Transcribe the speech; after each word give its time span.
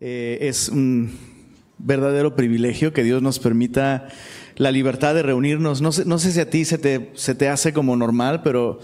Eh, 0.00 0.38
es 0.42 0.68
un 0.68 1.10
verdadero 1.78 2.36
privilegio 2.36 2.92
que 2.92 3.02
Dios 3.02 3.20
nos 3.20 3.40
permita 3.40 4.06
la 4.54 4.70
libertad 4.70 5.12
de 5.14 5.24
reunirnos. 5.24 5.80
No 5.80 5.90
sé, 5.90 6.04
no 6.04 6.20
sé 6.20 6.30
si 6.30 6.38
a 6.38 6.48
ti 6.48 6.64
se 6.64 6.78
te, 6.78 7.10
se 7.14 7.34
te, 7.34 7.48
hace 7.48 7.72
como 7.72 7.96
normal, 7.96 8.42
pero 8.42 8.78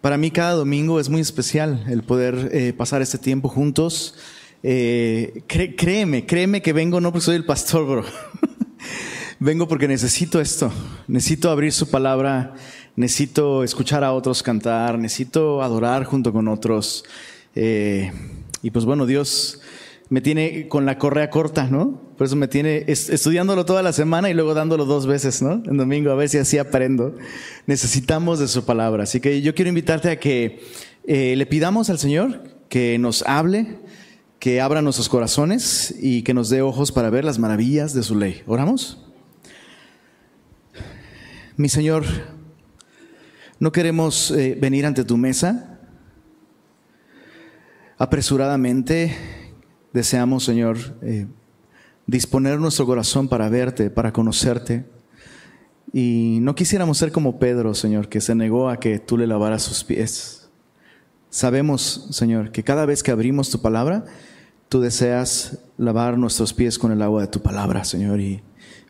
para 0.00 0.16
mí 0.16 0.32
cada 0.32 0.54
domingo 0.54 0.98
es 0.98 1.08
muy 1.08 1.20
especial 1.20 1.84
el 1.88 2.02
poder 2.02 2.50
eh, 2.52 2.72
pasar 2.72 3.02
este 3.02 3.18
tiempo 3.18 3.48
juntos. 3.48 4.16
Eh, 4.64 5.44
créeme, 5.46 6.26
créeme 6.26 6.60
que 6.60 6.72
vengo 6.72 7.00
no 7.00 7.12
porque 7.12 7.24
soy 7.24 7.36
el 7.36 7.44
pastor, 7.44 7.86
bro. 7.86 8.04
vengo 9.38 9.68
porque 9.68 9.86
necesito 9.86 10.40
esto. 10.40 10.72
Necesito 11.06 11.52
abrir 11.52 11.72
su 11.72 11.88
palabra, 11.88 12.54
necesito 12.96 13.62
escuchar 13.62 14.02
a 14.02 14.12
otros 14.12 14.42
cantar, 14.42 14.98
necesito 14.98 15.62
adorar 15.62 16.02
junto 16.02 16.32
con 16.32 16.48
otros. 16.48 17.04
Y 17.54 18.70
pues 18.70 18.84
bueno, 18.84 19.06
Dios 19.06 19.60
me 20.10 20.20
tiene 20.20 20.68
con 20.68 20.86
la 20.86 20.98
correa 20.98 21.28
corta, 21.30 21.66
¿no? 21.66 22.00
Por 22.16 22.26
eso 22.26 22.36
me 22.36 22.48
tiene 22.48 22.84
estudiándolo 22.86 23.64
toda 23.64 23.82
la 23.82 23.92
semana 23.92 24.30
y 24.30 24.34
luego 24.34 24.54
dándolo 24.54 24.86
dos 24.86 25.06
veces, 25.06 25.42
¿no? 25.42 25.62
En 25.66 25.76
domingo, 25.76 26.10
a 26.10 26.14
ver 26.14 26.28
si 26.28 26.38
así 26.38 26.58
aprendo. 26.58 27.14
Necesitamos 27.66 28.38
de 28.38 28.48
su 28.48 28.64
palabra. 28.64 29.04
Así 29.04 29.20
que 29.20 29.42
yo 29.42 29.54
quiero 29.54 29.68
invitarte 29.68 30.10
a 30.10 30.18
que 30.18 30.60
eh, 31.06 31.36
le 31.36 31.46
pidamos 31.46 31.90
al 31.90 31.98
Señor 31.98 32.42
que 32.68 32.98
nos 32.98 33.22
hable, 33.22 33.78
que 34.38 34.60
abra 34.60 34.82
nuestros 34.82 35.08
corazones 35.08 35.94
y 36.00 36.22
que 36.22 36.32
nos 36.34 36.48
dé 36.48 36.62
ojos 36.62 36.90
para 36.90 37.10
ver 37.10 37.24
las 37.24 37.38
maravillas 37.38 37.92
de 37.92 38.02
su 38.02 38.14
ley. 38.14 38.42
¿Oramos? 38.46 39.04
Mi 41.56 41.68
Señor, 41.68 42.04
no 43.60 43.72
queremos 43.72 44.30
eh, 44.30 44.56
venir 44.58 44.86
ante 44.86 45.04
tu 45.04 45.16
mesa 45.16 45.78
apresuradamente 47.98 49.16
deseamos, 49.98 50.44
Señor, 50.44 50.78
eh, 51.02 51.26
disponer 52.06 52.60
nuestro 52.60 52.86
corazón 52.86 53.28
para 53.28 53.48
verte, 53.48 53.90
para 53.90 54.12
conocerte. 54.12 54.86
Y 55.92 56.38
no 56.40 56.54
quisiéramos 56.54 56.98
ser 56.98 57.10
como 57.10 57.40
Pedro, 57.40 57.74
Señor, 57.74 58.08
que 58.08 58.20
se 58.20 58.36
negó 58.36 58.68
a 58.68 58.78
que 58.78 59.00
tú 59.00 59.18
le 59.18 59.26
lavaras 59.26 59.62
sus 59.62 59.82
pies. 59.82 60.48
Sabemos, 61.30 62.08
Señor, 62.12 62.52
que 62.52 62.62
cada 62.62 62.86
vez 62.86 63.02
que 63.02 63.10
abrimos 63.10 63.50
tu 63.50 63.60
palabra, 63.60 64.04
tú 64.68 64.80
deseas 64.80 65.58
lavar 65.76 66.16
nuestros 66.16 66.54
pies 66.54 66.78
con 66.78 66.92
el 66.92 67.02
agua 67.02 67.22
de 67.22 67.28
tu 67.28 67.42
palabra, 67.42 67.84
Señor. 67.84 68.20
Y 68.20 68.42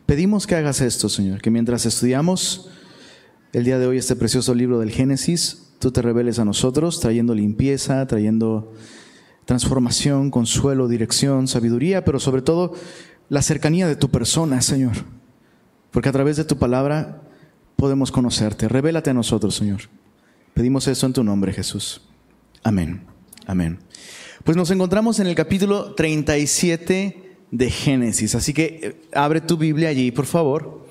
pedimos 0.05 0.45
que 0.45 0.55
hagas 0.55 0.79
esto, 0.79 1.09
Señor, 1.09 1.41
que 1.41 1.49
mientras 1.49 1.87
estudiamos 1.87 2.69
el 3.51 3.63
día 3.63 3.79
de 3.79 3.87
hoy 3.87 3.97
este 3.97 4.15
precioso 4.15 4.53
libro 4.53 4.79
del 4.79 4.91
Génesis, 4.91 5.73
tú 5.79 5.89
te 5.89 6.03
reveles 6.03 6.37
a 6.37 6.45
nosotros, 6.45 6.99
trayendo 6.99 7.33
limpieza, 7.33 8.05
trayendo 8.05 8.73
transformación, 9.49 10.29
consuelo, 10.29 10.87
dirección, 10.87 11.47
sabiduría, 11.47 12.05
pero 12.05 12.19
sobre 12.19 12.43
todo 12.43 12.75
la 13.29 13.41
cercanía 13.41 13.87
de 13.87 13.95
tu 13.95 14.09
persona, 14.09 14.61
Señor. 14.61 14.93
Porque 15.89 16.07
a 16.07 16.11
través 16.11 16.37
de 16.37 16.43
tu 16.43 16.59
palabra 16.59 17.23
podemos 17.75 18.11
conocerte. 18.11 18.67
Revélate 18.67 19.09
a 19.09 19.15
nosotros, 19.15 19.55
Señor. 19.55 19.81
Pedimos 20.53 20.87
eso 20.87 21.07
en 21.07 21.13
tu 21.13 21.23
nombre, 21.23 21.51
Jesús. 21.51 21.99
Amén. 22.61 23.01
Amén. 23.47 23.79
Pues 24.43 24.55
nos 24.55 24.69
encontramos 24.69 25.19
en 25.19 25.25
el 25.25 25.33
capítulo 25.33 25.95
37 25.95 27.39
de 27.49 27.71
Génesis. 27.71 28.35
Así 28.35 28.53
que 28.53 28.79
eh, 28.83 29.01
abre 29.15 29.41
tu 29.41 29.57
Biblia 29.57 29.89
allí, 29.89 30.11
por 30.11 30.27
favor. 30.27 30.85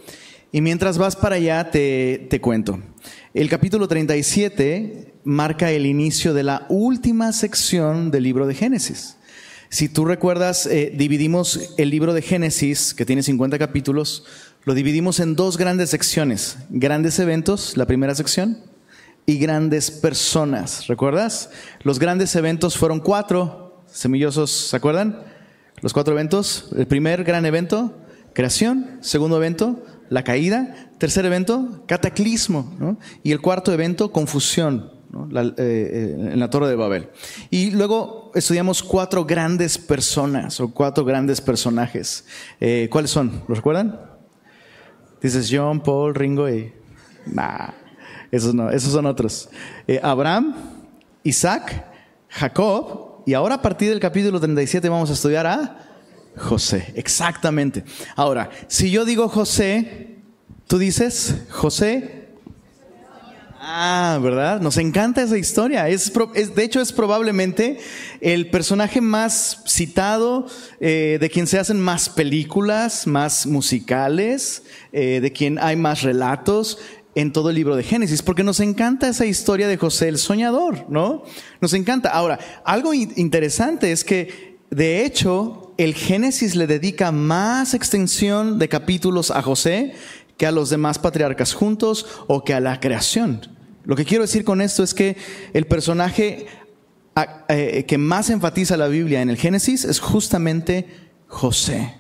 Y 0.51 0.62
mientras 0.62 0.98
vas 0.98 1.14
para 1.14 1.36
allá, 1.36 1.70
te, 1.70 2.27
te 2.29 2.41
cuento. 2.41 2.81
El 3.34 3.48
capítulo 3.48 3.86
37 3.86 5.14
marca 5.29 5.71
el 5.71 5.84
inicio 5.84 6.33
de 6.33 6.43
la 6.43 6.65
última 6.71 7.33
sección 7.33 8.11
del 8.11 8.23
libro 8.23 8.47
de 8.47 8.55
Génesis. 8.55 9.19
Si 9.69 9.91
tú 9.91 10.07
recuerdas, 10.07 10.65
eh, 10.65 10.91
dividimos 10.97 11.75
el 11.77 11.91
libro 11.91 12.15
de 12.15 12.23
Génesis, 12.23 12.95
que 12.95 13.05
tiene 13.05 13.23
50 13.23 13.59
capítulos, 13.59 14.25
lo 14.65 14.73
dividimos 14.73 15.20
en 15.20 15.37
dos 15.37 15.59
grandes 15.59 15.91
secciones. 15.91 16.57
Grandes 16.70 17.19
eventos, 17.19 17.77
la 17.77 17.85
primera 17.85 18.15
sección, 18.15 18.57
y 19.27 19.36
grandes 19.36 19.91
personas. 19.91 20.86
¿Recuerdas? 20.86 21.51
Los 21.83 21.98
grandes 21.98 22.35
eventos 22.35 22.79
fueron 22.79 22.98
cuatro, 22.98 23.85
semillosos, 23.86 24.51
¿se 24.51 24.77
acuerdan? 24.77 25.25
Los 25.83 25.92
cuatro 25.92 26.14
eventos. 26.14 26.70
El 26.75 26.86
primer 26.86 27.25
gran 27.25 27.45
evento, 27.45 27.98
creación. 28.33 28.97
Segundo 29.02 29.36
evento, 29.36 29.85
la 30.08 30.25
caída. 30.25 30.91
Tercer 30.97 31.27
evento, 31.27 31.85
cataclismo. 31.86 32.97
Y 33.23 33.33
el 33.33 33.42
cuarto 33.42 33.75
evento, 33.75 34.11
confusión. 34.11 34.97
Eh, 35.11 35.55
eh, 35.57 36.33
en 36.33 36.39
la 36.39 36.51
Torre 36.51 36.69
de 36.69 36.77
Babel. 36.77 37.08
Y 37.48 37.70
luego 37.70 38.30
estudiamos 38.35 38.83
cuatro 38.83 39.24
grandes 39.24 39.79
personas 39.79 40.61
o 40.61 40.70
cuatro 40.70 41.02
grandes 41.02 41.41
personajes. 41.41 42.27
Eh, 42.61 42.89
¿Cuáles 42.91 43.11
son? 43.11 43.42
¿Los 43.48 43.58
recuerdan? 43.58 43.98
Dices 45.23 45.48
John, 45.51 45.80
Paul, 45.80 46.14
Ringo 46.14 46.48
y... 46.51 46.73
Nah, 47.24 47.70
esos 48.30 48.55
no, 48.55 48.70
esos 48.70 48.92
son 48.92 49.07
otros. 49.07 49.48
Abraham, 50.02 50.55
Isaac, 51.23 51.86
Jacob, 52.29 53.23
y 53.25 53.33
ahora 53.33 53.57
a 53.57 53.63
partir 53.63 53.89
del 53.89 54.01
capítulo 54.01 54.39
37 54.39 54.89
vamos 54.90 55.08
a 55.08 55.14
estudiar 55.14 55.46
a 55.46 55.79
José. 56.36 56.92
Exactamente. 56.95 57.83
Ahora, 58.14 58.51
si 58.67 58.90
yo 58.90 59.07
digo 59.07 59.29
José, 59.29 60.19
tú 60.67 60.79
dices 60.79 61.46
José 61.51 62.17
Ah, 63.70 64.18
¿verdad? 64.23 64.62
Nos 64.62 64.79
encanta 64.79 65.23
esa 65.23 65.36
historia. 65.36 65.90
Es, 65.90 66.11
de 66.55 66.64
hecho, 66.64 66.80
es 66.80 66.90
probablemente 66.90 67.79
el 68.23 68.48
personaje 68.48 69.02
más 69.02 69.62
citado, 69.67 70.46
eh, 70.80 71.18
de 71.20 71.29
quien 71.29 71.46
se 71.46 71.58
hacen 71.58 71.78
más 71.78 72.08
películas, 72.08 73.07
más 73.07 73.46
musicales, 73.46 74.62
eh, 74.90 75.20
de 75.20 75.33
quien 75.34 75.58
hay 75.58 75.77
más 75.77 76.01
relatos 76.01 76.78
en 77.14 77.30
todo 77.30 77.51
el 77.51 77.57
libro 77.57 77.77
de 77.77 77.83
Génesis, 77.83 78.23
porque 78.23 78.42
nos 78.42 78.61
encanta 78.61 79.07
esa 79.07 79.27
historia 79.27 79.68
de 79.68 79.77
José 79.77 80.08
el 80.08 80.17
soñador, 80.17 80.86
¿no? 80.89 81.24
Nos 81.61 81.74
encanta. 81.74 82.08
Ahora, 82.08 82.39
algo 82.64 82.95
interesante 82.95 83.92
es 83.92 84.02
que, 84.02 84.61
de 84.70 85.05
hecho, 85.05 85.74
el 85.77 85.95
Génesis 85.95 86.57
le 86.57 86.67
dedica 86.67 87.12
más 87.12 87.74
extensión 87.74 88.58
de 88.58 88.70
capítulos 88.70 89.30
a 89.30 89.42
José 89.42 89.92
que 90.39 90.46
a 90.46 90.52
los 90.52 90.70
demás 90.70 90.98
patriarcas 90.98 91.52
juntos 91.52 92.07
o 92.28 92.45
que 92.45 92.55
a 92.55 92.61
la 92.61 92.80
creación. 92.80 93.58
Lo 93.89 93.97
que 93.97 94.05
quiero 94.05 94.25
decir 94.25 94.45
con 94.45 94.61
esto 94.61 94.83
es 94.83 94.93
que 94.93 95.17
el 95.55 95.67
personaje 95.67 96.47
eh, 97.49 97.87
que 97.89 97.97
más 97.97 98.29
enfatiza 98.29 98.77
la 98.77 98.87
Biblia 98.87 99.23
en 99.23 99.31
el 99.31 99.39
Génesis 99.39 99.87
es 99.87 99.99
justamente 99.99 100.87
José. 101.27 101.95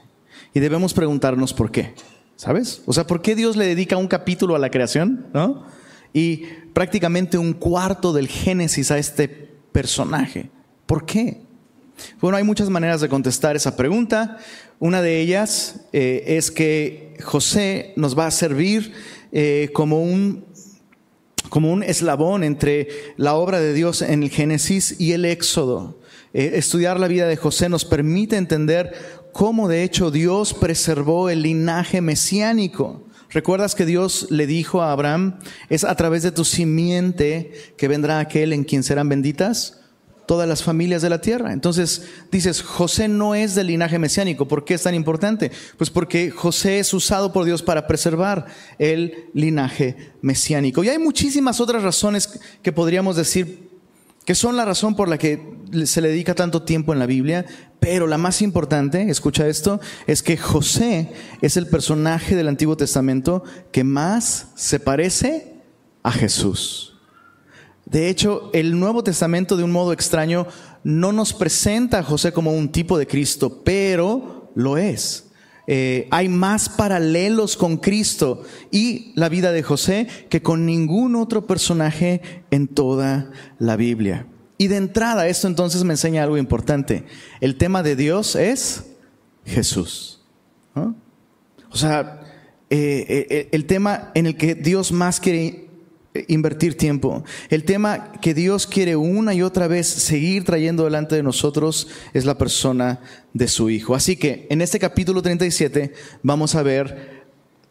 Y 0.52 0.60
debemos 0.60 0.92
preguntarnos 0.92 1.54
por 1.54 1.70
qué, 1.70 1.94
¿sabes? 2.36 2.82
O 2.84 2.92
sea, 2.92 3.06
¿por 3.06 3.22
qué 3.22 3.34
Dios 3.34 3.56
le 3.56 3.64
dedica 3.64 3.96
un 3.96 4.06
capítulo 4.06 4.54
a 4.54 4.58
la 4.58 4.70
creación? 4.70 5.28
¿no? 5.32 5.64
Y 6.12 6.44
prácticamente 6.74 7.38
un 7.38 7.54
cuarto 7.54 8.12
del 8.12 8.28
Génesis 8.28 8.90
a 8.90 8.98
este 8.98 9.26
personaje. 9.72 10.50
¿Por 10.84 11.06
qué? 11.06 11.40
Bueno, 12.20 12.36
hay 12.36 12.44
muchas 12.44 12.68
maneras 12.68 13.00
de 13.00 13.08
contestar 13.08 13.56
esa 13.56 13.78
pregunta. 13.78 14.36
Una 14.78 15.00
de 15.00 15.22
ellas 15.22 15.86
eh, 15.94 16.22
es 16.26 16.50
que 16.50 17.16
José 17.24 17.94
nos 17.96 18.16
va 18.16 18.26
a 18.26 18.30
servir 18.30 18.92
eh, 19.32 19.70
como 19.72 20.02
un 20.02 20.47
como 21.48 21.72
un 21.72 21.82
eslabón 21.82 22.44
entre 22.44 22.88
la 23.16 23.34
obra 23.34 23.60
de 23.60 23.72
Dios 23.72 24.02
en 24.02 24.22
el 24.22 24.30
Génesis 24.30 24.96
y 24.98 25.12
el 25.12 25.24
Éxodo. 25.24 25.98
Eh, 26.34 26.52
estudiar 26.54 27.00
la 27.00 27.08
vida 27.08 27.26
de 27.26 27.36
José 27.36 27.68
nos 27.68 27.84
permite 27.84 28.36
entender 28.36 28.92
cómo 29.32 29.68
de 29.68 29.82
hecho 29.82 30.10
Dios 30.10 30.54
preservó 30.54 31.30
el 31.30 31.42
linaje 31.42 32.00
mesiánico. 32.00 33.04
¿Recuerdas 33.30 33.74
que 33.74 33.86
Dios 33.86 34.26
le 34.30 34.46
dijo 34.46 34.82
a 34.82 34.92
Abraham, 34.92 35.38
es 35.68 35.84
a 35.84 35.94
través 35.94 36.22
de 36.22 36.32
tu 36.32 36.44
simiente 36.44 37.52
que 37.76 37.88
vendrá 37.88 38.20
aquel 38.20 38.52
en 38.52 38.64
quien 38.64 38.82
serán 38.82 39.08
benditas? 39.08 39.80
Todas 40.28 40.48
las 40.48 40.62
familias 40.62 41.02
de 41.02 41.10
la 41.10 41.20
tierra. 41.20 41.52
Entonces 41.52 42.06
dices, 42.30 42.62
José 42.62 43.08
no 43.08 43.34
es 43.34 43.56
del 43.56 43.66
linaje 43.66 43.98
mesiánico. 43.98 44.46
¿Por 44.46 44.64
qué 44.64 44.74
es 44.74 44.84
tan 44.84 44.94
importante? 44.94 45.50
Pues 45.76 45.90
porque 45.90 46.30
José 46.30 46.78
es 46.78 46.94
usado 46.94 47.32
por 47.32 47.44
Dios 47.44 47.62
para 47.62 47.88
preservar 47.88 48.46
el 48.78 49.24
linaje 49.34 50.12
mesiánico. 50.20 50.84
Y 50.84 50.90
hay 50.90 50.98
muchísimas 50.98 51.60
otras 51.60 51.82
razones 51.82 52.38
que 52.62 52.70
podríamos 52.70 53.16
decir 53.16 53.66
que 54.24 54.34
son 54.34 54.56
la 54.56 54.66
razón 54.66 54.94
por 54.94 55.08
la 55.08 55.16
que 55.16 55.42
se 55.86 56.02
le 56.02 56.10
dedica 56.10 56.34
tanto 56.34 56.62
tiempo 56.62 56.92
en 56.92 56.98
la 56.98 57.06
Biblia, 57.06 57.46
pero 57.80 58.06
la 58.06 58.18
más 58.18 58.42
importante, 58.42 59.08
escucha 59.08 59.48
esto, 59.48 59.80
es 60.06 60.22
que 60.22 60.36
José 60.36 61.10
es 61.40 61.56
el 61.56 61.66
personaje 61.66 62.36
del 62.36 62.48
Antiguo 62.48 62.76
Testamento 62.76 63.42
que 63.72 63.84
más 63.84 64.48
se 64.54 64.78
parece 64.78 65.54
a 66.02 66.12
Jesús. 66.12 66.97
De 67.90 68.08
hecho, 68.08 68.50
el 68.52 68.78
Nuevo 68.78 69.02
Testamento 69.02 69.56
de 69.56 69.64
un 69.64 69.72
modo 69.72 69.92
extraño 69.92 70.46
no 70.84 71.12
nos 71.12 71.32
presenta 71.32 72.00
a 72.00 72.02
José 72.02 72.32
como 72.32 72.52
un 72.52 72.70
tipo 72.70 72.98
de 72.98 73.06
Cristo, 73.06 73.62
pero 73.64 74.50
lo 74.54 74.76
es. 74.76 75.28
Eh, 75.66 76.08
hay 76.10 76.28
más 76.28 76.68
paralelos 76.68 77.56
con 77.56 77.76
Cristo 77.76 78.42
y 78.70 79.12
la 79.14 79.28
vida 79.28 79.52
de 79.52 79.62
José 79.62 80.06
que 80.30 80.42
con 80.42 80.64
ningún 80.64 81.14
otro 81.14 81.46
personaje 81.46 82.44
en 82.50 82.68
toda 82.68 83.30
la 83.58 83.76
Biblia. 83.76 84.26
Y 84.56 84.68
de 84.68 84.76
entrada, 84.76 85.28
esto 85.28 85.46
entonces 85.46 85.84
me 85.84 85.94
enseña 85.94 86.22
algo 86.22 86.38
importante. 86.38 87.04
El 87.40 87.56
tema 87.56 87.82
de 87.82 87.96
Dios 87.96 88.34
es 88.34 88.84
Jesús. 89.44 90.20
O 90.74 91.76
sea, 91.76 92.20
eh, 92.70 93.26
eh, 93.30 93.48
el 93.52 93.66
tema 93.66 94.10
en 94.14 94.26
el 94.26 94.36
que 94.36 94.54
Dios 94.54 94.90
más 94.90 95.20
quiere 95.20 95.67
invertir 96.28 96.76
tiempo, 96.76 97.24
el 97.50 97.64
tema 97.64 98.12
que 98.20 98.34
Dios 98.34 98.66
quiere 98.66 98.96
una 98.96 99.34
y 99.34 99.42
otra 99.42 99.68
vez 99.68 99.86
seguir 99.86 100.44
trayendo 100.44 100.84
delante 100.84 101.14
de 101.14 101.22
nosotros 101.22 101.88
es 102.12 102.24
la 102.24 102.38
persona 102.38 103.00
de 103.32 103.48
su 103.48 103.70
Hijo. 103.70 103.94
Así 103.94 104.16
que 104.16 104.46
en 104.50 104.60
este 104.60 104.78
capítulo 104.78 105.22
37 105.22 105.92
vamos 106.22 106.54
a 106.54 106.62
ver 106.62 107.26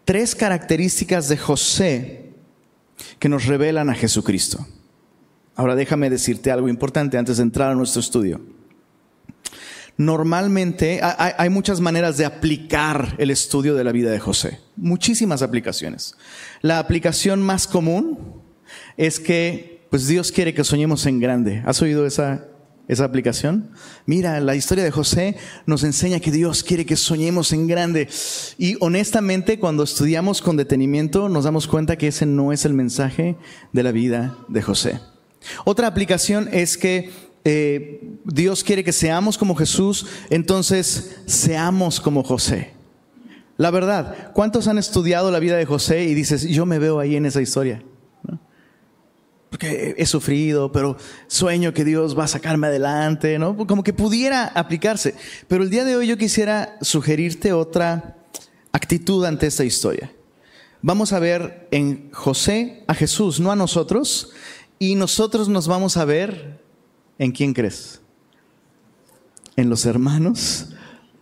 tres 0.05 0.35
características 0.35 1.27
de 1.27 1.37
José 1.37 2.29
que 3.19 3.29
nos 3.29 3.45
revelan 3.45 3.89
a 3.89 3.95
Jesucristo. 3.95 4.65
Ahora 5.55 5.75
déjame 5.75 6.09
decirte 6.09 6.51
algo 6.51 6.69
importante 6.69 7.17
antes 7.17 7.37
de 7.37 7.43
entrar 7.43 7.71
a 7.71 7.75
nuestro 7.75 7.99
estudio. 7.99 8.39
Normalmente 9.97 11.01
hay, 11.01 11.49
muchas 11.49 11.81
maneras 11.81 12.17
de 12.17 12.25
aplicar 12.25 13.15
el 13.17 13.31
estudio 13.31 13.73
de 13.73 13.83
la 13.83 13.91
vida 13.91 14.11
de 14.11 14.19
José, 14.19 14.59
muchísimas 14.75 15.41
aplicaciones. 15.41 16.15
La 16.61 16.79
aplicación 16.79 17.41
más 17.41 17.67
común 17.67 18.41
es 18.97 19.19
que 19.19 19.77
pues 19.89 20.07
Dios 20.07 20.31
quiere 20.31 20.53
que 20.53 20.63
soñemos 20.63 21.05
en 21.05 21.19
grande. 21.19 21.63
¿Has 21.65 21.81
oído 21.81 22.05
esa, 22.05 22.45
esa 22.87 23.05
aplicación? 23.05 23.71
Mira, 24.05 24.39
la 24.41 24.55
historia 24.55 24.83
de 24.83 24.91
José 24.91 25.37
nos 25.65 25.83
enseña 25.83 26.19
que 26.19 26.31
Dios 26.31 26.63
quiere 26.63 26.85
que 26.85 26.95
soñemos 26.95 27.53
en 27.53 27.67
grande. 27.67 28.09
Y 28.57 28.75
honestamente, 28.79 29.59
cuando 29.59 29.83
estudiamos 29.83 30.41
con 30.41 30.57
detenimiento, 30.57 31.29
nos 31.29 31.45
damos 31.45 31.67
cuenta 31.67 31.97
que 31.97 32.07
ese 32.07 32.25
no 32.25 32.51
es 32.51 32.65
el 32.65 32.73
mensaje 32.73 33.37
de 33.71 33.83
la 33.83 33.91
vida 33.91 34.37
de 34.49 34.61
José. 34.61 34.99
Otra 35.63 35.87
aplicación 35.87 36.49
es 36.51 36.77
que 36.77 37.11
eh, 37.45 38.01
Dios 38.25 38.63
quiere 38.63 38.83
que 38.83 38.91
seamos 38.91 39.37
como 39.37 39.55
Jesús, 39.55 40.05
entonces 40.29 41.15
seamos 41.25 42.01
como 42.01 42.23
José. 42.23 42.76
La 43.57 43.71
verdad, 43.71 44.31
¿cuántos 44.33 44.67
han 44.67 44.77
estudiado 44.77 45.31
la 45.31 45.39
vida 45.39 45.57
de 45.57 45.65
José 45.65 46.03
y 46.03 46.13
dices, 46.13 46.43
yo 46.43 46.65
me 46.65 46.77
veo 46.77 46.99
ahí 46.99 47.15
en 47.15 47.25
esa 47.25 47.41
historia? 47.41 47.83
Porque 49.49 49.95
he 49.97 50.05
sufrido, 50.05 50.71
pero 50.71 50.97
sueño 51.27 51.73
que 51.73 51.83
Dios 51.85 52.17
va 52.17 52.25
a 52.25 52.27
sacarme 52.27 52.67
adelante, 52.67 53.39
¿no? 53.39 53.55
Como 53.65 53.83
que 53.83 53.93
pudiera 53.93 54.45
aplicarse. 54.45 55.15
Pero 55.47 55.63
el 55.63 55.69
día 55.69 55.85
de 55.85 55.95
hoy 55.95 56.07
yo 56.07 56.17
quisiera 56.17 56.77
sugerirte 56.81 57.53
otra 57.53 58.17
actitud 58.71 59.25
ante 59.25 59.47
esta 59.47 59.63
historia. 59.63 60.11
Vamos 60.81 61.11
a 61.11 61.19
ver 61.19 61.67
en 61.71 62.11
José 62.11 62.83
a 62.87 62.93
Jesús, 62.93 63.39
no 63.39 63.51
a 63.51 63.55
nosotros, 63.55 64.31
y 64.77 64.95
nosotros 64.95 65.49
nos 65.49 65.67
vamos 65.67 65.97
a 65.97 66.05
ver 66.05 66.61
en 67.17 67.31
quién 67.31 67.53
crees. 67.53 68.01
En 69.55 69.69
los 69.69 69.85
hermanos 69.85 70.69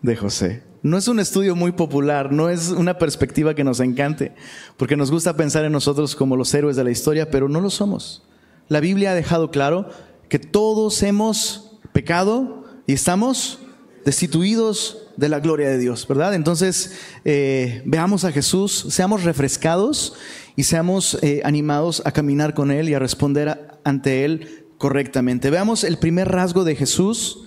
de 0.02 0.16
José. 0.18 0.64
No 0.86 1.00
es 1.00 1.08
un 1.08 1.20
estudio 1.20 1.56
muy 1.56 1.72
popular, 1.72 2.32
no 2.32 2.48
es 2.48 2.70
una 2.70 3.00
perspectiva 3.00 3.56
que 3.56 3.64
nos 3.64 3.80
encante, 3.80 4.34
porque 4.78 4.96
nos 4.96 5.10
gusta 5.10 5.36
pensar 5.36 5.66
en 5.66 5.72
nosotros 5.72 6.16
como 6.16 6.38
los 6.38 6.54
héroes 6.54 6.76
de 6.76 6.84
la 6.84 6.92
historia, 6.92 7.32
pero 7.32 7.50
no 7.50 7.60
lo 7.60 7.72
somos. 7.72 8.22
La 8.68 8.82
Biblia 8.82 9.10
ha 9.10 9.16
dejado 9.16 9.50
claro 9.50 9.90
que 10.30 10.38
todos 10.38 11.02
hemos 11.02 11.80
pecado 11.92 12.66
y 12.86 12.94
estamos 12.94 13.58
destituidos 14.06 15.08
de 15.18 15.28
la 15.28 15.40
gloria 15.40 15.70
de 15.70 15.80
Dios, 15.80 16.08
¿verdad? 16.08 16.36
Entonces, 16.36 16.92
eh, 17.24 17.82
veamos 17.86 18.24
a 18.24 18.32
Jesús, 18.32 18.86
seamos 18.90 19.24
refrescados 19.24 20.14
y 20.56 20.66
seamos 20.66 21.18
eh, 21.24 21.42
animados 21.44 22.04
a 22.06 22.12
caminar 22.12 22.54
con 22.54 22.70
Él 22.70 22.90
y 22.90 22.94
a 22.94 23.00
responder 23.00 23.80
ante 23.84 24.24
Él 24.24 24.68
correctamente. 24.78 25.50
Veamos 25.50 25.84
el 25.84 25.98
primer 25.98 26.28
rasgo 26.28 26.64
de 26.64 26.76
Jesús 26.76 27.45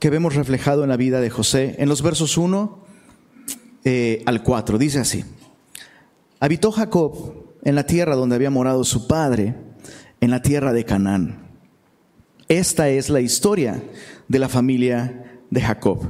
que 0.00 0.10
vemos 0.10 0.34
reflejado 0.34 0.82
en 0.82 0.88
la 0.88 0.96
vida 0.96 1.20
de 1.20 1.30
José 1.30 1.76
en 1.78 1.88
los 1.88 2.02
versos 2.02 2.38
1 2.38 2.84
eh, 3.84 4.22
al 4.24 4.42
4. 4.42 4.78
Dice 4.78 4.98
así, 4.98 5.24
habitó 6.40 6.72
Jacob 6.72 7.44
en 7.62 7.74
la 7.74 7.84
tierra 7.84 8.16
donde 8.16 8.34
había 8.34 8.50
morado 8.50 8.82
su 8.82 9.06
padre, 9.06 9.54
en 10.20 10.30
la 10.30 10.40
tierra 10.40 10.72
de 10.72 10.84
Canaán. 10.86 11.50
Esta 12.48 12.88
es 12.88 13.10
la 13.10 13.20
historia 13.20 13.82
de 14.26 14.38
la 14.38 14.48
familia 14.48 15.42
de 15.50 15.60
Jacob. 15.60 16.00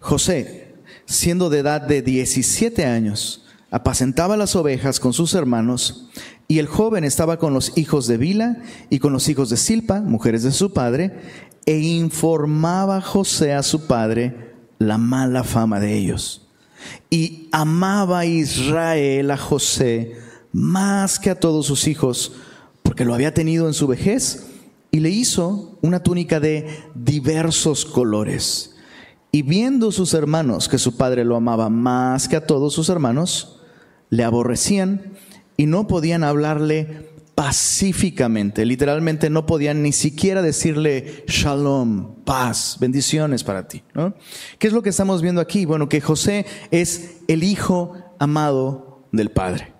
José, 0.00 0.74
siendo 1.06 1.48
de 1.48 1.60
edad 1.60 1.80
de 1.80 2.02
17 2.02 2.84
años, 2.84 3.46
apacentaba 3.70 4.36
las 4.36 4.56
ovejas 4.56 4.98
con 4.98 5.12
sus 5.12 5.34
hermanos, 5.34 6.10
y 6.48 6.58
el 6.58 6.66
joven 6.66 7.04
estaba 7.04 7.38
con 7.38 7.54
los 7.54 7.78
hijos 7.78 8.06
de 8.06 8.18
Bila 8.18 8.58
y 8.90 8.98
con 8.98 9.12
los 9.12 9.28
hijos 9.28 9.48
de 9.48 9.56
Silpa, 9.56 10.00
mujeres 10.00 10.42
de 10.42 10.50
su 10.50 10.72
padre, 10.74 11.12
e 11.66 11.78
informaba 11.78 13.00
José 13.00 13.52
a 13.52 13.62
su 13.62 13.86
padre 13.86 14.54
la 14.78 14.98
mala 14.98 15.44
fama 15.44 15.80
de 15.80 15.96
ellos. 15.96 16.48
Y 17.10 17.48
amaba 17.52 18.26
Israel 18.26 19.30
a 19.30 19.36
José 19.36 20.16
más 20.52 21.18
que 21.18 21.30
a 21.30 21.38
todos 21.38 21.66
sus 21.66 21.86
hijos, 21.86 22.32
porque 22.82 23.04
lo 23.04 23.14
había 23.14 23.34
tenido 23.34 23.68
en 23.68 23.74
su 23.74 23.86
vejez, 23.86 24.46
y 24.90 25.00
le 25.00 25.08
hizo 25.08 25.78
una 25.80 26.02
túnica 26.02 26.40
de 26.40 26.68
diversos 26.94 27.86
colores. 27.86 28.74
Y 29.30 29.42
viendo 29.42 29.92
sus 29.92 30.12
hermanos 30.12 30.68
que 30.68 30.76
su 30.76 30.96
padre 30.96 31.24
lo 31.24 31.36
amaba 31.36 31.70
más 31.70 32.28
que 32.28 32.36
a 32.36 32.46
todos 32.46 32.74
sus 32.74 32.90
hermanos, 32.90 33.60
le 34.10 34.24
aborrecían 34.24 35.14
y 35.56 35.64
no 35.64 35.86
podían 35.86 36.22
hablarle 36.22 37.11
pacíficamente. 37.34 38.64
Literalmente 38.64 39.30
no 39.30 39.46
podían 39.46 39.82
ni 39.82 39.92
siquiera 39.92 40.42
decirle 40.42 41.24
shalom, 41.26 42.16
paz, 42.24 42.76
bendiciones 42.80 43.44
para 43.44 43.66
ti. 43.68 43.82
¿Qué 44.58 44.66
es 44.66 44.72
lo 44.72 44.82
que 44.82 44.90
estamos 44.90 45.22
viendo 45.22 45.40
aquí? 45.40 45.64
Bueno, 45.64 45.88
que 45.88 46.00
José 46.00 46.46
es 46.70 47.16
el 47.28 47.42
hijo 47.42 47.94
amado 48.18 49.06
del 49.12 49.30
Padre. 49.30 49.72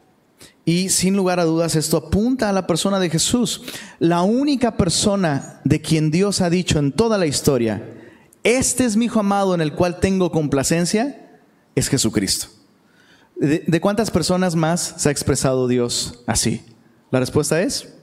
Y 0.65 0.91
sin 0.91 1.17
lugar 1.17 1.41
a 1.41 1.45
dudas 1.45 1.75
esto 1.75 1.97
apunta 1.97 2.49
a 2.49 2.53
la 2.53 2.67
persona 2.67 3.01
de 3.01 3.11
Jesús. 3.11 3.63
La 3.99 4.23
única 4.23 4.77
persona 4.77 5.61
de 5.65 5.81
quien 5.81 6.11
Dios 6.11 6.41
ha 6.41 6.51
dicho 6.51 6.79
en 6.79 6.93
toda 6.93 7.19
la 7.19 7.27
historia, 7.27 7.83
este 8.45 8.85
es 8.85 8.97
mi 8.97 9.07
hijo 9.07 9.21
amado 9.21 9.55
en 9.55 9.61
el 9.61 9.73
cual 9.73 10.01
tengo 10.01 10.31
complacencia, 10.31 11.31
es 11.75 11.89
Jesucristo. 11.89 12.49
¿De, 13.37 13.81
cuántas 13.81 14.11
personas 14.11 14.55
más 14.55 14.95
se 14.99 15.09
ha 15.09 15.13
expresado 15.13 15.67
Dios 15.67 16.23
así? 16.27 16.63
La 17.13 17.21
respuesta 17.21 17.61
es 17.61 17.95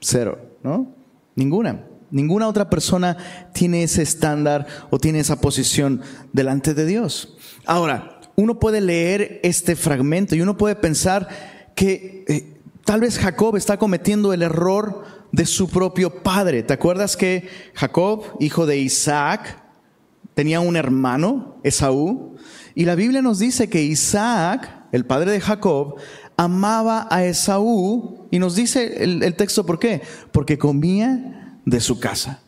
cero, 0.00 0.38
¿no? 0.62 0.92
Ninguna. 1.36 1.84
Ninguna 2.10 2.48
otra 2.48 2.68
persona 2.68 3.16
tiene 3.54 3.84
ese 3.84 4.02
estándar 4.02 4.66
o 4.90 4.98
tiene 4.98 5.20
esa 5.20 5.40
posición 5.40 6.02
delante 6.32 6.74
de 6.74 6.84
Dios. 6.84 7.36
Ahora, 7.64 8.20
uno 8.34 8.58
puede 8.58 8.80
leer 8.80 9.40
este 9.44 9.76
fragmento 9.76 10.34
y 10.34 10.40
uno 10.40 10.56
puede 10.56 10.74
pensar 10.74 11.28
que 11.76 12.24
eh, 12.28 12.60
tal 12.84 13.00
vez 13.00 13.18
Jacob 13.18 13.56
está 13.56 13.78
cometiendo 13.78 14.32
el 14.32 14.42
error 14.42 15.04
de 15.30 15.46
su 15.46 15.68
propio 15.68 16.22
padre. 16.22 16.64
¿Te 16.64 16.72
acuerdas 16.72 17.16
que 17.16 17.48
Jacob, 17.74 18.24
hijo 18.40 18.66
de 18.66 18.78
Isaac, 18.78 19.62
tenía 20.34 20.58
un 20.58 20.74
hermano, 20.74 21.58
Esaú? 21.62 22.36
Y 22.74 22.86
la 22.86 22.96
Biblia 22.96 23.22
nos 23.22 23.38
dice 23.38 23.68
que 23.68 23.82
Isaac, 23.82 24.86
el 24.90 25.04
padre 25.04 25.30
de 25.30 25.40
Jacob, 25.40 25.96
amaba 26.38 27.08
a 27.10 27.24
Esaú 27.24 28.28
y 28.30 28.38
nos 28.38 28.54
dice 28.54 29.02
el, 29.02 29.34
texto 29.34 29.66
por 29.66 29.78
qué, 29.78 30.00
porque 30.32 30.56
comía 30.56 31.58
de 31.66 31.80
su 31.80 31.98
casa, 31.98 32.40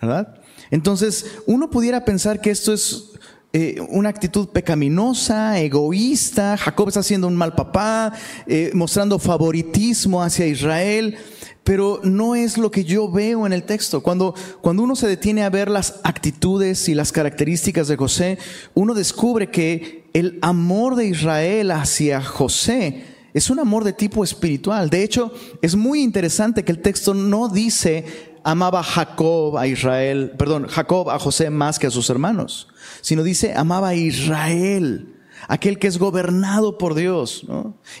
¿verdad? 0.00 0.40
Entonces, 0.70 1.26
uno 1.46 1.70
pudiera 1.70 2.04
pensar 2.04 2.40
que 2.40 2.50
esto 2.50 2.72
es 2.72 3.12
eh, 3.52 3.76
una 3.90 4.08
actitud 4.08 4.48
pecaminosa, 4.48 5.60
egoísta, 5.60 6.56
Jacob 6.56 6.88
está 6.88 7.02
siendo 7.02 7.28
un 7.28 7.36
mal 7.36 7.54
papá, 7.54 8.14
eh, 8.46 8.70
mostrando 8.74 9.18
favoritismo 9.18 10.22
hacia 10.22 10.46
Israel 10.46 11.16
pero 11.62 12.00
no 12.04 12.36
es 12.36 12.58
lo 12.58 12.70
que 12.70 12.84
yo 12.84 13.10
veo 13.10 13.44
en 13.44 13.52
el 13.52 13.64
texto. 13.64 14.00
Cuando, 14.00 14.36
cuando 14.60 14.84
uno 14.84 14.94
se 14.94 15.08
detiene 15.08 15.42
a 15.42 15.50
ver 15.50 15.68
las 15.68 15.98
actitudes 16.04 16.88
y 16.88 16.94
las 16.94 17.10
características 17.10 17.88
de 17.88 17.96
José, 17.96 18.38
uno 18.74 18.94
descubre 18.94 19.50
que 19.50 20.08
el 20.12 20.38
amor 20.42 20.94
de 20.94 21.06
Israel 21.06 21.72
hacia 21.72 22.22
José 22.22 23.15
es 23.36 23.50
un 23.50 23.58
amor 23.58 23.84
de 23.84 23.92
tipo 23.92 24.24
espiritual. 24.24 24.88
De 24.88 25.04
hecho, 25.04 25.30
es 25.60 25.76
muy 25.76 26.02
interesante 26.02 26.64
que 26.64 26.72
el 26.72 26.80
texto 26.80 27.12
no 27.12 27.50
dice 27.50 28.32
amaba 28.42 28.82
Jacob 28.82 29.58
a 29.58 29.66
Israel, 29.66 30.32
perdón, 30.38 30.68
Jacob 30.68 31.10
a 31.10 31.18
José 31.18 31.50
más 31.50 31.78
que 31.78 31.86
a 31.86 31.90
sus 31.90 32.08
hermanos, 32.08 32.68
sino 33.02 33.22
dice 33.22 33.52
amaba 33.54 33.88
a 33.88 33.94
Israel 33.94 35.12
aquel 35.48 35.78
que 35.78 35.86
es 35.86 35.98
gobernado 35.98 36.78
por 36.78 36.94
Dios. 36.94 37.46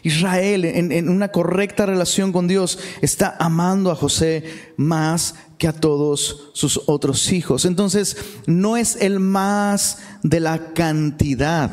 Israel, 0.02 0.64
en, 0.64 1.10
una 1.10 1.28
correcta 1.28 1.84
relación 1.84 2.32
con 2.32 2.48
Dios, 2.48 2.78
está 3.02 3.36
amando 3.38 3.90
a 3.90 3.94
José 3.94 4.72
más 4.78 5.34
que 5.58 5.68
a 5.68 5.74
todos 5.74 6.48
sus 6.54 6.80
otros 6.86 7.30
hijos. 7.30 7.66
Entonces, 7.66 8.16
no 8.46 8.78
es 8.78 8.96
el 9.02 9.20
más 9.20 9.98
de 10.22 10.40
la 10.40 10.72
cantidad, 10.72 11.70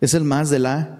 es 0.00 0.14
el 0.14 0.22
más 0.22 0.50
de 0.50 0.60
la 0.60 0.99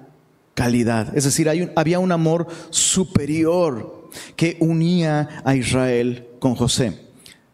calidad. 0.61 1.17
Es 1.17 1.25
decir, 1.25 1.49
había 1.75 1.99
un 1.99 2.13
amor 2.13 2.47
superior 2.69 4.11
que 4.37 4.59
unía 4.61 5.41
a 5.43 5.57
Israel 5.57 6.27
con 6.39 6.55
José. 6.55 7.09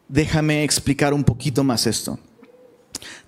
déjame 0.09 0.65
explicar 0.65 1.15
un 1.15 1.23
poquito 1.23 1.63
más 1.63 1.87
esto. 1.87 2.19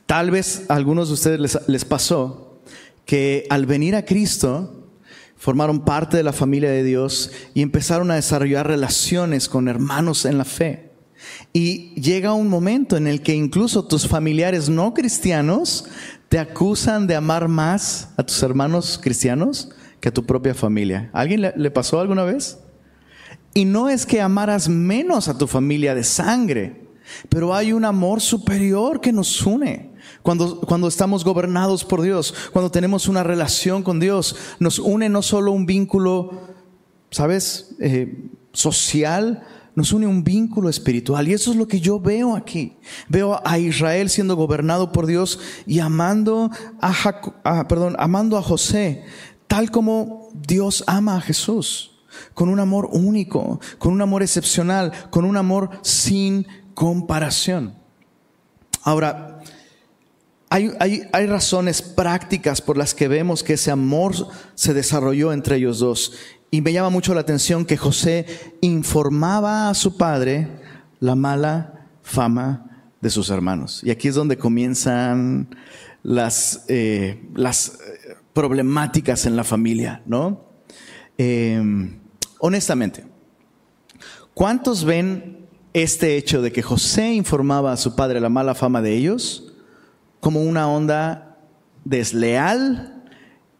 Tal 0.04 0.32
vez 0.32 0.64
a 0.68 0.74
algunos 0.74 1.08
de 1.08 1.14
ustedes 1.14 1.38
les, 1.38 1.58
les 1.68 1.84
pasó 1.84 2.58
que 3.04 3.46
al 3.50 3.66
venir 3.66 3.94
a 3.94 4.04
Cristo, 4.04 4.90
formaron 5.36 5.84
parte 5.84 6.16
de 6.16 6.24
la 6.24 6.32
familia 6.32 6.70
de 6.72 6.82
Dios 6.82 7.30
y 7.54 7.62
empezaron 7.62 8.10
a 8.10 8.16
desarrollar 8.16 8.66
relaciones 8.66 9.48
con 9.48 9.68
hermanos 9.68 10.24
en 10.24 10.38
la 10.38 10.44
fe. 10.44 10.90
Y 11.52 11.94
llega 12.00 12.32
un 12.32 12.48
momento 12.48 12.96
en 12.96 13.06
el 13.06 13.22
que 13.22 13.34
incluso 13.34 13.86
tus 13.86 14.08
familiares 14.08 14.68
no 14.68 14.92
cristianos 14.92 15.84
te 16.28 16.38
acusan 16.38 17.06
de 17.06 17.14
amar 17.14 17.48
más 17.48 18.10
a 18.16 18.22
tus 18.22 18.42
hermanos 18.42 18.98
cristianos 19.02 19.70
que 20.00 20.08
a 20.08 20.12
tu 20.12 20.24
propia 20.24 20.54
familia. 20.54 21.10
¿Alguien 21.12 21.52
le, 21.54 21.70
pasó 21.70 22.00
alguna 22.00 22.24
vez? 22.24 22.58
Y 23.54 23.64
no 23.64 23.88
es 23.88 24.04
que 24.04 24.20
amaras 24.20 24.68
menos 24.68 25.28
a 25.28 25.38
tu 25.38 25.46
familia 25.46 25.94
de 25.94 26.04
sangre, 26.04 26.86
pero 27.28 27.54
hay 27.54 27.72
un 27.72 27.84
amor 27.84 28.20
superior 28.20 29.00
que 29.00 29.12
nos 29.12 29.44
une. 29.44 29.88
Cuando, 30.22 30.60
cuando, 30.60 30.88
estamos 30.88 31.24
gobernados 31.24 31.84
por 31.84 32.02
Dios, 32.02 32.34
cuando 32.52 32.70
tenemos 32.70 33.08
una 33.08 33.22
relación 33.22 33.82
con 33.82 33.98
Dios, 33.98 34.36
nos 34.58 34.78
une 34.78 35.08
no 35.08 35.22
solo 35.22 35.52
un 35.52 35.66
vínculo, 35.66 36.42
¿sabes?, 37.10 37.74
eh, 37.80 38.28
social, 38.52 39.44
nos 39.78 39.92
une 39.92 40.08
un 40.08 40.24
vínculo 40.24 40.68
espiritual. 40.68 41.28
Y 41.28 41.34
eso 41.34 41.52
es 41.52 41.56
lo 41.56 41.68
que 41.68 41.80
yo 41.80 42.00
veo 42.00 42.34
aquí. 42.34 42.76
Veo 43.08 43.40
a 43.44 43.60
Israel 43.60 44.10
siendo 44.10 44.34
gobernado 44.34 44.90
por 44.90 45.06
Dios 45.06 45.38
y 45.66 45.78
amando 45.78 46.50
a, 46.80 47.68
perdón, 47.68 47.94
amando 48.00 48.36
a 48.36 48.42
José, 48.42 49.04
tal 49.46 49.70
como 49.70 50.30
Dios 50.34 50.82
ama 50.88 51.16
a 51.16 51.20
Jesús, 51.20 51.92
con 52.34 52.48
un 52.48 52.58
amor 52.58 52.88
único, 52.90 53.60
con 53.78 53.92
un 53.92 54.02
amor 54.02 54.24
excepcional, 54.24 54.90
con 55.10 55.24
un 55.24 55.36
amor 55.36 55.70
sin 55.82 56.48
comparación. 56.74 57.76
Ahora, 58.82 59.38
hay, 60.50 60.72
hay, 60.80 61.02
hay, 61.12 61.26
razones 61.26 61.82
prácticas 61.82 62.60
por 62.60 62.76
las 62.76 62.94
que 62.94 63.06
vemos 63.06 63.44
que 63.44 63.52
ese 63.52 63.70
amor 63.70 64.14
se 64.56 64.74
desarrolló 64.74 65.32
entre 65.32 65.56
ellos 65.58 65.78
dos. 65.78 66.14
Y 66.50 66.62
me 66.62 66.72
llama 66.72 66.88
mucho 66.88 67.14
la 67.14 67.20
atención 67.20 67.66
que 67.66 67.76
José 67.76 68.26
informaba 68.62 69.68
a 69.68 69.74
su 69.74 69.96
padre 69.96 70.48
la 70.98 71.14
mala 71.14 71.88
fama 72.02 72.86
de 73.00 73.10
sus 73.10 73.28
hermanos. 73.30 73.82
Y 73.84 73.90
aquí 73.90 74.08
es 74.08 74.14
donde 74.14 74.38
comienzan 74.38 75.54
las, 76.02 76.64
eh, 76.68 77.22
las 77.34 77.78
eh, 77.80 78.16
problemáticas 78.32 79.26
en 79.26 79.36
la 79.36 79.44
familia, 79.44 80.02
¿no? 80.06 80.48
Em, 81.18 81.98
honestamente, 82.38 83.04
¿cuántos 84.32 84.84
ven 84.84 85.46
este 85.74 86.16
hecho 86.16 86.40
de 86.40 86.50
que 86.50 86.62
José 86.62 87.12
informaba 87.12 87.72
a 87.72 87.76
su 87.76 87.94
padre 87.94 88.20
la 88.20 88.30
mala 88.30 88.54
fama 88.54 88.80
de 88.80 88.94
ellos 88.94 89.52
como 90.20 90.42
una 90.42 90.68
onda 90.68 91.36
desleal 91.84 93.04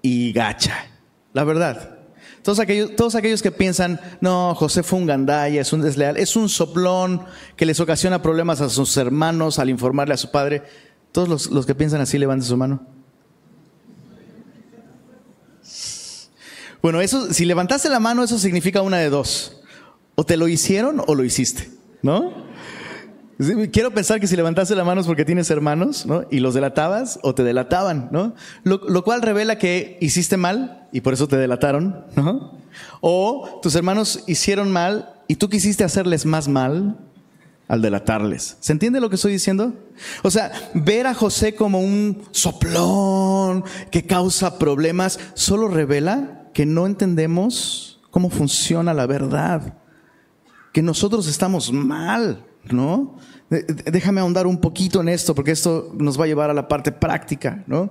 y 0.01 0.33
gacha? 0.33 0.87
La 1.35 1.45
verdad. 1.45 1.98
Todos 2.49 2.61
aquellos, 2.61 2.97
todos 2.97 3.15
aquellos 3.15 3.43
que 3.43 3.51
piensan, 3.51 4.01
no, 4.23 4.55
José 4.55 4.83
fue 4.83 4.99
un 4.99 5.05
gandaya, 5.05 5.61
es 5.61 5.71
un 5.75 5.83
desleal, 5.83 6.17
es 6.17 6.35
un 6.35 6.49
soplón 6.49 7.27
que 7.57 7.67
les 7.67 7.79
ocasiona 7.79 8.23
problemas 8.23 8.63
a 8.63 8.71
sus 8.71 8.97
hermanos 8.97 9.59
al 9.59 9.69
informarle 9.69 10.15
a 10.15 10.17
su 10.17 10.31
padre. 10.31 10.63
Todos 11.13 11.29
los, 11.29 11.51
los 11.51 11.67
que 11.67 11.75
piensan 11.75 12.01
así, 12.01 12.17
levanten 12.17 12.49
su 12.49 12.57
mano. 12.57 12.87
Bueno, 16.81 17.03
eso, 17.03 17.35
si 17.35 17.45
levantaste 17.45 17.91
la 17.91 18.01
mano, 18.01 18.25
eso 18.25 18.39
significa 18.39 18.81
una 18.81 18.97
de 18.97 19.11
dos. 19.11 19.61
O 20.15 20.25
te 20.25 20.39
lo 20.39 20.49
hicieron 20.49 21.03
o 21.07 21.15
lo 21.15 21.25
hiciste, 21.25 21.71
¿no? 22.01 22.48
Quiero 23.73 23.93
pensar 23.93 24.19
que 24.19 24.27
si 24.27 24.35
levantaste 24.35 24.75
la 24.75 24.83
mano 24.83 25.01
es 25.01 25.07
porque 25.07 25.25
tienes 25.25 25.49
hermanos, 25.51 26.07
¿no? 26.07 26.25
Y 26.29 26.41
los 26.41 26.55
delatabas 26.55 27.21
o 27.23 27.37
te 27.37 27.45
delataban, 27.45 28.09
¿no? 28.11 28.35
Lo, 28.65 29.05
cual 29.05 29.23
revela 29.23 29.59
que 29.59 29.97
hiciste 30.01 30.37
mal 30.37 30.89
y 30.91 31.03
por 31.03 31.15
eso 31.15 31.29
te 31.29 31.37
delataron, 31.37 32.05
¿no? 32.17 32.59
O 33.01 33.61
tus 33.63 33.77
hermanos 33.77 34.25
hicieron 34.27 34.73
mal 34.73 35.15
y 35.29 35.37
tú 35.37 35.49
quisiste 35.49 35.85
hacerles 35.85 36.27
más 36.27 36.49
mal 36.49 36.99
al 37.69 37.81
delatarles. 37.81 38.57
¿Se 38.59 38.73
entiende 38.73 39.01
lo 39.01 39.09
que 39.09 39.15
estoy 39.15 39.31
diciendo? 39.31 39.73
O 40.25 40.33
sea, 40.33 40.51
ver 40.75 41.07
a 41.07 41.15
José 41.15 41.55
como 41.55 41.81
un 41.81 42.25
soplón 42.33 43.63
que 43.93 44.05
causa 44.05 44.59
problemas 44.59 45.21
solo 45.35 45.69
revela 45.69 46.49
que 46.55 46.67
no 46.67 46.87
entendemos 46.87 48.01
cómo 48.11 48.31
funciona 48.31 48.95
la 48.95 49.07
verdad, 49.07 49.75
que 50.73 50.83
nosotros 50.83 51.29
estamos 51.29 51.73
mal. 51.73 52.48
¿No? 52.65 53.17
Déjame 53.51 54.21
ahondar 54.21 54.47
un 54.47 54.61
poquito 54.61 55.01
en 55.01 55.09
esto, 55.09 55.35
porque 55.35 55.53
esto 55.53 55.93
nos 55.99 56.19
va 56.19 56.25
a 56.25 56.27
llevar 56.29 56.51
a 56.51 56.55
la 56.55 56.69
parte 56.69 56.93
práctica, 56.93 57.65
¿no? 57.67 57.91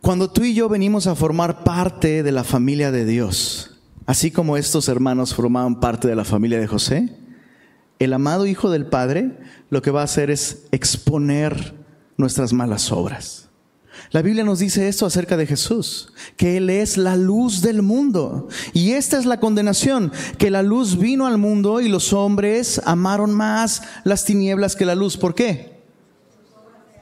Cuando 0.00 0.30
tú 0.30 0.44
y 0.44 0.54
yo 0.54 0.68
venimos 0.68 1.06
a 1.06 1.14
formar 1.14 1.62
parte 1.62 2.22
de 2.22 2.32
la 2.32 2.44
familia 2.44 2.90
de 2.90 3.04
Dios, 3.04 3.78
así 4.06 4.30
como 4.30 4.56
estos 4.56 4.88
hermanos 4.88 5.34
formaban 5.34 5.78
parte 5.78 6.08
de 6.08 6.16
la 6.16 6.24
familia 6.24 6.58
de 6.58 6.66
José, 6.66 7.14
el 7.98 8.14
amado 8.14 8.46
Hijo 8.46 8.70
del 8.70 8.86
Padre 8.86 9.36
lo 9.68 9.82
que 9.82 9.90
va 9.90 10.00
a 10.00 10.04
hacer 10.04 10.30
es 10.30 10.64
exponer 10.70 11.74
nuestras 12.16 12.54
malas 12.54 12.90
obras. 12.92 13.49
La 14.12 14.22
Biblia 14.22 14.42
nos 14.42 14.58
dice 14.58 14.88
esto 14.88 15.06
acerca 15.06 15.36
de 15.36 15.46
Jesús, 15.46 16.12
que 16.36 16.56
Él 16.56 16.68
es 16.68 16.96
la 16.96 17.16
luz 17.16 17.62
del 17.62 17.82
mundo. 17.82 18.48
Y 18.72 18.92
esta 18.92 19.16
es 19.18 19.24
la 19.24 19.38
condenación, 19.38 20.10
que 20.36 20.50
la 20.50 20.62
luz 20.62 20.98
vino 20.98 21.28
al 21.28 21.38
mundo 21.38 21.80
y 21.80 21.88
los 21.88 22.12
hombres 22.12 22.80
amaron 22.84 23.32
más 23.32 23.82
las 24.02 24.24
tinieblas 24.24 24.74
que 24.74 24.84
la 24.84 24.96
luz. 24.96 25.16
¿Por 25.16 25.36
qué? 25.36 25.80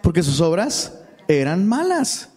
Porque 0.03 0.23
sus 0.23 0.43
obras 0.43 0.99
eran 1.29 1.67
malas. 1.67 2.29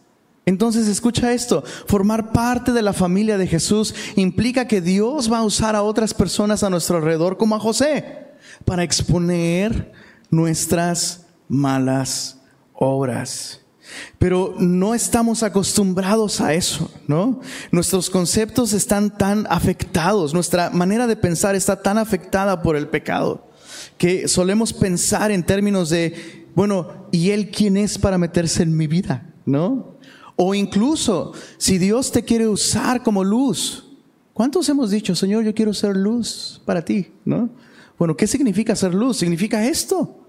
Entonces 0.45 0.87
escucha 0.87 1.33
esto, 1.33 1.63
formar 1.85 2.31
parte 2.31 2.71
de 2.71 2.81
la 2.81 2.93
familia 2.93 3.37
de 3.37 3.47
Jesús 3.47 3.93
implica 4.15 4.67
que 4.67 4.81
Dios 4.81 5.31
va 5.31 5.39
a 5.39 5.43
usar 5.43 5.75
a 5.75 5.83
otras 5.83 6.13
personas 6.13 6.63
a 6.63 6.69
nuestro 6.69 6.97
alrededor, 6.97 7.37
como 7.37 7.55
a 7.55 7.59
José, 7.59 8.27
para 8.65 8.83
exponer 8.83 9.91
nuestras 10.29 11.25
malas 11.47 12.39
obras. 12.73 13.60
Pero 14.19 14.55
no 14.59 14.93
estamos 14.93 15.43
acostumbrados 15.43 16.41
a 16.41 16.53
eso, 16.53 16.91
¿no? 17.07 17.39
Nuestros 17.71 18.09
conceptos 18.09 18.73
están 18.73 19.17
tan 19.17 19.47
afectados, 19.49 20.33
nuestra 20.33 20.69
manera 20.69 21.07
de 21.07 21.15
pensar 21.15 21.55
está 21.55 21.81
tan 21.81 21.97
afectada 21.97 22.61
por 22.61 22.75
el 22.75 22.87
pecado, 22.87 23.47
que 23.97 24.27
solemos 24.27 24.73
pensar 24.73 25.31
en 25.31 25.43
términos 25.43 25.89
de, 25.89 26.47
bueno, 26.55 27.07
¿y 27.11 27.31
él 27.31 27.51
quién 27.51 27.77
es 27.77 27.97
para 27.97 28.17
meterse 28.17 28.63
en 28.63 28.75
mi 28.75 28.87
vida? 28.87 29.27
¿No? 29.45 29.95
O 30.35 30.55
incluso, 30.55 31.33
si 31.57 31.77
Dios 31.77 32.11
te 32.11 32.23
quiere 32.23 32.47
usar 32.47 33.03
como 33.03 33.23
luz, 33.23 33.85
¿cuántos 34.33 34.69
hemos 34.69 34.91
dicho, 34.91 35.15
Señor, 35.15 35.43
yo 35.43 35.53
quiero 35.53 35.73
ser 35.73 35.95
luz 35.95 36.61
para 36.65 36.83
ti? 36.83 37.11
¿No? 37.25 37.49
Bueno, 37.97 38.15
¿qué 38.15 38.25
significa 38.25 38.75
ser 38.75 38.93
luz? 38.93 39.17
Significa 39.17 39.65
esto 39.65 40.20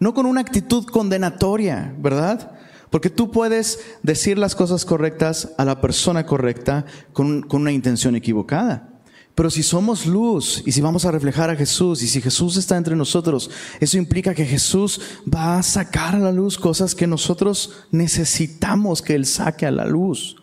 no 0.00 0.14
con 0.14 0.26
una 0.26 0.40
actitud 0.40 0.86
condenatoria, 0.86 1.94
¿verdad? 1.98 2.52
Porque 2.88 3.10
tú 3.10 3.30
puedes 3.30 3.78
decir 4.02 4.38
las 4.38 4.56
cosas 4.56 4.84
correctas 4.84 5.52
a 5.58 5.64
la 5.64 5.80
persona 5.80 6.26
correcta 6.26 6.86
con, 7.12 7.46
una 7.52 7.70
intención 7.70 8.16
equivocada. 8.16 8.88
Pero 9.34 9.48
si 9.48 9.62
somos 9.62 10.06
luz 10.06 10.62
y 10.66 10.72
si 10.72 10.80
vamos 10.80 11.04
a 11.04 11.12
reflejar 11.12 11.50
a 11.50 11.56
Jesús 11.56 12.02
y 12.02 12.08
si 12.08 12.20
Jesús 12.20 12.56
está 12.56 12.76
entre 12.76 12.96
nosotros, 12.96 13.50
eso 13.78 13.96
implica 13.96 14.34
que 14.34 14.44
Jesús 14.44 15.00
va 15.32 15.58
a 15.58 15.62
sacar 15.62 16.16
a 16.16 16.18
la 16.18 16.32
luz 16.32 16.58
cosas 16.58 16.94
que 16.94 17.06
nosotros 17.06 17.84
necesitamos 17.92 19.02
que 19.02 19.14
Él 19.14 19.26
saque 19.26 19.66
a 19.66 19.70
la 19.70 19.84
luz. 19.84 20.36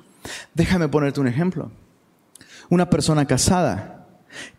Déjame 0.54 0.88
ponerte 0.88 1.20
un 1.20 1.28
ejemplo. 1.28 1.72
Una 2.70 2.90
persona 2.90 3.26
casada 3.26 4.08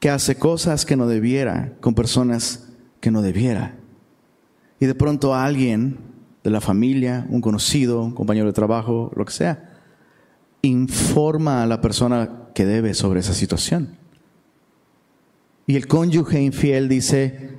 que 0.01 0.11
hace 0.11 0.37
cosas 0.37 0.85
que 0.85 0.97
no 0.97 1.07
debiera 1.07 1.75
con 1.81 1.95
personas 1.95 2.65
que 3.01 3.11
no 3.11 3.23
debiera 3.23 3.78
y 4.81 4.87
de 4.87 4.95
pronto 4.95 5.35
alguien 5.35 5.99
de 6.45 6.51
la 6.51 6.61
familia, 6.61 7.27
un 7.31 7.41
conocido, 7.41 8.03
un 8.03 8.15
compañero 8.15 8.47
de 8.47 8.53
trabajo, 8.53 9.11
lo 9.17 9.25
que 9.25 9.33
sea, 9.33 9.75
informa 10.63 11.63
a 11.63 11.67
la 11.67 11.81
persona 11.81 12.49
que 12.55 12.65
debe 12.65 12.95
sobre 12.95 13.21
esa 13.21 13.35
situación. 13.35 13.97
Y 15.67 15.77
el 15.77 15.87
cónyuge 15.87 16.41
infiel 16.41 16.89
dice, 16.89 17.51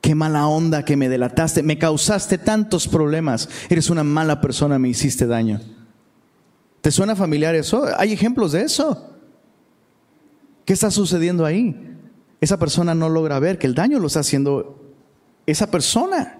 qué 0.00 0.14
mala 0.14 0.46
onda 0.46 0.84
que 0.84 0.96
me 0.96 1.08
delataste, 1.08 1.62
me 1.62 1.78
causaste 1.78 2.38
tantos 2.38 2.86
problemas, 2.86 3.48
eres 3.68 3.90
una 3.90 4.04
mala 4.04 4.40
persona, 4.40 4.78
me 4.78 4.88
hiciste 4.88 5.26
daño. 5.26 5.60
¿Te 6.80 6.90
suena 6.90 7.16
familiar 7.16 7.54
eso? 7.54 7.86
Hay 7.98 8.12
ejemplos 8.12 8.52
de 8.52 8.62
eso. 8.62 9.16
¿Qué 10.66 10.74
está 10.74 10.90
sucediendo 10.90 11.46
ahí? 11.46 11.96
Esa 12.40 12.58
persona 12.58 12.94
no 12.94 13.08
logra 13.08 13.38
ver 13.38 13.58
que 13.58 13.66
el 13.66 13.74
daño 13.74 13.98
lo 13.98 14.06
está 14.06 14.20
haciendo 14.20 14.83
esa 15.46 15.70
persona. 15.70 16.38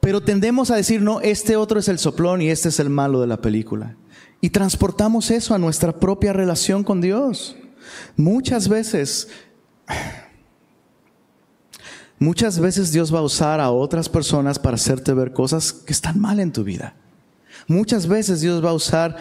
Pero 0.00 0.22
tendemos 0.22 0.70
a 0.70 0.76
decir, 0.76 1.02
no, 1.02 1.20
este 1.20 1.56
otro 1.56 1.80
es 1.80 1.88
el 1.88 1.98
soplón 1.98 2.42
y 2.42 2.50
este 2.50 2.68
es 2.68 2.78
el 2.78 2.90
malo 2.90 3.20
de 3.20 3.26
la 3.26 3.40
película. 3.40 3.96
Y 4.40 4.50
transportamos 4.50 5.30
eso 5.30 5.54
a 5.54 5.58
nuestra 5.58 5.98
propia 5.98 6.32
relación 6.32 6.84
con 6.84 7.00
Dios. 7.00 7.56
Muchas 8.16 8.68
veces, 8.68 9.28
Muchas 12.18 12.58
veces 12.58 12.90
Dios 12.90 13.14
va 13.14 13.20
a 13.20 13.22
usar 13.22 13.60
a 13.60 13.70
otras 13.70 14.08
personas 14.08 14.58
para 14.58 14.74
hacerte 14.74 15.12
ver 15.12 15.32
cosas 15.32 15.72
que 15.72 15.92
están 15.92 16.20
mal 16.20 16.40
en 16.40 16.52
tu 16.52 16.64
vida. 16.64 16.94
Muchas 17.68 18.08
veces 18.08 18.40
Dios 18.40 18.64
va 18.64 18.70
a 18.70 18.74
usar 18.74 19.16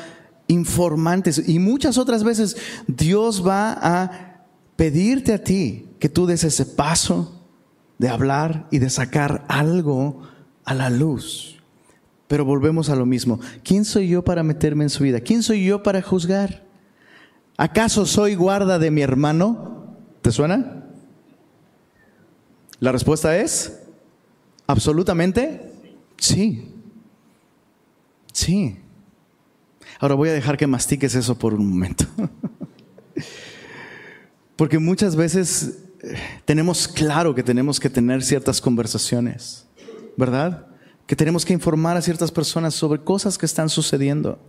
informantes 0.47 1.47
y 1.47 1.59
muchas 1.59 1.97
otras 1.97 2.23
veces 2.23 2.57
Dios 2.87 3.45
va 3.45 3.77
a 3.79 4.45
pedirte 4.75 5.33
a 5.33 5.43
ti 5.43 5.89
que 5.99 6.09
tú 6.09 6.25
des 6.25 6.43
ese 6.43 6.65
paso 6.65 7.36
de 7.97 8.09
hablar 8.09 8.67
y 8.71 8.79
de 8.79 8.89
sacar 8.89 9.45
algo 9.47 10.21
a 10.65 10.73
la 10.73 10.89
luz. 10.89 11.57
Pero 12.27 12.45
volvemos 12.45 12.89
a 12.89 12.95
lo 12.95 13.05
mismo. 13.05 13.39
¿Quién 13.63 13.85
soy 13.85 14.09
yo 14.09 14.23
para 14.23 14.43
meterme 14.43 14.83
en 14.83 14.89
su 14.89 15.03
vida? 15.03 15.21
¿Quién 15.21 15.43
soy 15.43 15.65
yo 15.65 15.81
para 15.81 16.01
juzgar? 16.01 16.65
¿Acaso 17.57 18.05
soy 18.05 18.35
guarda 18.35 18.77
de 18.77 18.91
mi 18.91 19.01
hermano? 19.01 19.95
¿Te 20.21 20.31
suena? 20.31 20.83
La 22.79 22.91
respuesta 22.91 23.37
es 23.37 23.79
absolutamente 24.67 25.71
sí. 26.17 26.73
Sí. 28.33 28.77
Ahora 29.99 30.15
voy 30.15 30.29
a 30.29 30.33
dejar 30.33 30.57
que 30.57 30.67
mastiques 30.67 31.15
eso 31.15 31.39
por 31.39 31.53
un 31.53 31.69
momento. 31.69 32.05
Porque 34.55 34.77
muchas 34.77 35.15
veces 35.15 35.86
tenemos 36.45 36.87
claro 36.87 37.33
que 37.33 37.43
tenemos 37.43 37.79
que 37.79 37.89
tener 37.89 38.23
ciertas 38.23 38.61
conversaciones, 38.61 39.65
¿verdad? 40.15 40.67
Que 41.05 41.15
tenemos 41.15 41.45
que 41.45 41.53
informar 41.53 41.97
a 41.97 42.01
ciertas 42.01 42.31
personas 42.31 42.73
sobre 42.75 43.03
cosas 43.03 43.37
que 43.37 43.45
están 43.45 43.69
sucediendo. 43.69 44.39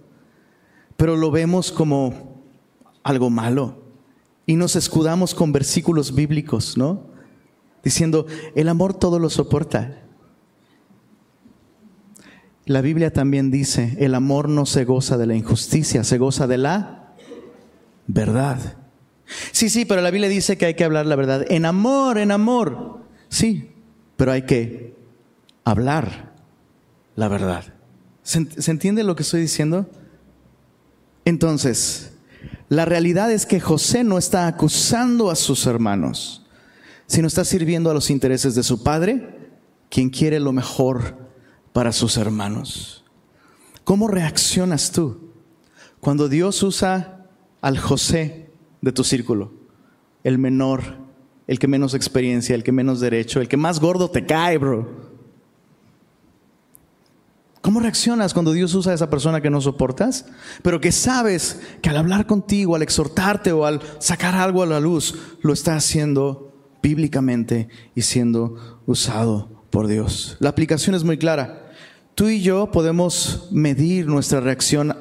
Pero 0.97 1.17
lo 1.17 1.31
vemos 1.31 1.71
como 1.71 2.43
algo 3.03 3.31
malo 3.31 3.83
y 4.47 4.57
nos 4.57 4.77
escudamos 4.77 5.35
con 5.35 5.53
versículos 5.53 6.15
bíblicos, 6.15 6.77
¿no? 6.77 7.07
Diciendo, 7.83 8.27
el 8.55 8.69
amor 8.69 8.95
todo 8.95 9.19
lo 9.19 9.31
soporta. 9.31 10.03
La 12.67 12.81
Biblia 12.83 13.13
también 13.13 13.51
dice, 13.51 13.97
el 13.99 14.15
amor 14.15 14.49
no 14.49 14.67
se 14.67 14.85
goza 14.85 15.17
de 15.17 15.27
la 15.27 15.35
injusticia, 15.35 16.05
se 16.05 16.19
goza 16.19 16.47
de 16.47 16.59
la 16.59 17.15
verdad. 18.07 18.77
Sí, 19.53 19.69
sí, 19.69 19.85
pero 19.85 20.01
la 20.01 20.11
Biblia 20.11 20.29
dice 20.29 20.57
que 20.57 20.67
hay 20.67 20.75
que 20.75 20.85
hablar 20.85 21.07
la 21.07 21.17
verdad. 21.17 21.45
En 21.49 21.65
amor, 21.65 22.19
en 22.19 22.31
amor. 22.31 23.01
Sí, 23.29 23.71
pero 24.17 24.33
hay 24.33 24.43
que 24.43 24.95
hablar 25.65 26.33
la 27.15 27.29
verdad. 27.29 27.65
¿Se, 28.23 28.47
¿se 28.61 28.71
entiende 28.71 29.05
lo 29.05 29.17
que 29.17 29.23
estoy 29.23 29.41
diciendo? 29.41 29.89
Entonces, 31.25 32.13
la 32.69 32.85
realidad 32.85 33.31
es 33.33 33.47
que 33.47 33.61
José 33.61 34.05
no 34.05 34.19
está 34.19 34.47
acusando 34.47 35.31
a 35.31 35.37
sus 35.37 35.67
hermanos, 35.67 36.47
sino 37.07 37.27
está 37.27 37.45
sirviendo 37.45 37.91
a 37.91 37.95
los 37.95 38.11
intereses 38.11 38.55
de 38.55 38.63
su 38.63 38.83
padre, 38.83 39.37
quien 39.91 40.11
quiere 40.11 40.41
lo 40.41 40.53
mejor 40.53 41.17
para 41.73 41.93
sus 41.93 42.17
hermanos. 42.17 43.05
¿Cómo 43.85 44.09
reaccionas 44.09 44.93
tú 44.93 45.33
cuando 46.01 46.29
Dios 46.29 46.63
usa 46.63 47.27
al 47.61 47.79
José 47.79 48.48
de 48.81 48.93
tu 48.93 49.05
círculo, 49.05 49.53
el 50.25 50.39
menor, 50.39 50.83
el 51.47 51.59
que 51.59 51.69
menos 51.69 51.95
experiencia, 51.95 52.55
el 52.55 52.63
que 52.63 52.73
menos 52.73 53.01
derecho, 53.01 53.41
el 53.41 53.49
que 53.49 53.57
más 53.57 53.81
gordo 53.81 54.11
te 54.11 54.27
cae, 54.27 54.59
bro? 54.59 55.09
¿Cómo 57.61 57.81
reaccionas 57.81 58.33
cuando 58.33 58.53
Dios 58.53 58.75
usa 58.75 58.93
a 58.93 58.95
esa 58.95 59.11
persona 59.11 59.41
que 59.41 59.51
no 59.51 59.61
soportas? 59.61 60.27
Pero 60.63 60.81
que 60.81 60.93
sabes 60.93 61.61
que 61.83 61.91
al 61.91 61.97
hablar 61.97 62.27
contigo, 62.27 62.77
al 62.77 62.83
exhortarte 62.83 63.53
o 63.53 63.67
al 63.67 63.81
sacar 63.99 64.37
algo 64.37 64.63
a 64.63 64.67
la 64.67 64.81
luz, 64.81 65.15
lo 65.43 65.53
está 65.53 65.75
haciendo 65.75 66.55
bíblicamente 66.83 67.69
y 67.95 68.03
siendo 68.03 68.81
usado 68.87 69.65
por 69.71 69.87
Dios. 69.87 70.37
La 70.41 70.51
aplicación 70.51 70.95
es 70.95 71.05
muy 71.05 71.19
clara. 71.19 71.73
Tú 72.15 72.29
y 72.29 72.41
yo 72.41 72.71
podemos 72.71 73.49
medir 73.51 74.07
nuestra 74.07 74.41
reacción 74.41 74.97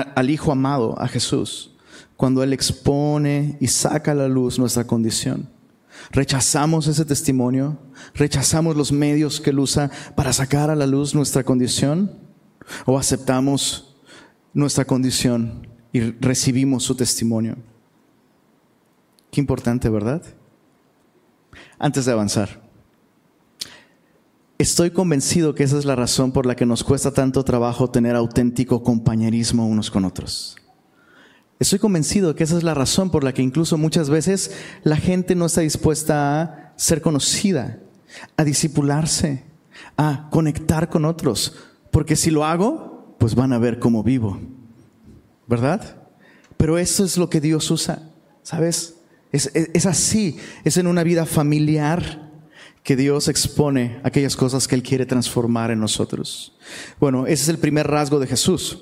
al 0.00 0.30
Hijo 0.30 0.52
amado, 0.52 1.00
a 1.00 1.08
Jesús, 1.08 1.72
cuando 2.16 2.42
Él 2.42 2.52
expone 2.52 3.56
y 3.60 3.68
saca 3.68 4.12
a 4.12 4.14
la 4.14 4.28
luz 4.28 4.58
nuestra 4.58 4.86
condición. 4.86 5.48
Rechazamos 6.10 6.86
ese 6.86 7.04
testimonio, 7.04 7.78
rechazamos 8.14 8.76
los 8.76 8.92
medios 8.92 9.40
que 9.40 9.50
Él 9.50 9.58
usa 9.58 9.90
para 10.16 10.32
sacar 10.32 10.70
a 10.70 10.76
la 10.76 10.86
luz 10.86 11.14
nuestra 11.14 11.44
condición 11.44 12.18
o 12.86 12.98
aceptamos 12.98 13.96
nuestra 14.54 14.84
condición 14.84 15.66
y 15.92 16.00
recibimos 16.00 16.84
su 16.84 16.94
testimonio. 16.94 17.56
Qué 19.30 19.40
importante, 19.40 19.88
¿verdad? 19.88 20.22
Antes 21.78 22.04
de 22.04 22.12
avanzar, 22.12 22.61
Estoy 24.62 24.92
convencido 24.92 25.56
que 25.56 25.64
esa 25.64 25.76
es 25.76 25.84
la 25.84 25.96
razón 25.96 26.30
por 26.30 26.46
la 26.46 26.54
que 26.54 26.66
nos 26.66 26.84
cuesta 26.84 27.10
tanto 27.10 27.42
trabajo 27.42 27.90
tener 27.90 28.14
auténtico 28.14 28.84
compañerismo 28.84 29.66
unos 29.66 29.90
con 29.90 30.04
otros. 30.04 30.54
Estoy 31.58 31.80
convencido 31.80 32.36
que 32.36 32.44
esa 32.44 32.58
es 32.58 32.62
la 32.62 32.72
razón 32.72 33.10
por 33.10 33.24
la 33.24 33.34
que 33.34 33.42
incluso 33.42 33.76
muchas 33.76 34.08
veces 34.08 34.52
la 34.84 34.94
gente 34.94 35.34
no 35.34 35.46
está 35.46 35.62
dispuesta 35.62 36.40
a 36.40 36.74
ser 36.76 37.02
conocida, 37.02 37.80
a 38.36 38.44
disipularse, 38.44 39.42
a 39.96 40.28
conectar 40.30 40.88
con 40.88 41.06
otros, 41.06 41.56
porque 41.90 42.14
si 42.14 42.30
lo 42.30 42.44
hago, 42.44 43.16
pues 43.18 43.34
van 43.34 43.52
a 43.52 43.58
ver 43.58 43.80
cómo 43.80 44.04
vivo, 44.04 44.38
¿verdad? 45.48 45.96
Pero 46.56 46.78
eso 46.78 47.04
es 47.04 47.18
lo 47.18 47.28
que 47.28 47.40
Dios 47.40 47.68
usa, 47.68 48.10
¿sabes? 48.44 48.94
Es, 49.32 49.50
es 49.54 49.86
así, 49.86 50.36
es 50.62 50.76
en 50.76 50.86
una 50.86 51.02
vida 51.02 51.26
familiar 51.26 52.30
que 52.82 52.96
Dios 52.96 53.28
expone 53.28 54.00
aquellas 54.02 54.36
cosas 54.36 54.66
que 54.66 54.74
Él 54.74 54.82
quiere 54.82 55.06
transformar 55.06 55.70
en 55.70 55.80
nosotros. 55.80 56.56
Bueno, 56.98 57.26
ese 57.26 57.44
es 57.44 57.48
el 57.48 57.58
primer 57.58 57.86
rasgo 57.86 58.18
de 58.18 58.26
Jesús, 58.26 58.78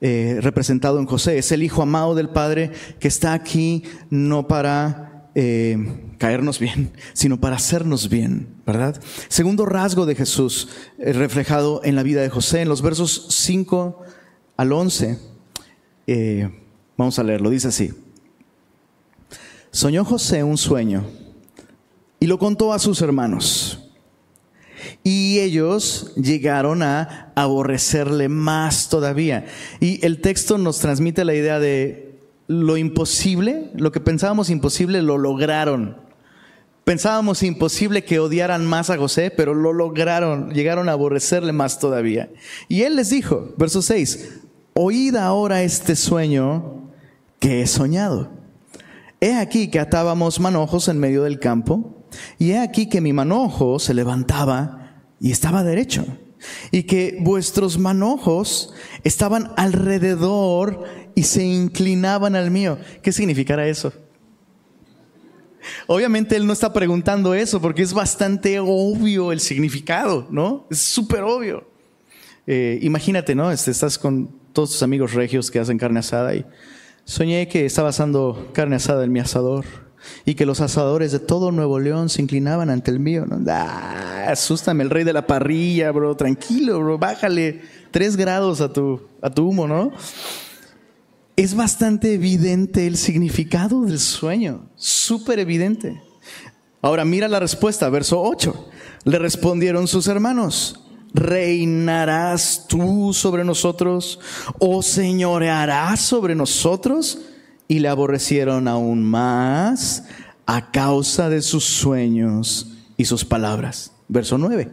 eh, 0.00 0.38
representado 0.40 0.98
en 0.98 1.06
José. 1.06 1.38
Es 1.38 1.52
el 1.52 1.62
Hijo 1.62 1.82
amado 1.82 2.14
del 2.14 2.30
Padre 2.30 2.70
que 2.98 3.08
está 3.08 3.34
aquí 3.34 3.82
no 4.08 4.48
para 4.48 5.30
eh, 5.34 6.12
caernos 6.16 6.58
bien, 6.58 6.92
sino 7.12 7.38
para 7.38 7.56
hacernos 7.56 8.08
bien, 8.08 8.48
¿verdad? 8.66 9.00
Segundo 9.28 9.66
rasgo 9.66 10.06
de 10.06 10.14
Jesús, 10.14 10.68
eh, 10.98 11.12
reflejado 11.12 11.82
en 11.84 11.96
la 11.96 12.02
vida 12.02 12.22
de 12.22 12.30
José, 12.30 12.62
en 12.62 12.68
los 12.68 12.80
versos 12.80 13.26
5 13.28 14.02
al 14.56 14.72
11. 14.72 15.18
vamos 16.96 17.18
a 17.18 17.22
leerlo, 17.22 17.50
dice 17.50 17.68
así. 17.68 17.92
Soñó 19.70 20.02
José 20.06 20.42
un 20.42 20.56
sueño 20.56 21.04
y 22.20 22.26
lo 22.26 22.38
contó 22.38 22.72
a 22.72 22.78
sus 22.78 23.00
hermanos. 23.02 23.78
Y 25.02 25.40
ellos 25.40 26.12
llegaron 26.16 26.82
a 26.82 27.32
aborrecerle 27.34 28.28
más 28.28 28.88
todavía. 28.88 29.46
Y 29.80 30.04
el 30.04 30.20
texto 30.20 30.58
nos 30.58 30.78
transmite 30.78 31.24
la 31.24 31.34
idea 31.34 31.58
de 31.58 32.18
lo 32.46 32.76
imposible, 32.76 33.70
lo 33.74 33.92
que 33.92 34.00
pensábamos 34.00 34.50
imposible, 34.50 35.02
lo 35.02 35.18
lograron. 35.18 35.96
Pensábamos 36.84 37.42
imposible 37.42 38.04
que 38.04 38.18
odiaran 38.18 38.64
más 38.64 38.88
a 38.88 38.96
José, 38.96 39.30
pero 39.30 39.52
lo 39.54 39.72
lograron, 39.74 40.52
llegaron 40.54 40.88
a 40.88 40.92
aborrecerle 40.92 41.52
más 41.52 41.78
todavía. 41.78 42.30
Y 42.66 42.82
él 42.82 42.96
les 42.96 43.10
dijo, 43.10 43.52
verso 43.58 43.82
6, 43.82 44.40
oíd 44.72 45.16
ahora 45.16 45.62
este 45.62 45.94
sueño 45.94 46.90
que 47.38 47.60
he 47.60 47.66
soñado. 47.66 48.30
He 49.20 49.34
aquí 49.34 49.68
que 49.68 49.80
atábamos 49.80 50.40
manojos 50.40 50.88
en 50.88 50.98
medio 50.98 51.24
del 51.24 51.40
campo 51.40 51.97
y 52.38 52.52
he 52.52 52.58
aquí 52.58 52.88
que 52.88 53.00
mi 53.00 53.12
manojo 53.12 53.78
se 53.78 53.94
levantaba 53.94 55.02
y 55.20 55.30
estaba 55.30 55.64
derecho. 55.64 56.04
Y 56.70 56.84
que 56.84 57.18
vuestros 57.20 57.78
manojos 57.78 58.72
estaban 59.02 59.52
alrededor 59.56 60.84
y 61.14 61.24
se 61.24 61.44
inclinaban 61.44 62.36
al 62.36 62.50
mío. 62.50 62.78
¿Qué 63.02 63.10
significará 63.10 63.66
eso? 63.66 63.92
Obviamente 65.88 66.36
él 66.36 66.46
no 66.46 66.52
está 66.52 66.72
preguntando 66.72 67.34
eso 67.34 67.60
porque 67.60 67.82
es 67.82 67.92
bastante 67.92 68.60
obvio 68.60 69.32
el 69.32 69.40
significado, 69.40 70.28
¿no? 70.30 70.66
Es 70.70 70.78
súper 70.78 71.24
obvio. 71.24 71.68
Eh, 72.46 72.78
imagínate, 72.82 73.34
¿no? 73.34 73.50
Este, 73.50 73.72
estás 73.72 73.98
con 73.98 74.30
todos 74.52 74.70
tus 74.70 74.82
amigos 74.82 75.12
regios 75.12 75.50
que 75.50 75.58
hacen 75.58 75.76
carne 75.76 75.98
asada 75.98 76.34
y 76.34 76.46
soñé 77.04 77.48
que 77.48 77.66
estaba 77.66 77.88
asando 77.88 78.50
carne 78.54 78.76
asada 78.76 79.04
en 79.04 79.12
mi 79.12 79.20
asador 79.20 79.87
y 80.24 80.34
que 80.34 80.46
los 80.46 80.60
asadores 80.60 81.12
de 81.12 81.18
todo 81.18 81.52
Nuevo 81.52 81.80
León 81.80 82.08
se 82.08 82.22
inclinaban 82.22 82.70
ante 82.70 82.90
el 82.90 83.00
mío. 83.00 83.26
¿no? 83.26 83.38
Ah, 83.50 84.26
asústame, 84.28 84.84
el 84.84 84.90
rey 84.90 85.04
de 85.04 85.12
la 85.12 85.26
parrilla, 85.26 85.90
bro, 85.90 86.16
tranquilo, 86.16 86.78
bro, 86.80 86.98
bájale 86.98 87.62
tres 87.90 88.16
grados 88.16 88.60
a 88.60 88.72
tu, 88.72 89.00
a 89.22 89.30
tu 89.30 89.48
humo, 89.48 89.66
¿no? 89.66 89.92
Es 91.36 91.54
bastante 91.54 92.14
evidente 92.14 92.86
el 92.86 92.96
significado 92.96 93.82
del 93.82 94.00
sueño, 94.00 94.68
súper 94.74 95.38
evidente. 95.38 96.02
Ahora 96.82 97.04
mira 97.04 97.28
la 97.28 97.40
respuesta, 97.40 97.88
verso 97.88 98.20
8. 98.20 98.68
Le 99.04 99.18
respondieron 99.18 99.86
sus 99.86 100.08
hermanos, 100.08 100.84
¿reinarás 101.14 102.66
tú 102.68 103.12
sobre 103.12 103.44
nosotros 103.44 104.18
o 104.58 104.82
señorearás 104.82 106.00
sobre 106.00 106.34
nosotros? 106.34 107.20
Y 107.68 107.80
le 107.80 107.88
aborrecieron 107.88 108.66
aún 108.66 109.04
más 109.04 110.04
a 110.46 110.70
causa 110.72 111.28
de 111.28 111.42
sus 111.42 111.64
sueños 111.64 112.72
y 112.96 113.04
sus 113.04 113.26
palabras. 113.26 113.92
Verso 114.08 114.38
9. 114.38 114.72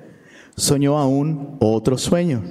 Soñó 0.55 0.97
aún 0.97 1.58
otro 1.60 1.97
sueño 1.97 2.41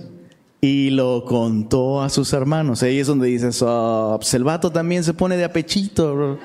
y 0.61 0.91
lo 0.91 1.25
contó 1.25 2.03
a 2.03 2.11
sus 2.11 2.35
hermanos. 2.35 2.83
Ahí 2.83 2.99
es 2.99 3.07
donde 3.07 3.29
dices, 3.29 3.63
oh, 3.63 4.17
pues 4.19 4.35
el 4.35 4.45
vato 4.45 4.71
también 4.71 5.03
se 5.03 5.15
pone 5.15 5.39
de 5.39 5.45
apechito, 5.45 6.39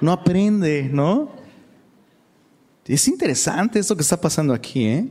no 0.00 0.12
aprende, 0.12 0.88
¿no? 0.92 1.30
Es 2.84 3.08
interesante 3.08 3.80
esto 3.80 3.96
que 3.96 4.02
está 4.02 4.20
pasando 4.20 4.54
aquí, 4.54 4.86
¿eh? 4.86 5.08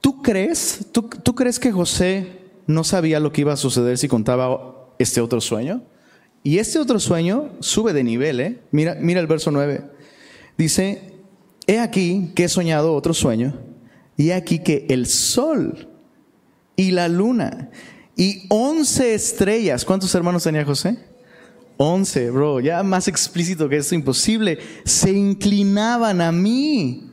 ¿Tú 0.00 0.22
crees, 0.22 0.86
tú, 0.92 1.08
tú 1.22 1.34
crees 1.34 1.58
que 1.58 1.72
José 1.72 2.40
no 2.68 2.84
sabía 2.84 3.18
lo 3.18 3.32
que 3.32 3.40
iba 3.40 3.52
a 3.52 3.56
suceder 3.56 3.98
si 3.98 4.06
contaba 4.06 4.92
este 4.98 5.20
otro 5.20 5.40
sueño? 5.40 5.82
Y 6.46 6.60
este 6.60 6.78
otro 6.78 7.00
sueño 7.00 7.50
sube 7.58 7.92
de 7.92 8.04
nivel, 8.04 8.38
¿eh? 8.38 8.60
Mira, 8.70 8.96
mira 9.00 9.18
el 9.18 9.26
verso 9.26 9.50
9. 9.50 9.82
Dice, 10.56 11.12
he 11.66 11.80
aquí 11.80 12.30
que 12.36 12.44
he 12.44 12.48
soñado 12.48 12.94
otro 12.94 13.12
sueño, 13.14 13.58
y 14.16 14.28
he 14.28 14.34
aquí 14.34 14.60
que 14.60 14.86
el 14.88 15.06
sol 15.06 15.88
y 16.76 16.92
la 16.92 17.08
luna 17.08 17.70
y 18.14 18.46
once 18.48 19.12
estrellas, 19.12 19.84
¿cuántos 19.84 20.14
hermanos 20.14 20.44
tenía 20.44 20.64
José? 20.64 20.96
Once, 21.78 22.30
bro, 22.30 22.60
ya 22.60 22.80
más 22.84 23.08
explícito 23.08 23.68
que 23.68 23.78
esto, 23.78 23.96
imposible, 23.96 24.60
se 24.84 25.10
inclinaban 25.10 26.20
a 26.20 26.30
mí. 26.30 27.10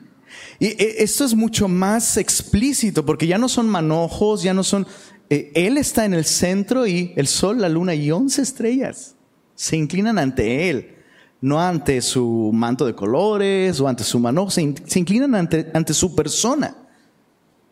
Y 0.60 0.68
eh, 0.68 0.98
esto 1.00 1.26
es 1.26 1.34
mucho 1.34 1.68
más 1.68 2.18
explícito 2.18 3.04
porque 3.04 3.26
ya 3.26 3.40
no 3.40 3.50
son 3.50 3.68
manojos, 3.68 4.44
ya 4.44 4.54
no 4.54 4.64
son... 4.64 4.86
Eh, 5.32 5.52
él 5.56 5.80
está 5.80 6.06
en 6.06 6.14
el 6.14 6.26
centro 6.26 6.86
y 6.86 7.14
el 7.16 7.26
sol, 7.26 7.60
la 7.60 7.70
luna 7.70 7.96
y 7.96 8.12
once 8.12 8.40
estrellas 8.40 9.16
se 9.64 9.78
inclinan 9.78 10.20
ante 10.20 10.70
él, 10.70 10.98
no 11.40 11.58
ante 11.62 12.02
su 12.02 12.52
manto 12.54 12.86
de 12.86 12.94
colores 12.94 13.80
o 13.80 13.88
ante 13.88 14.04
su 14.04 14.20
manojo, 14.20 14.52
se, 14.52 14.62
inclinan 14.62 15.34
ante, 15.36 15.72
ante 15.74 15.94
su 15.94 16.14
persona. 16.14 16.76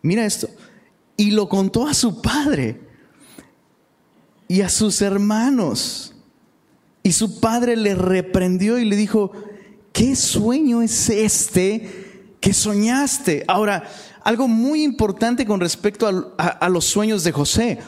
Mira 0.01 0.25
esto. 0.25 0.47
Y 1.17 1.31
lo 1.31 1.49
contó 1.49 1.85
a 1.85 1.93
su 1.93 2.21
padre 2.21 2.79
y 4.47 4.61
a 4.61 4.69
sus 4.69 5.01
hermanos. 5.01 6.15
Y 7.03 7.11
su 7.11 7.41
padre 7.41 7.75
le 7.75 7.93
reprendió 7.93 8.79
y 8.79 8.85
le 8.85 8.95
dijo, 8.95 9.33
¿qué 9.91 10.15
sueño 10.15 10.81
es 10.81 11.09
este 11.09 12.29
que 12.39 12.53
soñaste? 12.53 13.43
Ahora, 13.49 13.83
algo 14.23 14.47
muy 14.47 14.83
importante 14.83 15.45
con 15.45 15.59
respecto 15.59 16.07
a, 16.37 16.69
los 16.69 16.85
sueños 16.85 17.25
de 17.25 17.33
José. 17.33 17.79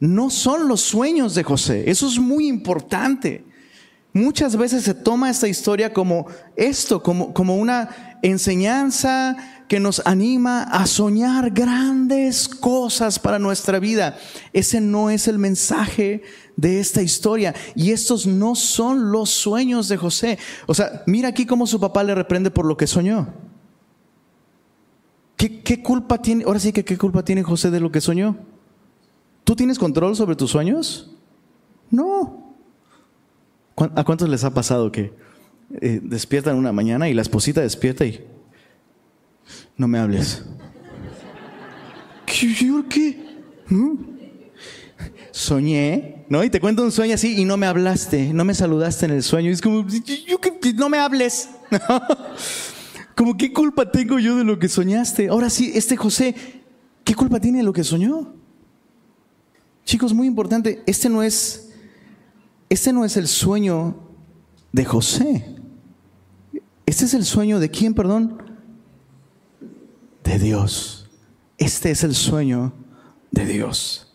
No 0.00 0.30
son 0.30 0.66
los 0.66 0.80
sueños 0.80 1.34
de 1.34 1.44
José. 1.44 1.88
Eso 1.90 2.08
es 2.08 2.18
muy 2.18 2.48
importante. 2.48 3.44
Muchas 4.12 4.56
veces 4.56 4.82
se 4.82 4.94
toma 4.94 5.30
esta 5.30 5.46
historia 5.46 5.92
como 5.92 6.26
esto, 6.56 7.02
como, 7.02 7.32
como 7.32 7.56
una 7.56 8.18
enseñanza 8.22 9.36
que 9.68 9.78
nos 9.78 10.02
anima 10.04 10.64
a 10.64 10.84
soñar 10.86 11.50
grandes 11.50 12.48
cosas 12.48 13.20
para 13.20 13.38
nuestra 13.38 13.78
vida. 13.78 14.18
Ese 14.52 14.80
no 14.80 15.10
es 15.10 15.28
el 15.28 15.38
mensaje 15.38 16.22
de 16.56 16.80
esta 16.80 17.02
historia. 17.02 17.54
Y 17.76 17.92
estos 17.92 18.26
no 18.26 18.56
son 18.56 19.12
los 19.12 19.30
sueños 19.30 19.88
de 19.88 19.96
José. 19.96 20.38
O 20.66 20.74
sea, 20.74 21.04
mira 21.06 21.28
aquí 21.28 21.46
cómo 21.46 21.68
su 21.68 21.78
papá 21.78 22.02
le 22.02 22.16
reprende 22.16 22.50
por 22.50 22.66
lo 22.66 22.76
que 22.76 22.88
soñó. 22.88 23.28
¿Qué, 25.36 25.82
culpa 25.82 26.20
tiene? 26.20 26.44
Ahora 26.44 26.58
sí 26.58 26.72
que 26.72 26.84
qué 26.84 26.98
culpa 26.98 27.24
tiene 27.24 27.42
José 27.42 27.70
de 27.70 27.80
lo 27.80 27.92
que 27.92 28.00
soñó. 28.00 28.36
¿Tú 29.50 29.56
tienes 29.56 29.80
control 29.80 30.14
sobre 30.14 30.36
tus 30.36 30.48
sueños? 30.48 31.10
No. 31.90 32.54
¿A 33.96 34.04
cuántos 34.04 34.28
les 34.28 34.44
ha 34.44 34.54
pasado 34.54 34.92
que 34.92 35.12
eh, 35.80 35.98
despiertan 36.00 36.54
una 36.54 36.70
mañana 36.70 37.08
y 37.08 37.14
la 37.14 37.22
esposita 37.22 37.60
despierta 37.60 38.06
y 38.06 38.24
no 39.76 39.88
me 39.88 39.98
hables. 39.98 40.44
¿Qué? 42.26 42.54
qué? 42.88 43.26
Soñé, 45.32 46.26
¿no? 46.28 46.44
Y 46.44 46.50
te 46.50 46.60
cuento 46.60 46.84
un 46.84 46.92
sueño 46.92 47.14
así 47.14 47.40
y 47.40 47.44
no 47.44 47.56
me 47.56 47.66
hablaste, 47.66 48.32
no 48.32 48.44
me 48.44 48.54
saludaste 48.54 49.06
en 49.06 49.10
el 49.10 49.24
sueño. 49.24 49.50
Y 49.50 49.54
es 49.54 49.60
como, 49.60 49.84
yo, 49.84 50.38
no 50.76 50.88
me 50.88 50.98
hables. 50.98 51.50
como, 53.16 53.36
¿qué 53.36 53.52
culpa 53.52 53.90
tengo 53.90 54.20
yo 54.20 54.36
de 54.36 54.44
lo 54.44 54.60
que 54.60 54.68
soñaste? 54.68 55.26
Ahora 55.26 55.50
sí, 55.50 55.72
este 55.74 55.96
José, 55.96 56.36
¿qué 57.02 57.16
culpa 57.16 57.40
tiene 57.40 57.58
de 57.58 57.64
lo 57.64 57.72
que 57.72 57.82
soñó? 57.82 58.38
Chicos, 59.84 60.12
muy 60.12 60.26
importante, 60.26 60.82
este 60.86 61.08
no 61.08 61.22
es, 61.22 61.70
este 62.68 62.92
no 62.92 63.04
es 63.04 63.16
el 63.16 63.26
sueño 63.26 63.96
de 64.72 64.84
José. 64.84 65.56
Este 66.86 67.04
es 67.04 67.14
el 67.14 67.24
sueño 67.24 67.58
de 67.58 67.70
quién, 67.70 67.94
perdón? 67.94 68.50
de 70.30 70.38
Dios. 70.38 71.08
Este 71.58 71.90
es 71.90 72.04
el 72.04 72.14
sueño 72.14 72.72
de 73.30 73.46
Dios. 73.46 74.06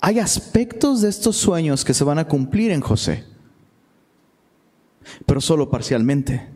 Hay 0.00 0.18
aspectos 0.18 1.00
de 1.00 1.08
estos 1.08 1.36
sueños 1.36 1.84
que 1.84 1.94
se 1.94 2.04
van 2.04 2.18
a 2.18 2.26
cumplir 2.26 2.72
en 2.72 2.80
José, 2.80 3.24
pero 5.26 5.40
solo 5.40 5.70
parcialmente. 5.70 6.50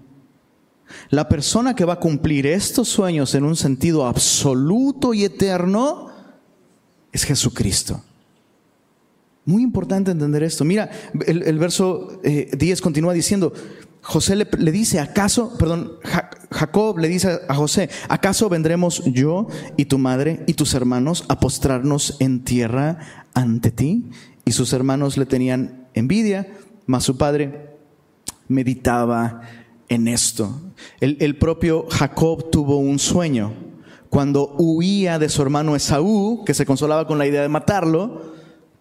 La 1.11 1.29
persona 1.29 1.74
que 1.74 1.85
va 1.85 1.94
a 1.94 2.00
cumplir 2.00 2.46
estos 2.46 2.88
sueños 2.88 3.35
en 3.35 3.44
un 3.44 3.57
sentido 3.57 4.07
absoluto 4.07 5.14
y 5.14 5.24
eterno 5.24 6.11
es 7.12 7.24
Jesucristo. 7.24 8.02
Muy 9.46 9.62
importante 9.62 10.11
entender 10.11 10.42
esto. 10.42 10.64
Mira, 10.64 10.90
el, 11.24 11.59
verso 11.59 12.20
10 12.24 12.52
eh, 12.61 12.82
continúa 12.82 13.12
diciendo, 13.12 13.52
José 14.02 14.35
le, 14.35 14.72
dice, 14.72 14.98
¿acaso, 14.98 15.56
perdón, 15.56 15.92
Jacob 16.50 16.98
le 16.98 17.06
dice 17.06 17.38
a 17.48 17.54
José, 17.54 17.88
¿acaso 18.09 18.48
vendremos 18.48 19.04
yo 19.04 19.46
y 19.76 19.85
tu 19.85 19.98
madre 19.98 20.42
y 20.48 20.54
tus 20.54 20.74
hermanos 20.74 21.24
a 21.28 21.38
postrarnos 21.38 22.16
en 22.18 22.42
tierra 22.42 23.24
ante 23.35 23.70
ti? 23.70 24.11
Y 24.44 24.50
sus 24.50 24.72
hermanos 24.72 25.16
le 25.16 25.26
tenían 25.26 25.87
envidia, 25.94 26.48
mas 26.87 27.04
su 27.04 27.16
padre 27.16 27.76
meditaba 28.48 29.42
en 29.88 30.09
esto. 30.09 30.61
El, 30.98 31.18
el 31.20 31.38
propio 31.38 31.87
Jacob 31.88 32.50
tuvo 32.50 32.78
un 32.78 32.98
sueño. 32.98 33.54
Cuando 34.09 34.56
huía 34.59 35.20
de 35.20 35.28
su 35.28 35.40
hermano 35.40 35.76
Esaú, 35.76 36.42
que 36.44 36.54
se 36.54 36.66
consolaba 36.66 37.06
con 37.06 37.18
la 37.18 37.28
idea 37.28 37.42
de 37.42 37.48
matarlo, 37.48 38.36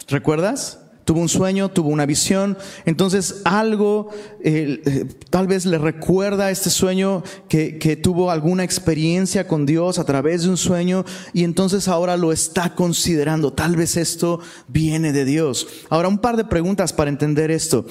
¿recuerdas? 0.07 0.79
tuvo 1.05 1.21
un 1.21 1.29
sueño, 1.29 1.69
tuvo 1.69 1.89
una 1.89 2.07
visión, 2.07 2.57
entonces 2.85 3.41
algo 3.45 4.09
eh, 4.43 5.05
tal 5.29 5.47
vez 5.47 5.65
le 5.67 5.77
recuerda 5.77 6.47
a 6.47 6.51
este 6.51 6.71
sueño 6.71 7.23
que, 7.47 7.77
que, 7.77 7.95
tuvo 7.95 8.31
alguna 8.31 8.63
experiencia 8.63 9.47
con 9.47 9.67
Dios 9.67 9.99
a 9.99 10.03
través 10.03 10.43
de 10.43 10.49
un 10.49 10.57
sueño 10.57 11.05
y 11.31 11.43
entonces 11.43 11.87
ahora 11.87 12.17
lo 12.17 12.31
está 12.31 12.73
considerando, 12.73 13.53
tal 13.53 13.75
vez 13.75 13.97
esto 13.97 14.39
viene 14.67 15.13
de 15.13 15.25
Dios. 15.25 15.67
Ahora 15.89 16.07
un 16.07 16.17
par 16.17 16.37
de 16.37 16.45
preguntas 16.45 16.91
para 16.91 17.11
entender 17.11 17.51
esto. 17.51 17.85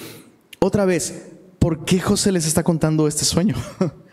Otra 0.59 0.85
vez, 0.85 1.23
¿por 1.61 1.85
qué 1.85 2.01
José 2.01 2.33
les 2.33 2.47
está 2.47 2.65
contando 2.65 3.07
este 3.07 3.25
sueño? 3.25 3.55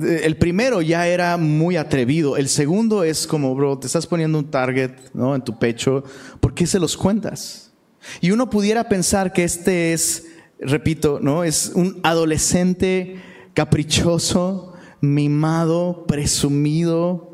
El 0.00 0.36
primero 0.36 0.82
ya 0.82 1.06
era 1.06 1.36
muy 1.36 1.76
atrevido. 1.76 2.36
El 2.36 2.48
segundo 2.48 3.04
es 3.04 3.26
como, 3.26 3.54
bro, 3.54 3.78
te 3.78 3.86
estás 3.86 4.06
poniendo 4.06 4.38
un 4.38 4.50
target 4.50 4.92
¿no? 5.14 5.34
en 5.34 5.42
tu 5.42 5.58
pecho. 5.58 6.04
¿Por 6.40 6.54
qué 6.54 6.66
se 6.66 6.78
los 6.78 6.96
cuentas? 6.96 7.72
Y 8.20 8.30
uno 8.30 8.50
pudiera 8.50 8.88
pensar 8.88 9.32
que 9.32 9.44
este 9.44 9.92
es, 9.92 10.26
repito, 10.60 11.18
¿no? 11.20 11.44
Es 11.44 11.72
un 11.74 11.98
adolescente 12.02 13.20
caprichoso, 13.54 14.74
mimado, 15.00 16.04
presumido, 16.06 17.32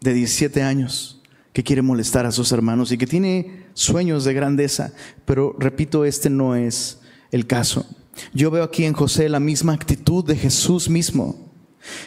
de 0.00 0.12
17 0.14 0.62
años, 0.62 1.22
que 1.52 1.62
quiere 1.62 1.82
molestar 1.82 2.26
a 2.26 2.32
sus 2.32 2.50
hermanos 2.52 2.90
y 2.92 2.98
que 2.98 3.06
tiene 3.06 3.66
sueños 3.72 4.24
de 4.24 4.34
grandeza. 4.34 4.92
Pero 5.24 5.54
repito, 5.58 6.04
este 6.04 6.28
no 6.28 6.56
es 6.56 7.00
el 7.30 7.46
caso. 7.46 7.86
Yo 8.34 8.50
veo 8.50 8.64
aquí 8.64 8.84
en 8.84 8.92
José 8.92 9.28
la 9.28 9.40
misma 9.40 9.72
actitud 9.72 10.24
de 10.24 10.36
Jesús 10.36 10.88
mismo, 10.88 11.52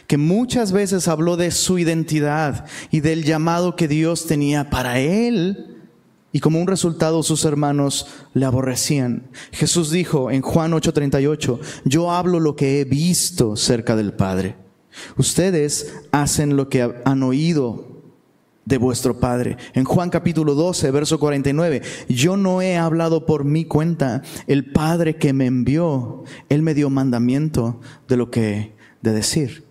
que 0.08 0.18
muchas 0.18 0.72
veces 0.72 1.08
habló 1.08 1.38
de 1.38 1.52
su 1.52 1.78
identidad 1.80 2.66
y 2.92 3.00
del 3.02 3.24
llamado 3.24 3.76
que 3.76 3.88
Dios 3.88 4.26
tenía 4.26 4.70
para 4.70 5.00
él 5.00 5.76
y 6.32 6.42
como 6.42 6.60
un 6.60 6.68
resultado 6.68 7.24
sus 7.24 7.46
hermanos 7.46 8.08
le 8.34 8.46
aborrecían. 8.46 9.30
Jesús 9.52 9.90
dijo 9.92 10.32
en 10.32 10.42
Juan 10.42 10.74
8:38, 10.74 11.60
yo 11.86 12.12
hablo 12.12 12.40
lo 12.40 12.56
que 12.56 12.82
he 12.82 12.84
visto 12.84 13.56
cerca 13.56 13.96
del 13.96 14.14
Padre. 14.14 14.58
Ustedes 15.18 15.94
hacen 16.12 16.56
lo 16.58 16.70
que 16.70 16.94
han 17.04 17.24
oído 17.24 17.95
de 18.66 18.78
vuestro 18.78 19.20
Padre. 19.20 19.58
En 19.74 19.86
Juan 19.86 20.10
capítulo 20.10 20.56
12, 20.56 20.92
verso 20.92 21.20
49, 21.20 21.82
yo 22.10 22.36
no 22.36 22.62
he 22.62 22.78
hablado 22.78 23.26
por 23.26 23.46
mi 23.46 23.66
cuenta. 23.66 24.24
El 24.48 24.72
Padre 24.72 25.16
que 25.18 25.34
me 25.34 25.46
envió, 25.46 26.24
Él 26.50 26.62
me 26.62 26.74
dio 26.74 26.90
mandamiento 26.90 27.80
de 28.08 28.18
lo 28.18 28.32
que 28.32 28.76
de 29.02 29.12
decir. 29.12 29.66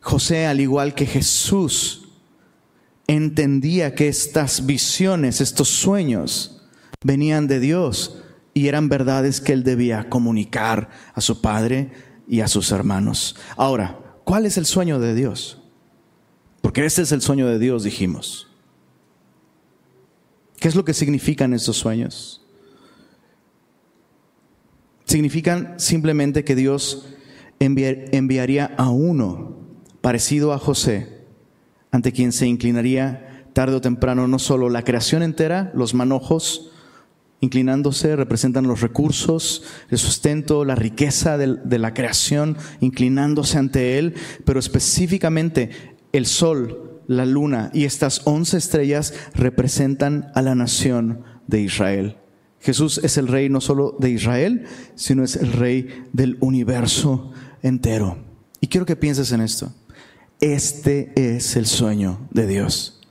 José, 0.00 0.46
al 0.46 0.60
igual 0.60 0.94
que 0.94 1.06
Jesús, 1.06 2.08
entendía 3.06 3.94
que 3.94 4.08
estas 4.08 4.66
visiones, 4.66 5.40
estos 5.40 5.68
sueños, 5.68 6.62
venían 7.02 7.46
de 7.46 7.60
Dios 7.60 8.22
y 8.52 8.68
eran 8.68 8.88
verdades 8.88 9.40
que 9.40 9.52
él 9.52 9.64
debía 9.64 10.08
comunicar 10.08 10.90
a 11.14 11.20
su 11.20 11.40
padre 11.40 11.90
y 12.28 12.40
a 12.40 12.48
sus 12.48 12.70
hermanos. 12.70 13.36
Ahora, 13.56 13.98
¿cuál 14.24 14.46
es 14.46 14.56
el 14.56 14.66
sueño 14.66 15.00
de 15.00 15.14
Dios? 15.14 15.63
Porque 16.64 16.82
ese 16.82 17.02
es 17.02 17.12
el 17.12 17.20
sueño 17.20 17.46
de 17.46 17.58
Dios, 17.58 17.84
dijimos. 17.84 18.48
¿Qué 20.58 20.66
es 20.66 20.74
lo 20.74 20.82
que 20.82 20.94
significan 20.94 21.52
estos 21.52 21.76
sueños? 21.76 22.40
Significan 25.04 25.74
simplemente 25.78 26.42
que 26.42 26.54
Dios 26.54 27.06
enviaría 27.58 28.74
a 28.78 28.88
uno 28.88 29.58
parecido 30.00 30.54
a 30.54 30.58
José, 30.58 31.26
ante 31.90 32.12
quien 32.12 32.32
se 32.32 32.46
inclinaría 32.46 33.44
tarde 33.52 33.76
o 33.76 33.82
temprano 33.82 34.26
no 34.26 34.38
solo 34.38 34.70
la 34.70 34.84
creación 34.84 35.22
entera, 35.22 35.70
los 35.74 35.92
manojos, 35.92 36.72
inclinándose, 37.40 38.16
representan 38.16 38.66
los 38.66 38.80
recursos, 38.80 39.64
el 39.90 39.98
sustento, 39.98 40.64
la 40.64 40.76
riqueza 40.76 41.36
de, 41.36 41.78
la 41.78 41.92
creación, 41.92 42.56
inclinándose 42.80 43.58
ante 43.58 43.98
Él, 43.98 44.14
pero 44.46 44.58
específicamente 44.58 45.93
el 46.14 46.26
sol, 46.26 47.02
la 47.06 47.26
luna 47.26 47.70
y 47.74 47.84
estas 47.84 48.22
once 48.24 48.56
estrellas 48.56 49.12
representan 49.34 50.30
a 50.34 50.40
la 50.40 50.54
nación 50.54 51.22
de 51.46 51.60
Israel. 51.60 52.16
Jesús 52.60 52.98
es 53.02 53.18
el 53.18 53.28
rey 53.28 53.50
no 53.50 53.60
solo 53.60 53.94
de 53.98 54.10
Israel, 54.10 54.64
sino 54.94 55.22
es 55.22 55.36
el 55.36 55.52
rey 55.52 56.06
del 56.14 56.38
universo 56.40 57.32
entero. 57.62 58.16
Y 58.60 58.68
quiero 58.68 58.86
que 58.86 58.96
pienses 58.96 59.32
en 59.32 59.42
esto. 59.42 59.70
Este 60.40 61.12
es 61.14 61.56
el 61.56 61.66
sueño 61.66 62.26
de 62.30 62.46
Dios 62.46 63.03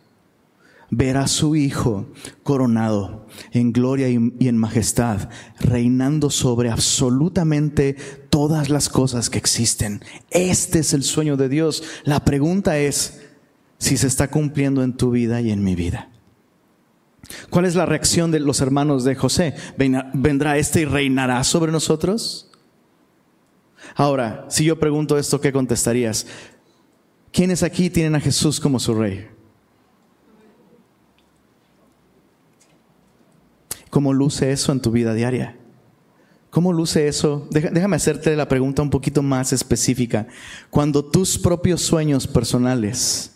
ver 0.96 1.18
a 1.18 1.28
su 1.28 1.56
Hijo 1.56 2.08
coronado 2.44 3.28
en 3.52 3.72
gloria 3.72 4.10
y 4.10 4.48
en 4.48 4.58
majestad, 4.58 5.30
reinando 5.60 6.30
sobre 6.30 6.70
absolutamente 6.70 7.96
todas 8.30 8.70
las 8.70 8.90
cosas 8.90 9.30
que 9.30 9.38
existen. 9.38 10.04
Este 10.32 10.80
es 10.80 10.94
el 10.94 11.04
sueño 11.04 11.38
de 11.38 11.50
Dios. 11.50 11.84
La 12.04 12.24
pregunta 12.26 12.78
es 12.78 13.22
si 13.78 13.98
se 13.98 14.08
está 14.08 14.30
cumpliendo 14.30 14.84
en 14.84 14.94
tu 14.94 15.12
vida 15.12 15.42
y 15.42 15.52
en 15.52 15.64
mi 15.64 15.76
vida. 15.76 16.10
¿Cuál 17.50 17.66
es 17.66 17.76
la 17.76 17.86
reacción 17.86 18.32
de 18.32 18.40
los 18.40 18.62
hermanos 18.62 19.04
de 19.04 19.16
José? 19.16 19.56
¿Vendrá 19.78 20.58
este 20.58 20.82
y 20.82 20.86
reinará 20.86 21.44
sobre 21.44 21.72
nosotros? 21.72 22.50
Ahora, 23.96 24.46
si 24.50 24.66
yo 24.66 24.80
pregunto 24.80 25.18
esto, 25.18 25.40
¿qué 25.40 25.52
contestarías? 25.52 26.28
¿Quiénes 27.32 27.64
aquí 27.64 27.90
tienen 27.90 28.16
a 28.16 28.20
Jesús 28.20 28.60
como 28.60 28.80
su 28.80 28.94
rey? 28.94 29.28
¿Cómo 33.94 34.12
luce 34.12 34.52
eso 34.52 34.72
en 34.72 34.80
tu 34.80 34.90
vida 34.90 35.14
diaria? 35.14 35.56
¿Cómo 36.50 36.74
luce 36.74 37.08
eso? 37.08 37.48
Déjame 37.52 37.96
hacerte 37.96 38.36
la 38.36 38.48
pregunta 38.48 38.82
un 38.82 38.90
poquito 38.90 39.22
más 39.22 39.54
específica. 39.54 40.26
Cuando 40.72 41.06
tus 41.06 41.38
propios 41.38 41.84
sueños 41.84 42.26
personales 42.26 43.36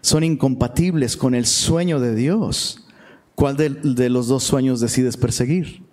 son 0.00 0.24
incompatibles 0.24 1.16
con 1.16 1.36
el 1.36 1.46
sueño 1.46 2.00
de 2.00 2.16
Dios, 2.16 2.84
¿cuál 3.36 3.56
de, 3.56 4.10
los 4.10 4.26
dos 4.26 4.42
sueños 4.42 4.80
decides 4.80 5.16
perseguir? 5.16 5.84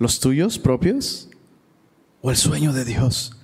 ¿Los 0.00 0.18
tuyos 0.18 0.58
propios 0.58 1.30
o 2.20 2.32
el 2.32 2.36
sueño 2.36 2.72
de 2.72 2.84
Dios? 2.84 3.36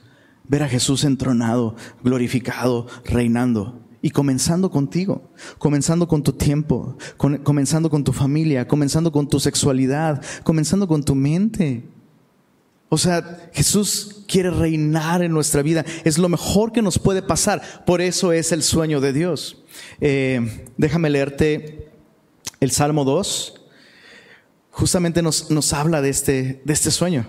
Ver 0.49 0.65
a 0.65 0.69
Jesús 0.69 1.05
entronado, 1.05 1.77
glorificado, 2.03 2.89
reinando. 3.05 3.81
Y 4.03 4.11
comenzando 4.11 4.71
contigo, 4.71 5.31
comenzando 5.59 6.09
con 6.09 6.23
tu 6.23 6.33
tiempo, 6.33 6.97
comenzando 7.19 7.91
con 7.91 8.03
tu 8.03 8.13
familia, 8.13 8.67
comenzando 8.67 9.13
con 9.13 9.29
tu 9.29 9.39
sexualidad, 9.39 10.23
comenzando 10.43 10.89
con 10.89 11.05
tu 11.05 11.15
mente. 11.15 11.85
O 12.89 12.97
sea, 12.97 13.51
Jesús 13.53 14.25
quiere 14.27 14.51
reinar 14.51 15.23
en 15.23 15.33
nuestra 15.33 15.63
vida. 15.63 15.85
Es 16.05 16.19
lo 16.19 16.29
mejor 16.29 16.73
que 16.73 16.83
nos 16.83 16.99
puede 16.99 17.23
pasar. 17.23 17.85
Por 17.85 18.01
eso 18.01 18.33
es 18.33 18.53
el 18.53 18.63
sueño 18.63 19.01
de 19.01 19.13
Dios. 19.13 19.63
Eh, 20.01 20.67
déjame 20.79 21.11
leerte 21.11 21.91
el 22.59 22.71
Salmo 22.71 23.05
2. 23.05 23.61
Justamente 24.71 25.21
nos, 25.21 25.51
nos 25.51 25.73
habla 25.73 26.01
de 26.01 26.09
este, 26.09 26.63
de 26.65 26.73
este 26.73 26.91
sueño. 26.91 27.27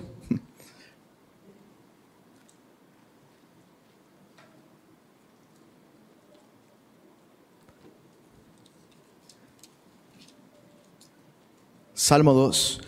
Salmo 12.12 12.34
2. 12.34 12.82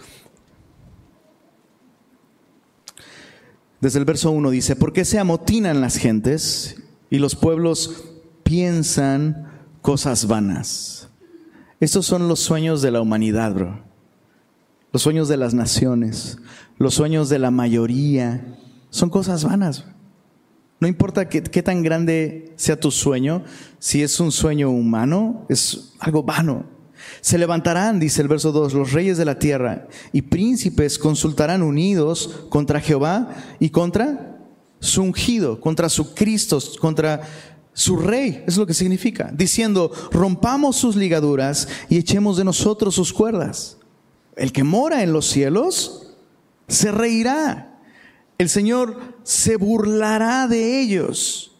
Desde 3.79 3.99
el 3.99 4.03
verso 4.03 4.31
1 4.31 4.49
dice, 4.49 4.75
¿por 4.75 4.91
qué 4.91 5.05
se 5.05 5.17
amotinan 5.17 5.79
las 5.79 5.95
gentes 5.95 6.75
y 7.09 7.19
los 7.19 7.33
pueblos 7.37 8.03
piensan 8.43 9.47
cosas 9.81 10.27
vanas? 10.27 11.07
Estos 11.79 12.05
son 12.05 12.27
los 12.27 12.41
sueños 12.41 12.81
de 12.81 12.91
la 12.91 12.99
humanidad, 12.99 13.53
bro. 13.53 13.79
Los 14.91 15.03
sueños 15.03 15.29
de 15.29 15.37
las 15.37 15.53
naciones, 15.53 16.37
los 16.77 16.93
sueños 16.93 17.29
de 17.29 17.39
la 17.39 17.49
mayoría, 17.49 18.57
son 18.89 19.09
cosas 19.09 19.45
vanas. 19.45 19.85
No 20.81 20.87
importa 20.89 21.29
qué, 21.29 21.41
qué 21.41 21.63
tan 21.63 21.81
grande 21.81 22.51
sea 22.57 22.77
tu 22.77 22.91
sueño, 22.91 23.45
si 23.79 24.03
es 24.03 24.19
un 24.19 24.33
sueño 24.33 24.69
humano, 24.69 25.45
es 25.47 25.93
algo 26.01 26.23
vano. 26.23 26.72
Se 27.21 27.37
levantarán, 27.37 27.99
dice 27.99 28.21
el 28.21 28.27
verso 28.27 28.51
2, 28.51 28.73
los 28.73 28.91
reyes 28.91 29.17
de 29.17 29.25
la 29.25 29.39
tierra 29.39 29.87
y 30.11 30.23
príncipes 30.23 30.97
consultarán 30.99 31.63
unidos 31.63 32.45
contra 32.49 32.81
Jehová 32.81 33.29
y 33.59 33.69
contra 33.69 34.37
su 34.79 35.01
ungido, 35.01 35.61
contra 35.61 35.87
su 35.89 36.13
Cristo, 36.13 36.59
contra 36.79 37.21
su 37.73 37.97
rey, 37.97 38.43
es 38.45 38.57
lo 38.57 38.67
que 38.67 38.73
significa, 38.75 39.31
diciendo, 39.33 39.91
rompamos 40.11 40.75
sus 40.75 40.95
ligaduras 40.95 41.67
y 41.89 41.97
echemos 41.97 42.37
de 42.37 42.43
nosotros 42.43 42.93
sus 42.93 43.11
cuerdas. 43.11 43.77
El 44.35 44.51
que 44.51 44.63
mora 44.63 45.01
en 45.01 45.11
los 45.11 45.27
cielos 45.27 46.13
se 46.67 46.91
reirá. 46.91 47.79
El 48.37 48.49
Señor 48.49 48.99
se 49.23 49.55
burlará 49.55 50.47
de 50.47 50.81
ellos. 50.81 51.51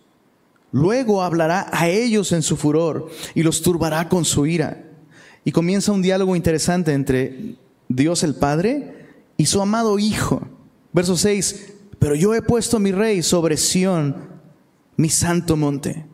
Luego 0.71 1.23
hablará 1.23 1.67
a 1.71 1.87
ellos 1.87 2.31
en 2.31 2.41
su 2.41 2.57
furor 2.57 3.09
y 3.33 3.43
los 3.43 3.61
turbará 3.61 4.09
con 4.09 4.25
su 4.25 4.45
ira. 4.45 4.83
Y 5.45 5.51
comienza 5.51 5.91
un 5.91 6.01
diálogo 6.01 6.35
interesante 6.35 6.93
entre 6.93 7.55
Dios 7.89 8.23
el 8.23 8.35
Padre 8.35 9.07
y 9.37 9.45
su 9.45 9.61
amado 9.61 9.99
Hijo. 9.99 10.47
Verso 10.93 11.17
6, 11.17 11.73
pero 11.99 12.15
yo 12.15 12.33
he 12.35 12.41
puesto 12.41 12.79
mi 12.79 12.91
rey 12.91 13.23
sobre 13.23 13.57
Sión, 13.57 14.15
mi 14.95 15.09
santo 15.09 15.57
monte. 15.57 16.05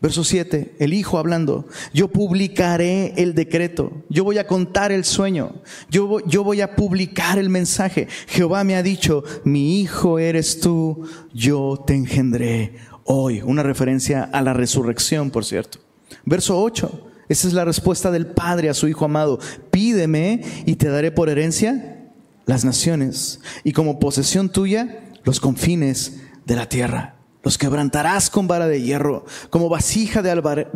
Verso 0.00 0.22
7, 0.22 0.76
el 0.80 0.92
Hijo 0.92 1.18
hablando, 1.18 1.66
yo 1.94 2.08
publicaré 2.08 3.14
el 3.16 3.34
decreto, 3.34 4.04
yo 4.10 4.22
voy 4.22 4.36
a 4.36 4.46
contar 4.46 4.92
el 4.92 5.04
sueño, 5.04 5.54
yo 5.88 6.20
yo 6.26 6.44
voy 6.44 6.60
a 6.60 6.76
publicar 6.76 7.38
el 7.38 7.48
mensaje. 7.48 8.08
Jehová 8.26 8.64
me 8.64 8.76
ha 8.76 8.82
dicho, 8.82 9.24
mi 9.44 9.80
Hijo 9.80 10.18
eres 10.18 10.60
tú, 10.60 11.08
yo 11.32 11.82
te 11.86 11.94
engendré 11.94 12.74
hoy. 13.04 13.40
Una 13.42 13.62
referencia 13.62 14.24
a 14.24 14.42
la 14.42 14.52
resurrección, 14.52 15.30
por 15.30 15.44
cierto. 15.44 15.78
Verso 16.24 16.62
8, 16.62 17.06
esa 17.28 17.48
es 17.48 17.54
la 17.54 17.64
respuesta 17.64 18.10
del 18.10 18.26
Padre 18.26 18.68
a 18.68 18.74
su 18.74 18.88
Hijo 18.88 19.04
amado. 19.04 19.38
Pídeme 19.70 20.42
y 20.66 20.76
te 20.76 20.88
daré 20.88 21.10
por 21.10 21.28
herencia 21.28 22.10
las 22.46 22.64
naciones 22.64 23.40
y 23.62 23.72
como 23.72 23.98
posesión 23.98 24.50
tuya 24.50 25.10
los 25.24 25.40
confines 25.40 26.20
de 26.44 26.56
la 26.56 26.68
tierra. 26.68 27.16
Los 27.42 27.58
quebrantarás 27.58 28.30
con 28.30 28.46
vara 28.46 28.66
de 28.66 28.80
hierro, 28.80 29.26
como 29.50 29.68
vasija 29.68 30.22
de, 30.22 30.30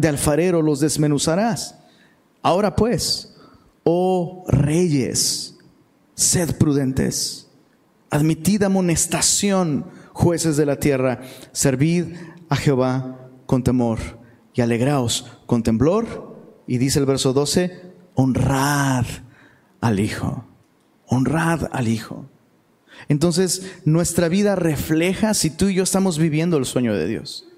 alfarero 0.09 0.61
los 0.61 0.81
desmenuzarás. 0.81 1.77
Ahora 2.43 2.77
pues, 2.77 3.35
oh 3.85 4.45
reyes, 4.49 5.57
sed 6.15 6.57
prudentes, 6.57 7.49
admitid 8.11 8.63
amonestación, 8.63 9.87
jueces 10.13 10.57
de 10.59 10.67
la 10.67 10.77
tierra, 10.77 11.23
servid 11.53 12.17
a 12.51 12.57
Jehová 12.57 13.31
con 13.47 13.63
temor 13.63 13.99
y 14.53 14.61
alegraos 14.61 15.27
con 15.47 15.63
temblor 15.63 16.28
y 16.69 16.77
dice 16.77 17.01
el 17.01 17.07
verso 17.07 17.33
12, 17.33 17.81
honrad 18.15 19.07
al 19.81 19.99
Hijo, 19.99 20.45
honrad 21.07 21.69
al 21.73 21.89
Hijo. 21.89 22.27
Entonces, 23.09 23.73
nuestra 23.87 24.29
vida 24.29 24.55
refleja 24.55 25.33
si 25.33 25.51
tú 25.51 25.69
y 25.69 25.75
yo 25.75 25.83
estamos 25.83 26.19
viviendo 26.19 26.59
el 26.59 26.67
sueño 26.67 26.95
de 26.95 27.09
Dios. 27.09 27.49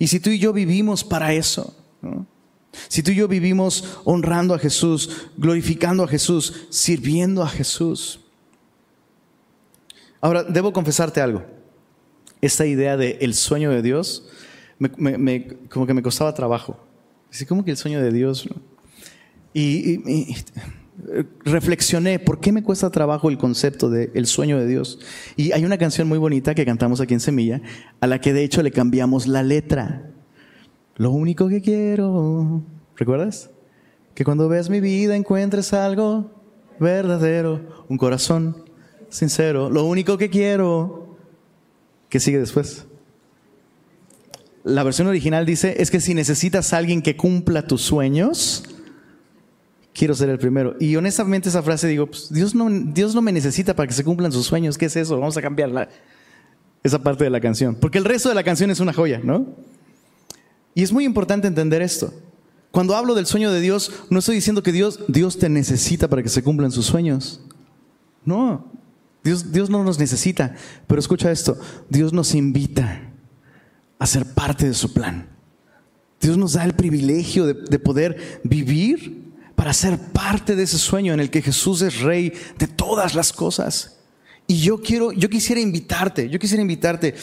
Y 0.00 0.08
si 0.08 0.18
tú 0.18 0.30
y 0.30 0.40
yo 0.40 0.52
vivimos 0.52 1.04
para 1.04 1.32
eso. 1.32 1.76
Si 2.88 3.02
tú 3.02 3.12
y 3.12 3.14
yo 3.14 3.28
vivimos 3.28 3.98
honrando 4.04 4.52
a 4.52 4.58
Jesús, 4.58 5.28
glorificando 5.36 6.02
a 6.02 6.08
Jesús, 6.08 6.66
sirviendo 6.70 7.42
a 7.42 7.48
Jesús. 7.48 8.20
Ahora, 10.20 10.42
debo 10.42 10.72
confesarte 10.72 11.20
algo. 11.20 11.44
Esta 12.40 12.66
idea 12.66 12.96
de 12.96 13.18
el 13.20 13.34
sueño 13.34 13.70
de 13.70 13.82
Dios, 13.82 14.28
como 15.70 15.86
que 15.86 15.94
me 15.94 16.02
costaba 16.02 16.34
trabajo. 16.34 16.85
Así 17.36 17.44
como 17.44 17.66
que 17.66 17.70
el 17.70 17.76
sueño 17.76 18.02
de 18.02 18.12
Dios. 18.12 18.48
Y, 19.52 20.00
reflexioné, 21.44 22.18
¿por 22.18 22.40
qué 22.40 22.50
me 22.50 22.62
cuesta 22.62 22.88
trabajo 22.88 23.28
el 23.28 23.36
concepto 23.36 23.90
del 23.90 24.26
sueño 24.26 24.58
de 24.58 24.66
Dios? 24.66 25.00
Y 25.36 25.52
hay 25.52 25.66
una 25.66 25.76
canción 25.76 26.08
muy 26.08 26.16
bonita 26.16 26.54
que 26.54 26.64
cantamos 26.64 26.98
aquí 27.02 27.12
en 27.12 27.20
Semilla, 27.20 27.60
a 28.00 28.06
la 28.06 28.22
que 28.22 28.32
de 28.32 28.42
hecho 28.42 28.62
le 28.62 28.70
cambiamos 28.70 29.26
la 29.26 29.42
letra. 29.42 30.10
Lo 30.96 31.10
único 31.10 31.46
que 31.50 31.60
quiero, 31.60 32.62
¿recuerdas? 32.96 33.50
Que 34.14 34.24
cuando 34.24 34.48
veas 34.48 34.70
mi 34.70 34.80
vida 34.80 35.14
encuentres 35.14 35.74
algo 35.74 36.30
verdadero, 36.80 37.84
un 37.90 37.98
corazón 37.98 38.64
sincero. 39.10 39.68
Lo 39.68 39.84
único 39.84 40.16
que 40.16 40.30
quiero, 40.30 41.18
¿qué 42.08 42.18
sigue 42.18 42.38
después? 42.38 42.86
La 44.66 44.82
versión 44.82 45.06
original 45.06 45.46
dice, 45.46 45.76
es 45.78 45.92
que 45.92 46.00
si 46.00 46.12
necesitas 46.12 46.72
a 46.72 46.78
alguien 46.78 47.00
que 47.00 47.16
cumpla 47.16 47.68
tus 47.68 47.82
sueños, 47.82 48.64
quiero 49.94 50.12
ser 50.12 50.28
el 50.28 50.38
primero. 50.40 50.74
Y 50.80 50.96
honestamente 50.96 51.48
esa 51.48 51.62
frase 51.62 51.86
digo, 51.86 52.08
pues, 52.08 52.32
Dios, 52.32 52.52
no, 52.52 52.68
Dios 52.68 53.14
no 53.14 53.22
me 53.22 53.30
necesita 53.30 53.76
para 53.76 53.86
que 53.86 53.94
se 53.94 54.02
cumplan 54.02 54.32
sus 54.32 54.44
sueños. 54.44 54.76
¿Qué 54.76 54.86
es 54.86 54.96
eso? 54.96 55.20
Vamos 55.20 55.36
a 55.36 55.42
cambiar 55.42 55.88
esa 56.82 57.00
parte 57.00 57.22
de 57.22 57.30
la 57.30 57.40
canción. 57.40 57.76
Porque 57.76 57.98
el 57.98 58.04
resto 58.04 58.28
de 58.28 58.34
la 58.34 58.42
canción 58.42 58.68
es 58.72 58.80
una 58.80 58.92
joya, 58.92 59.20
¿no? 59.22 59.46
Y 60.74 60.82
es 60.82 60.90
muy 60.90 61.04
importante 61.04 61.46
entender 61.46 61.80
esto. 61.80 62.12
Cuando 62.72 62.96
hablo 62.96 63.14
del 63.14 63.26
sueño 63.26 63.52
de 63.52 63.60
Dios, 63.60 63.92
no 64.10 64.18
estoy 64.18 64.34
diciendo 64.34 64.64
que 64.64 64.72
Dios, 64.72 64.98
Dios 65.06 65.38
te 65.38 65.48
necesita 65.48 66.08
para 66.08 66.24
que 66.24 66.28
se 66.28 66.42
cumplan 66.42 66.72
sus 66.72 66.86
sueños. 66.86 67.40
No, 68.24 68.66
Dios, 69.22 69.52
Dios 69.52 69.70
no 69.70 69.84
nos 69.84 70.00
necesita. 70.00 70.56
Pero 70.88 70.98
escucha 70.98 71.30
esto, 71.30 71.56
Dios 71.88 72.12
nos 72.12 72.34
invita 72.34 73.05
a 73.98 74.06
ser 74.06 74.24
parte 74.34 74.66
de 74.66 74.74
su 74.74 74.92
plan. 74.92 75.28
Dios 76.20 76.36
nos 76.36 76.54
da 76.54 76.64
el 76.64 76.74
privilegio 76.74 77.46
de, 77.46 77.54
de 77.54 77.78
poder 77.78 78.40
vivir 78.44 79.26
para 79.54 79.72
ser 79.72 79.98
parte 80.12 80.54
de 80.54 80.62
ese 80.62 80.78
sueño 80.78 81.12
en 81.12 81.20
el 81.20 81.30
que 81.30 81.42
Jesús 81.42 81.82
es 81.82 82.00
rey 82.00 82.32
de 82.58 82.66
todas 82.66 83.14
las 83.14 83.32
cosas. 83.32 83.98
Y 84.46 84.60
yo 84.60 84.80
quiero, 84.80 85.12
yo 85.12 85.28
quisiera 85.28 85.60
invitarte, 85.60 86.28
yo 86.28 86.38
quisiera 86.38 86.62
invitarte, 86.62 87.14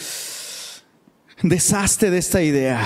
deshazte 1.42 2.10
de 2.10 2.18
esta 2.18 2.42
idea 2.42 2.82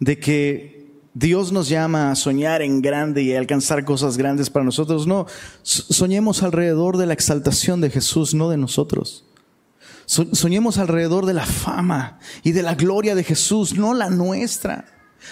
de 0.00 0.18
que 0.18 0.82
Dios 1.14 1.52
nos 1.52 1.68
llama 1.68 2.10
a 2.10 2.16
soñar 2.16 2.62
en 2.62 2.80
grande 2.80 3.22
y 3.22 3.34
a 3.34 3.38
alcanzar 3.38 3.84
cosas 3.84 4.16
grandes 4.16 4.50
para 4.50 4.64
nosotros. 4.64 5.06
No, 5.06 5.26
soñemos 5.62 6.42
alrededor 6.42 6.96
de 6.96 7.06
la 7.06 7.12
exaltación 7.12 7.80
de 7.80 7.90
Jesús, 7.90 8.34
no 8.34 8.48
de 8.48 8.56
nosotros. 8.56 9.24
Soñemos 10.12 10.76
alrededor 10.76 11.24
de 11.24 11.32
la 11.32 11.46
fama 11.46 12.18
y 12.42 12.52
de 12.52 12.62
la 12.62 12.74
gloria 12.74 13.14
de 13.14 13.24
Jesús, 13.24 13.78
no 13.78 13.94
la 13.94 14.10
nuestra. 14.10 14.84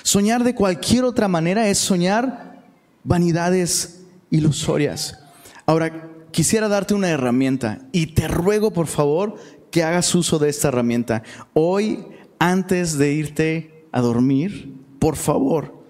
Soñar 0.03 0.43
de 0.43 0.55
cualquier 0.55 1.05
otra 1.05 1.29
manera 1.29 1.69
es 1.69 1.77
soñar 1.77 2.63
vanidades 3.05 4.01
ilusorias. 4.31 5.19
Ahora, 5.67 6.09
quisiera 6.31 6.67
darte 6.69 6.95
una 6.95 7.11
herramienta 7.11 7.83
y 7.93 8.15
te 8.15 8.27
ruego 8.27 8.73
por 8.73 8.87
favor 8.87 9.35
que 9.71 9.83
hagas 9.83 10.15
uso 10.15 10.39
de 10.39 10.49
esta 10.49 10.69
herramienta. 10.69 11.25
Hoy, 11.53 12.07
antes 12.39 12.97
de 12.97 13.13
irte 13.13 13.85
a 13.93 14.01
dormir, 14.01 14.73
por 14.99 15.17
favor, 15.17 15.85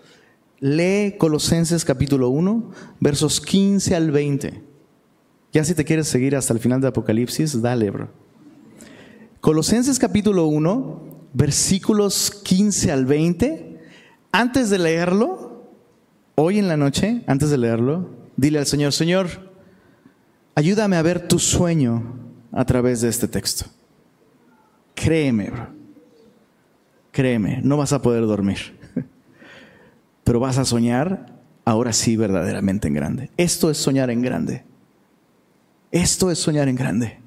lee 0.58 1.14
Colosenses 1.16 1.84
capítulo 1.84 2.28
1, 2.30 2.72
versos 2.98 3.40
15 3.40 3.94
al 3.94 4.10
20. 4.10 4.64
Ya 5.52 5.62
si 5.62 5.76
te 5.76 5.84
quieres 5.84 6.08
seguir 6.08 6.34
hasta 6.34 6.52
el 6.52 6.58
final 6.58 6.80
de 6.80 6.88
Apocalipsis, 6.88 7.62
dale, 7.62 7.88
bro. 7.90 8.29
Colosenses 9.40 9.98
capítulo 9.98 10.46
1, 10.48 11.30
versículos 11.32 12.30
15 12.44 12.92
al 12.92 13.06
20. 13.06 13.80
Antes 14.32 14.68
de 14.68 14.78
leerlo, 14.78 15.64
hoy 16.34 16.58
en 16.58 16.68
la 16.68 16.76
noche, 16.76 17.24
antes 17.26 17.48
de 17.48 17.56
leerlo, 17.56 18.10
dile 18.36 18.58
al 18.58 18.66
Señor, 18.66 18.92
Señor, 18.92 19.50
ayúdame 20.54 20.96
a 20.96 21.02
ver 21.02 21.26
tu 21.26 21.38
sueño 21.38 22.16
a 22.52 22.66
través 22.66 23.00
de 23.00 23.08
este 23.08 23.28
texto. 23.28 23.64
Créeme. 24.94 25.50
Créeme, 27.10 27.60
no 27.62 27.78
vas 27.78 27.94
a 27.94 28.02
poder 28.02 28.26
dormir, 28.26 28.78
pero 30.22 30.38
vas 30.38 30.58
a 30.58 30.66
soñar 30.66 31.40
ahora 31.64 31.94
sí 31.94 32.14
verdaderamente 32.14 32.88
en 32.88 32.94
grande. 32.94 33.30
Esto 33.38 33.70
es 33.70 33.78
soñar 33.78 34.10
en 34.10 34.20
grande. 34.20 34.64
Esto 35.90 36.30
es 36.30 36.38
soñar 36.38 36.68
en 36.68 36.76
grande. 36.76 37.19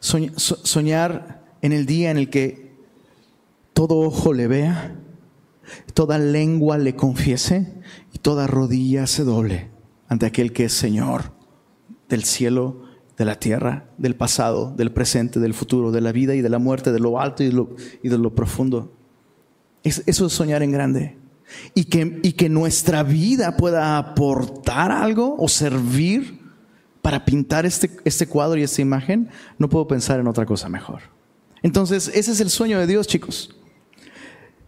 Soñar 0.00 1.44
en 1.62 1.72
el 1.72 1.86
día 1.86 2.10
en 2.10 2.18
el 2.18 2.30
que 2.30 2.74
todo 3.72 3.98
ojo 3.98 4.32
le 4.32 4.46
vea, 4.46 4.96
toda 5.94 6.18
lengua 6.18 6.78
le 6.78 6.94
confiese 6.94 7.72
y 8.12 8.18
toda 8.18 8.46
rodilla 8.46 9.06
se 9.06 9.24
doble 9.24 9.70
ante 10.08 10.26
aquel 10.26 10.52
que 10.52 10.64
es 10.66 10.72
Señor 10.72 11.32
del 12.08 12.24
cielo, 12.24 12.82
de 13.16 13.24
la 13.24 13.38
tierra, 13.38 13.88
del 13.96 14.16
pasado, 14.16 14.74
del 14.76 14.92
presente, 14.92 15.40
del 15.40 15.54
futuro, 15.54 15.92
de 15.92 16.00
la 16.00 16.12
vida 16.12 16.34
y 16.34 16.40
de 16.40 16.48
la 16.48 16.58
muerte, 16.58 16.92
de 16.92 16.98
lo 16.98 17.20
alto 17.20 17.42
y 17.42 17.46
de 18.08 18.18
lo, 18.18 18.34
profundo. 18.34 18.92
eso 19.82 20.26
es 20.26 20.32
soñar 20.32 20.62
en 20.62 20.72
grande. 20.72 21.16
Y 21.74 21.84
que, 21.84 22.20
y 22.22 22.32
que 22.32 22.48
nuestra 22.48 23.02
vida 23.02 23.56
pueda 23.56 23.98
aportar 23.98 24.90
algo 24.90 25.36
o 25.38 25.48
servir 25.48 26.43
para 27.04 27.26
pintar 27.26 27.66
este, 27.66 27.90
este 28.06 28.26
cuadro 28.26 28.58
y 28.58 28.62
esta 28.62 28.80
imagen, 28.80 29.28
no 29.58 29.68
puedo 29.68 29.86
pensar 29.86 30.18
en 30.20 30.26
otra 30.26 30.46
cosa 30.46 30.70
mejor. 30.70 31.02
Entonces, 31.62 32.10
ese 32.14 32.32
es 32.32 32.40
el 32.40 32.48
sueño 32.48 32.80
de 32.80 32.86
Dios, 32.86 33.06
chicos. 33.06 33.54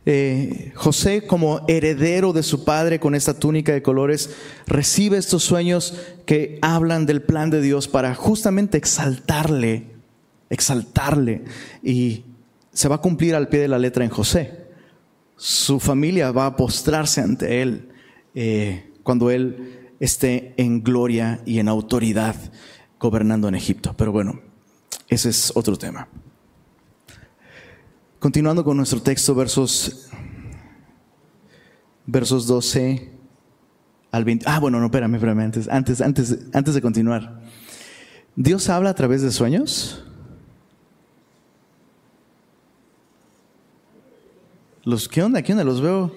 Eh, 0.05 0.70
José, 0.75 1.27
como 1.27 1.62
heredero 1.66 2.35
de 2.35 2.42
su 2.42 2.62
padre 2.66 3.01
con 3.01 3.14
esta 3.14 3.38
túnica 3.38 3.72
de 3.72 3.81
colores, 3.81 4.37
recibe 4.66 5.16
estos 5.16 5.44
sueños 5.44 5.94
que 6.27 6.59
hablan 6.61 7.07
del 7.07 7.22
plan 7.22 7.49
de 7.49 7.62
Dios 7.62 7.88
para 7.88 8.14
justamente 8.14 8.77
exaltarle, 8.77 9.87
exaltarle. 10.51 11.42
Y 11.83 12.25
se 12.70 12.88
va 12.88 12.96
a 12.96 13.01
cumplir 13.01 13.35
al 13.35 13.49
pie 13.49 13.61
de 13.61 13.68
la 13.68 13.79
letra 13.79 14.05
en 14.05 14.11
José. 14.11 14.66
Su 15.37 15.81
familia 15.81 16.33
va 16.33 16.44
a 16.44 16.57
postrarse 16.57 17.22
ante 17.22 17.62
él 17.62 17.88
eh, 18.35 18.90
cuando 19.03 19.31
él 19.31 19.76
esté 20.01 20.55
en 20.57 20.83
gloria 20.83 21.41
y 21.47 21.59
en 21.59 21.69
autoridad 21.69 22.37
gobernando 22.99 23.49
en 23.49 23.55
Egipto. 23.55 23.95
Pero 23.97 24.13
bueno, 24.13 24.41
ese 25.09 25.31
es 25.31 25.53
otro 25.55 25.77
tema. 25.77 26.09
Continuando 28.19 28.65
con 28.65 28.77
nuestro 28.77 29.01
texto, 29.03 29.35
versos, 29.35 30.09
versos 32.07 32.47
12 32.47 33.13
al 34.11 34.25
20. 34.25 34.45
Ah, 34.49 34.59
bueno, 34.59 34.81
no, 34.81 34.87
espérame, 34.87 35.15
espérame, 35.15 35.41
antes, 35.41 35.69
antes, 35.69 36.01
antes, 36.01 36.39
antes 36.53 36.75
de 36.75 36.81
continuar. 36.81 37.43
¿Dios 38.35 38.69
habla 38.69 38.91
a 38.91 38.95
través 38.95 39.23
de 39.23 39.31
sueños? 39.31 40.03
Los, 44.85 45.09
¿Qué 45.09 45.23
onda? 45.23 45.43
¿Qué 45.43 45.53
onda? 45.53 45.65
Los 45.65 45.81
veo. 45.81 46.15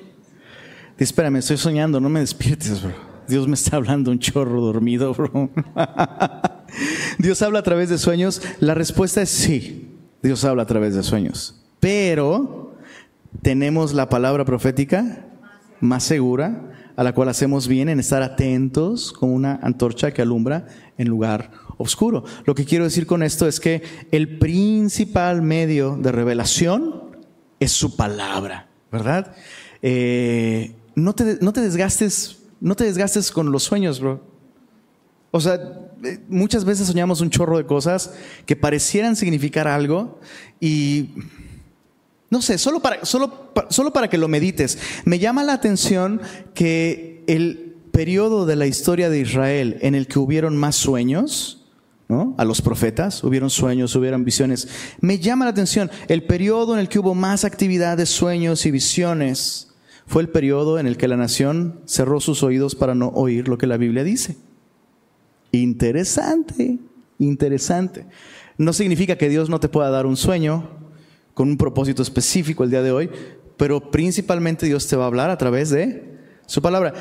Espérame, 0.97 1.37
estoy 1.37 1.57
soñando, 1.57 1.99
no 1.99 2.09
me 2.09 2.19
despiertes, 2.19 2.83
bro. 2.83 3.08
Dios 3.29 3.47
me 3.47 3.53
está 3.53 3.77
hablando 3.77 4.09
un 4.09 4.17
chorro 4.17 4.59
dormido, 4.59 5.13
bro. 5.13 5.51
¿Dios 7.19 7.41
habla 7.43 7.59
a 7.59 7.63
través 7.63 7.89
de 7.89 7.99
sueños? 7.99 8.41
La 8.59 8.73
respuesta 8.73 9.21
es 9.21 9.29
sí. 9.29 9.91
Dios 10.23 10.43
habla 10.43 10.63
a 10.63 10.65
través 10.65 10.95
de 10.95 11.03
sueños. 11.03 11.63
Pero 11.79 12.75
tenemos 13.43 13.93
la 13.93 14.09
palabra 14.09 14.45
profética 14.45 15.27
más 15.79 16.03
segura, 16.03 16.71
a 16.95 17.03
la 17.03 17.13
cual 17.13 17.29
hacemos 17.29 17.67
bien 17.67 17.87
en 17.87 17.99
estar 17.99 18.23
atentos 18.23 19.13
como 19.13 19.33
una 19.33 19.59
antorcha 19.61 20.11
que 20.11 20.23
alumbra 20.23 20.65
en 20.97 21.07
lugar 21.07 21.51
oscuro. 21.77 22.25
Lo 22.45 22.55
que 22.55 22.65
quiero 22.65 22.83
decir 22.83 23.05
con 23.05 23.21
esto 23.21 23.47
es 23.47 23.59
que 23.59 23.83
el 24.11 24.39
principal 24.39 25.43
medio 25.43 25.95
de 25.97 26.11
revelación 26.11 27.15
es 27.59 27.71
su 27.71 27.95
palabra, 27.95 28.67
¿verdad? 28.91 29.35
Eh, 29.83 30.73
no, 30.95 31.13
te, 31.13 31.37
no 31.41 31.53
te 31.53 31.61
desgastes, 31.61 32.38
no 32.61 32.75
te 32.75 32.83
desgastes 32.83 33.31
con 33.31 33.51
los 33.51 33.63
sueños, 33.63 33.99
bro. 33.99 34.21
O 35.31 35.39
sea, 35.39 35.55
eh, 36.03 36.19
muchas 36.27 36.65
veces 36.65 36.87
soñamos 36.87 37.21
un 37.21 37.29
chorro 37.29 37.57
de 37.57 37.65
cosas 37.65 38.13
que 38.45 38.55
parecieran 38.55 39.15
significar 39.15 39.67
algo 39.67 40.19
y 40.59 41.09
no 42.29 42.41
sé, 42.41 42.57
solo 42.57 42.79
para, 42.79 43.05
solo, 43.05 43.51
solo 43.69 43.91
para 43.91 44.09
que 44.09 44.17
lo 44.17 44.27
medites. 44.27 44.77
Me 45.05 45.19
llama 45.19 45.43
la 45.43 45.53
atención 45.53 46.21
que 46.53 47.23
el 47.27 47.75
periodo 47.91 48.45
de 48.45 48.55
la 48.55 48.67
historia 48.67 49.09
de 49.09 49.19
Israel 49.19 49.77
en 49.81 49.95
el 49.95 50.07
que 50.07 50.19
hubieron 50.19 50.55
más 50.55 50.75
sueños, 50.75 51.67
¿no? 52.07 52.33
A 52.37 52.45
los 52.45 52.61
profetas, 52.61 53.23
hubieron 53.23 53.49
sueños, 53.49 53.95
hubieron 53.95 54.25
visiones. 54.25 54.67
Me 54.99 55.19
llama 55.19 55.45
la 55.45 55.51
atención, 55.51 55.91
el 56.07 56.23
periodo 56.23 56.73
en 56.73 56.79
el 56.79 56.89
que 56.89 56.99
hubo 56.99 57.13
más 57.13 57.45
actividades, 57.45 58.09
sueños 58.09 58.65
y 58.65 58.71
visiones 58.71 59.68
fue 60.09 60.23
el 60.23 60.29
periodo 60.29 60.79
en 60.79 60.87
el 60.87 60.97
que 60.97 61.07
la 61.07 61.17
nación 61.17 61.81
cerró 61.85 62.19
sus 62.19 62.41
oídos 62.41 62.73
para 62.73 62.95
no 62.95 63.09
oír 63.09 63.47
lo 63.47 63.59
que 63.59 63.67
la 63.67 63.77
Biblia 63.77 64.03
dice. 64.03 64.37
Interesante, 65.51 66.79
interesante. 67.19 68.07
No 68.57 68.73
significa 68.73 69.19
que 69.19 69.29
Dios 69.29 69.51
no 69.51 69.59
te 69.59 69.69
pueda 69.69 69.91
dar 69.91 70.07
un 70.07 70.17
sueño, 70.17 70.67
con 71.35 71.47
un 71.47 71.57
propósito 71.57 72.01
específico 72.01 72.63
el 72.63 72.71
día 72.71 72.81
de 72.81 72.91
hoy, 72.91 73.07
pero 73.55 73.91
principalmente 73.91 74.65
Dios 74.65 74.87
te 74.87 74.95
va 74.95 75.03
a 75.03 75.07
hablar 75.07 75.29
a 75.29 75.37
través 75.37 75.69
de 75.69 76.17
su 76.47 76.59
palabra. 76.59 76.91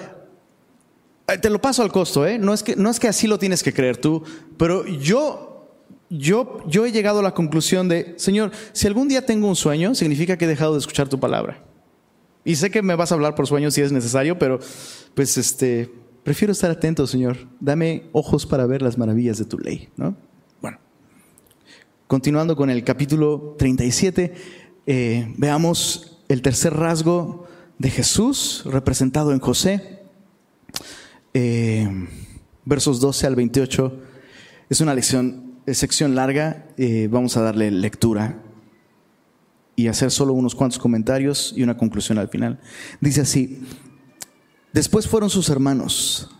eh, 1.28 1.38
te 1.38 1.48
lo 1.48 1.62
paso 1.62 1.82
al 1.82 1.90
costo, 1.90 2.26
¿eh? 2.26 2.38
No 2.38 2.52
es 2.52 2.62
que, 2.62 2.76
no 2.76 2.90
es 2.90 3.00
que 3.00 3.08
así 3.08 3.26
lo 3.26 3.38
tienes 3.38 3.62
que 3.62 3.72
creer 3.72 3.96
tú, 3.96 4.22
pero 4.58 4.86
yo, 4.86 5.66
yo, 6.10 6.62
yo 6.66 6.84
he 6.84 6.92
llegado 6.92 7.20
a 7.20 7.22
la 7.22 7.32
conclusión 7.32 7.88
de, 7.88 8.12
Señor, 8.18 8.52
si 8.74 8.86
algún 8.86 9.08
día 9.08 9.24
tengo 9.24 9.48
un 9.48 9.56
sueño, 9.56 9.94
significa 9.94 10.36
que 10.36 10.44
he 10.44 10.48
dejado 10.48 10.74
de 10.74 10.80
escuchar 10.80 11.08
tu 11.08 11.18
palabra. 11.18 11.67
Y 12.48 12.56
sé 12.56 12.70
que 12.70 12.80
me 12.80 12.94
vas 12.94 13.12
a 13.12 13.14
hablar 13.14 13.34
por 13.34 13.46
sueños 13.46 13.74
si 13.74 13.82
es 13.82 13.92
necesario, 13.92 14.38
pero 14.38 14.58
pues 15.14 15.36
este, 15.36 15.92
prefiero 16.24 16.50
estar 16.50 16.70
atento, 16.70 17.06
Señor. 17.06 17.36
Dame 17.60 18.04
ojos 18.12 18.46
para 18.46 18.64
ver 18.64 18.80
las 18.80 18.96
maravillas 18.96 19.36
de 19.36 19.44
tu 19.44 19.58
ley, 19.58 19.90
¿no? 19.98 20.16
Bueno, 20.62 20.78
continuando 22.06 22.56
con 22.56 22.70
el 22.70 22.84
capítulo 22.84 23.54
37, 23.58 24.32
eh, 24.86 25.34
veamos 25.36 26.22
el 26.30 26.40
tercer 26.40 26.72
rasgo 26.72 27.46
de 27.76 27.90
Jesús 27.90 28.62
representado 28.64 29.32
en 29.32 29.40
José. 29.40 30.00
Eh, 31.34 31.86
versos 32.64 32.98
12 32.98 33.26
al 33.26 33.36
28. 33.36 34.00
Es 34.70 34.80
una 34.80 34.94
lección, 34.94 35.58
sección 35.66 36.14
larga, 36.14 36.64
eh, 36.78 37.08
vamos 37.10 37.36
a 37.36 37.42
darle 37.42 37.70
lectura 37.70 38.40
y 39.78 39.86
hacer 39.86 40.10
solo 40.10 40.32
unos 40.32 40.56
cuantos 40.56 40.80
comentarios 40.80 41.54
y 41.56 41.62
una 41.62 41.76
conclusión 41.76 42.18
al 42.18 42.28
final. 42.28 42.58
Dice 43.00 43.20
así, 43.20 43.62
después 44.72 45.06
fueron 45.06 45.30
sus 45.30 45.48
hermanos 45.50 46.36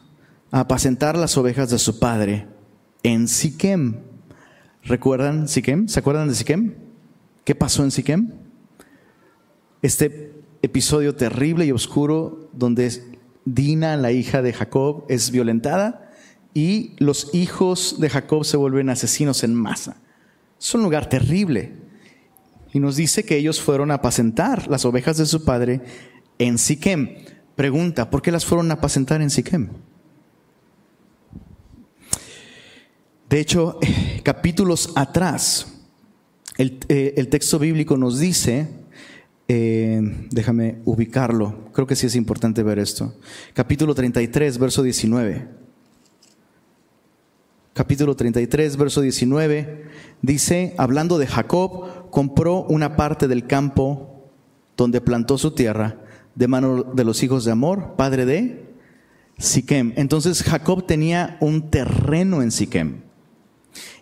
a 0.51 0.59
apacentar 0.59 1.17
las 1.17 1.37
ovejas 1.37 1.71
de 1.71 1.79
su 1.79 2.01
padre 2.01 2.49
en 3.05 3.29
Siquem. 3.29 4.01
¿Recuerdan 4.83 5.47
Siquem? 5.47 5.87
¿Se 5.87 6.01
acuerdan 6.01 6.27
de 6.27 6.35
Siquem? 6.35 6.75
¿Qué 7.45 7.55
pasó 7.55 7.85
en 7.85 7.93
Siquem? 7.93 8.33
Este 9.83 10.35
episodio 10.61 11.15
terrible 11.15 11.65
y 11.65 11.71
oscuro 11.71 12.51
donde 12.53 13.21
Dina, 13.45 13.97
la 13.97 14.11
hija 14.11 14.43
de 14.43 14.53
Jacob, 14.53 15.05
es 15.09 15.31
violentada 15.31 16.11
y 16.55 16.97
los 16.99 17.33
hijos 17.37 18.01
de 18.01 18.11
Jacob 18.11 18.45
se 18.45 18.57
vuelven 18.57 18.91
asesinos 18.91 19.45
en 19.45 19.55
masa. 19.55 19.99
Es 20.59 20.75
un 20.75 20.83
lugar 20.83 21.09
terrible. 21.09 21.87
Y 22.73 22.81
nos 22.81 22.97
dice 22.97 23.25
que 23.25 23.37
ellos 23.37 23.61
fueron 23.61 23.91
a 23.91 23.95
apacentar 23.95 24.69
las 24.69 24.85
ovejas 24.85 25.17
de 25.17 25.27
su 25.27 25.45
padre 25.45 25.81
en 26.39 26.59
Siquem. 26.59 27.17
Pregunta, 27.57 28.11
¿por 28.11 28.23
qué 28.23 28.31
las 28.31 28.45
fueron 28.45 28.71
a 28.71 28.75
apacentar 28.75 29.23
en 29.23 29.31
Siquem? 29.31 29.69
De 33.29 33.41
hecho, 33.41 33.79
capítulos 34.23 34.93
atrás, 34.97 35.67
el, 36.57 36.79
eh, 36.89 37.27
texto 37.31 37.59
bíblico 37.59 37.97
nos 37.97 38.19
dice, 38.19 38.69
eh, 39.49 40.01
déjame 40.31 40.79
ubicarlo, 40.85 41.71
creo 41.73 41.87
que 41.87 41.97
sí 41.97 42.07
es 42.07 42.17
importante 42.17 42.63
ver 42.63 42.79
esto. 42.79 43.15
Capítulo 43.55 43.95
33, 43.95 44.59
verso 44.59 44.83
19 44.83 45.68
capítulo 47.79 48.17
33, 48.17 48.77
verso 48.77 49.01
19, 49.03 49.85
dice, 50.21 50.75
hablando 50.79 51.17
de 51.17 51.29
Jacob, 51.29 52.11
compró 52.11 52.65
una 52.65 52.97
parte 52.97 53.29
del 53.29 53.47
campo 53.47 54.33
donde 54.77 55.01
plantó 55.01 55.39
su 55.39 55.53
tierra 55.53 56.01
de 56.35 56.49
mano 56.49 56.83
de 56.83 57.05
los 57.05 57.23
hijos 57.23 57.45
de 57.45 57.53
Amor, 57.53 57.95
padre 57.95 58.27
de 58.27 58.75
Siquem. 59.39 59.93
Entonces 59.95 60.43
Jacob 60.43 60.89
tenía 60.89 61.37
un 61.39 61.71
terreno 61.71 62.43
en 62.43 62.51
Siquem. 62.51 63.03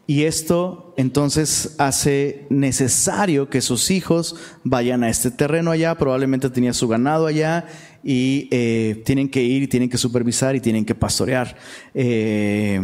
Y 0.07 0.23
esto 0.23 0.95
entonces 0.97 1.75
hace 1.77 2.47
necesario 2.49 3.51
que 3.51 3.61
sus 3.61 3.91
hijos 3.91 4.37
vayan 4.65 5.05
a 5.05 5.11
este 5.11 5.31
terreno 5.31 5.71
allá, 5.71 5.97
probablemente 5.97 6.49
tenía 6.49 6.73
su 6.73 6.89
ganado 6.89 7.27
allá 7.27 7.67
y 8.03 8.49
eh, 8.53 9.03
tienen 9.05 9.29
que 9.29 9.43
ir 9.43 9.65
y 9.65 9.69
tienen 9.69 9.91
que 9.91 9.99
supervisar 9.99 10.57
y 10.57 10.61
tienen 10.61 10.87
que 10.87 10.95
pastorear. 10.95 11.59
Eh, 11.93 12.81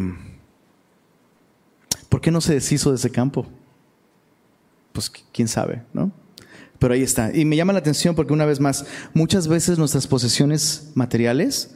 ¿Por 2.13 2.21
qué 2.21 2.31
no 2.31 2.43
se 2.43 2.53
deshizo 2.53 2.91
de 2.91 2.97
ese 2.97 3.09
campo? 3.09 3.47
Pues 4.93 5.11
quién 5.33 5.49
sabe, 5.49 5.81
¿no? 5.95 6.13
Pero 6.79 6.93
ahí 6.93 7.03
está. 7.03 7.35
Y 7.35 7.47
me 7.47 7.57
llama 7.57 7.73
la 7.73 7.79
atención 7.79 8.15
porque 8.15 8.35
una 8.35 8.45
vez 8.45 8.61
más, 8.61 8.85
muchas 9.15 9.49
veces 9.49 9.79
nuestras 9.79 10.07
posesiones 10.07 10.91
materiales 10.95 11.75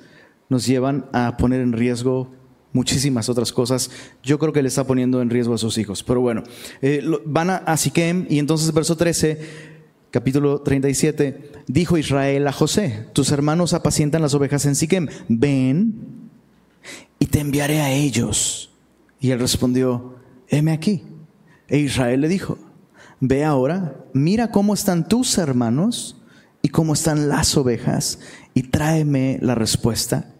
nos 0.50 0.66
llevan 0.66 1.06
a 1.14 1.38
poner 1.38 1.62
en 1.62 1.72
riesgo 1.72 2.30
muchísimas 2.74 3.30
otras 3.30 3.50
cosas. 3.50 3.90
Yo 4.22 4.38
creo 4.38 4.52
que 4.52 4.60
le 4.60 4.68
está 4.68 4.86
poniendo 4.86 5.22
en 5.22 5.30
riesgo 5.30 5.54
a 5.54 5.58
sus 5.58 5.78
hijos. 5.78 6.02
Pero 6.02 6.20
bueno, 6.20 6.42
eh, 6.82 7.02
van 7.24 7.48
a, 7.48 7.56
a 7.56 7.78
Siquem 7.78 8.26
y 8.28 8.38
entonces 8.38 8.74
verso 8.74 8.94
13, 8.94 9.40
capítulo 10.10 10.60
37, 10.60 11.52
dijo 11.66 11.96
Israel 11.96 12.46
a 12.46 12.52
José, 12.52 13.06
tus 13.14 13.32
hermanos 13.32 13.72
apacientan 13.72 14.20
las 14.20 14.34
ovejas 14.34 14.66
en 14.66 14.74
Siquem, 14.74 15.08
ven 15.28 16.28
y 17.18 17.24
te 17.24 17.40
enviaré 17.40 17.80
a 17.80 17.90
ellos. 17.90 18.70
Y 19.18 19.30
él 19.30 19.40
respondió, 19.40 20.15
heme 20.48 20.72
aquí. 20.72 21.02
E 21.68 21.78
Israel 21.78 22.20
le 22.20 22.28
dijo, 22.28 22.58
ve 23.20 23.44
ahora, 23.44 24.04
mira 24.12 24.50
cómo 24.50 24.74
están 24.74 25.08
tus 25.08 25.38
hermanos 25.38 26.16
y 26.62 26.68
cómo 26.68 26.94
están 26.94 27.28
las 27.28 27.56
ovejas, 27.56 28.18
y 28.54 28.64
tráeme 28.64 29.38
la 29.40 29.54
respuesta. 29.54 30.34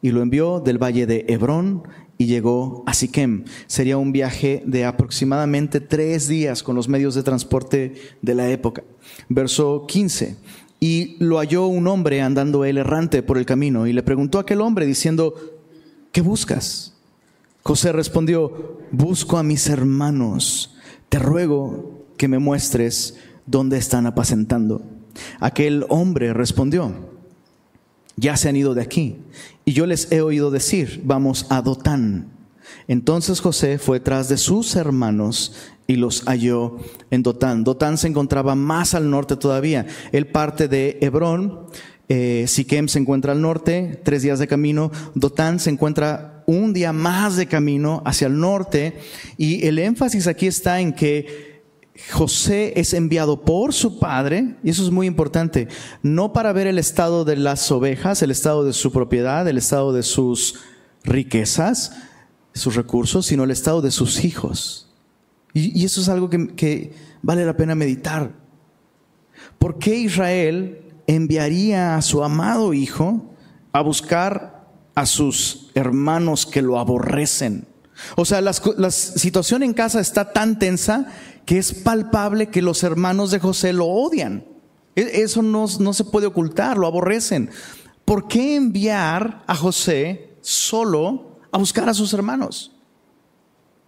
Y 0.00 0.10
lo 0.10 0.22
envió 0.22 0.60
del 0.60 0.78
valle 0.78 1.06
de 1.06 1.24
Hebrón 1.28 1.82
y 2.18 2.26
llegó 2.26 2.84
a 2.86 2.94
Siquem. 2.94 3.44
Sería 3.66 3.98
un 3.98 4.12
viaje 4.12 4.62
de 4.66 4.84
aproximadamente 4.84 5.80
tres 5.80 6.28
días 6.28 6.62
con 6.62 6.76
los 6.76 6.88
medios 6.88 7.14
de 7.14 7.22
transporte 7.22 7.94
de 8.20 8.34
la 8.34 8.48
época. 8.48 8.84
Verso 9.28 9.86
15. 9.88 10.36
Y 10.78 11.16
lo 11.18 11.38
halló 11.38 11.66
un 11.66 11.86
hombre 11.86 12.22
andando 12.22 12.64
él 12.64 12.78
errante 12.78 13.22
por 13.22 13.38
el 13.38 13.46
camino 13.46 13.86
y 13.86 13.92
le 13.92 14.02
preguntó 14.02 14.38
a 14.38 14.42
aquel 14.42 14.60
hombre 14.60 14.86
diciendo, 14.86 15.34
¿qué 16.12 16.20
buscas? 16.20 16.91
José 17.62 17.92
respondió, 17.92 18.78
busco 18.90 19.38
a 19.38 19.42
mis 19.42 19.68
hermanos, 19.68 20.74
te 21.08 21.18
ruego 21.18 22.06
que 22.16 22.28
me 22.28 22.38
muestres 22.38 23.16
dónde 23.46 23.78
están 23.78 24.06
apacentando. 24.06 24.82
Aquel 25.40 25.86
hombre 25.88 26.32
respondió, 26.32 26.92
ya 28.16 28.36
se 28.36 28.48
han 28.48 28.56
ido 28.56 28.74
de 28.74 28.82
aquí, 28.82 29.18
y 29.64 29.72
yo 29.72 29.86
les 29.86 30.10
he 30.10 30.22
oído 30.22 30.50
decir, 30.50 31.02
vamos 31.04 31.46
a 31.50 31.62
Dotán. 31.62 32.28
Entonces 32.88 33.40
José 33.40 33.78
fue 33.78 34.00
tras 34.00 34.28
de 34.28 34.38
sus 34.38 34.76
hermanos 34.76 35.54
y 35.86 35.96
los 35.96 36.22
halló 36.24 36.78
en 37.10 37.22
Dotán. 37.22 37.64
Dotán 37.64 37.98
se 37.98 38.08
encontraba 38.08 38.54
más 38.54 38.94
al 38.94 39.10
norte 39.10 39.36
todavía. 39.36 39.86
Él 40.10 40.26
parte 40.26 40.68
de 40.68 40.98
Hebrón, 41.00 41.66
eh, 42.08 42.44
Siquem 42.48 42.88
se 42.88 42.98
encuentra 42.98 43.32
al 43.32 43.40
norte, 43.40 44.00
tres 44.04 44.22
días 44.22 44.38
de 44.38 44.48
camino. 44.48 44.90
Dotán 45.14 45.60
se 45.60 45.70
encuentra 45.70 46.31
un 46.52 46.72
día 46.72 46.92
más 46.92 47.36
de 47.36 47.46
camino 47.46 48.02
hacia 48.04 48.26
el 48.26 48.38
norte 48.38 48.98
y 49.36 49.66
el 49.66 49.78
énfasis 49.78 50.26
aquí 50.26 50.46
está 50.46 50.80
en 50.80 50.92
que 50.92 51.52
José 52.10 52.72
es 52.76 52.94
enviado 52.94 53.42
por 53.42 53.74
su 53.74 53.98
padre, 53.98 54.56
y 54.64 54.70
eso 54.70 54.82
es 54.82 54.90
muy 54.90 55.06
importante, 55.06 55.68
no 56.02 56.32
para 56.32 56.52
ver 56.52 56.66
el 56.66 56.78
estado 56.78 57.24
de 57.24 57.36
las 57.36 57.70
ovejas, 57.70 58.22
el 58.22 58.30
estado 58.30 58.64
de 58.64 58.72
su 58.72 58.92
propiedad, 58.92 59.46
el 59.46 59.58
estado 59.58 59.92
de 59.92 60.02
sus 60.02 60.60
riquezas, 61.04 61.92
sus 62.54 62.76
recursos, 62.76 63.26
sino 63.26 63.44
el 63.44 63.50
estado 63.50 63.82
de 63.82 63.90
sus 63.90 64.24
hijos. 64.24 64.88
Y, 65.52 65.84
eso 65.84 66.00
es 66.00 66.08
algo 66.08 66.30
que, 66.30 66.48
que 66.54 66.94
vale 67.20 67.44
la 67.44 67.56
pena 67.56 67.74
meditar. 67.74 68.32
¿Por 69.58 69.78
qué 69.78 69.96
Israel 69.96 70.82
enviaría 71.06 71.96
a 71.96 72.02
su 72.02 72.24
amado 72.24 72.72
hijo 72.72 73.34
a 73.72 73.82
buscar 73.82 74.61
a 74.94 75.06
sus 75.06 75.70
hermanos 75.74 76.46
que 76.46 76.62
lo 76.62 76.78
aborrecen. 76.78 77.66
O 78.16 78.24
sea, 78.24 78.40
la, 78.40 78.52
situación 78.90 79.62
en 79.62 79.74
casa 79.74 80.00
está 80.00 80.32
tan 80.32 80.58
tensa 80.58 81.06
que 81.46 81.58
es 81.58 81.72
palpable 81.72 82.48
que 82.48 82.62
los 82.62 82.82
hermanos 82.82 83.30
de 83.30 83.40
José 83.40 83.72
lo 83.72 83.86
odian. 83.86 84.44
E, 84.96 85.22
eso 85.22 85.42
no, 85.42 85.66
no 85.78 85.92
se 85.92 86.04
puede 86.04 86.26
ocultar, 86.26 86.78
lo 86.78 86.86
aborrecen. 86.86 87.50
¿Por 88.04 88.28
qué 88.28 88.56
enviar 88.56 89.42
a 89.46 89.54
José 89.54 90.34
solo 90.40 91.38
a 91.52 91.58
buscar 91.58 91.88
a 91.88 91.94
sus 91.94 92.12
hermanos? 92.12 92.72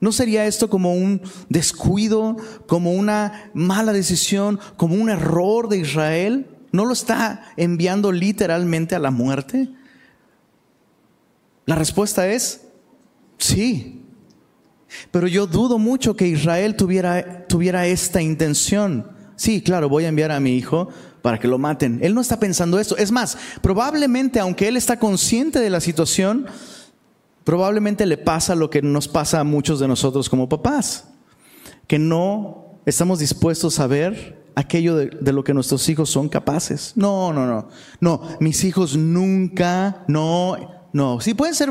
¿No 0.01 0.13
sería 0.13 0.47
esto 0.47 0.69
como 0.69 0.93
un 0.93 1.23
descuido, 1.49 2.37
como 2.67 2.93
una 2.93 3.51
mala 3.55 3.93
decisión, 3.93 4.61
como 4.77 4.97
un 4.97 5.09
error 5.09 5.69
de 5.69 5.79
Israel? 5.79 6.47
¿No 6.73 6.85
lo 6.85 6.93
está 6.93 7.53
enviando 7.57 8.13
literalmente 8.13 8.95
a 8.95 8.99
la 8.99 9.11
muerte? 9.11 9.71
La 11.67 11.77
respuesta 11.77 12.29
es 12.29 12.62
sí. 13.39 14.03
Pero 15.11 15.27
yo 15.27 15.47
dudo 15.47 15.79
mucho 15.79 16.17
que 16.17 16.27
Israel 16.27 16.77
tuviera, 16.77 17.47
tuviera 17.47 17.87
esta 17.87 18.23
intención. 18.23 19.11
Sí, 19.37 19.62
claro, 19.62 19.89
voy 19.89 20.05
a 20.05 20.09
enviar 20.09 20.31
a 20.31 20.41
mi 20.41 20.57
hijo 20.57 20.89
para 21.23 21.39
que 21.39 21.49
lo 21.49 21.59
maten. 21.59 21.99
Él 22.03 22.15
no 22.15 22.21
está 22.21 22.39
pensando 22.39 22.79
esto. 22.79 22.97
Es 22.97 23.11
más, 23.11 23.37
probablemente, 23.62 24.39
aunque 24.41 24.69
él 24.69 24.77
está 24.77 24.99
consciente 24.99 25.59
de 25.59 25.71
la 25.71 25.81
situación, 25.81 26.47
probablemente 27.45 28.07
le 28.07 28.19
pasa 28.19 28.55
lo 28.55 28.71
que 28.71 28.83
nos 28.83 29.09
pasa 29.09 29.41
a 29.41 29.45
muchos 29.45 29.81
de 29.81 29.89
nosotros 29.89 30.29
como 30.29 30.49
papás, 30.49 31.05
que 31.87 31.99
no 31.99 32.79
estamos 32.87 33.19
dispuestos 33.19 33.81
a 33.81 33.87
ver 33.87 34.45
aquello 34.55 34.97
de, 34.97 35.07
de, 35.07 35.33
lo 35.33 35.43
que 35.43 35.55
nuestros 35.55 35.89
hijos 35.89 36.11
son 36.11 36.29
capaces. 36.29 36.93
No, 36.95 37.33
no, 37.33 37.47
no. 37.47 37.69
No, 38.01 38.23
mis 38.39 38.62
hijos 38.62 38.97
nunca, 38.97 40.05
no, 40.07 40.57
No, 40.95 41.21
sí 41.21 41.35
pueden 41.35 41.57
ser, 41.57 41.71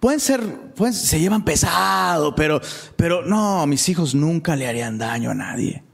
pueden 0.00 0.18
ser, 0.18 0.42
se 0.90 1.20
llevan 1.20 1.44
pesado, 1.44 2.34
pero, 2.34 2.60
pero 2.96 3.24
no, 3.24 3.64
mis 3.68 3.88
hijos 3.88 4.12
nunca 4.12 4.56
le 4.56 4.66
harían 4.66 4.98
daño 4.98 5.30
a 5.30 5.34
nadie. 5.34 5.84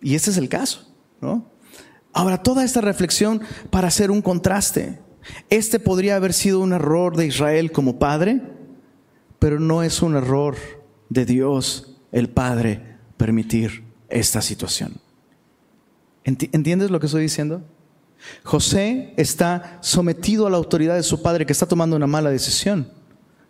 Y 0.00 0.14
este 0.14 0.30
es 0.30 0.38
el 0.38 0.48
caso, 0.48 0.90
¿no? 1.20 1.44
Ahora, 2.14 2.42
toda 2.42 2.64
esta 2.64 2.80
reflexión 2.80 3.42
para 3.68 3.88
hacer 3.88 4.10
un 4.10 4.22
contraste. 4.22 4.98
Este 5.50 5.78
podría 5.78 6.16
haber 6.16 6.32
sido 6.32 6.60
un 6.60 6.72
error 6.72 7.16
de 7.16 7.26
Israel 7.26 7.70
como 7.70 7.98
padre, 7.98 8.40
pero 9.38 9.60
no 9.60 9.82
es 9.82 10.00
un 10.00 10.16
error 10.16 10.56
de 11.10 11.26
Dios, 11.26 11.98
el 12.12 12.30
Padre, 12.30 12.96
permitir 13.18 13.84
esta 14.08 14.40
situación. 14.40 14.94
¿Entiendes 16.24 16.90
lo 16.90 16.98
que 16.98 17.06
estoy 17.06 17.22
diciendo? 17.22 17.62
José 18.44 19.14
está 19.16 19.78
sometido 19.80 20.46
a 20.46 20.50
la 20.50 20.56
autoridad 20.56 20.94
de 20.94 21.02
su 21.02 21.22
padre 21.22 21.46
que 21.46 21.52
está 21.52 21.66
tomando 21.66 21.96
una 21.96 22.06
mala 22.06 22.30
decisión, 22.30 22.90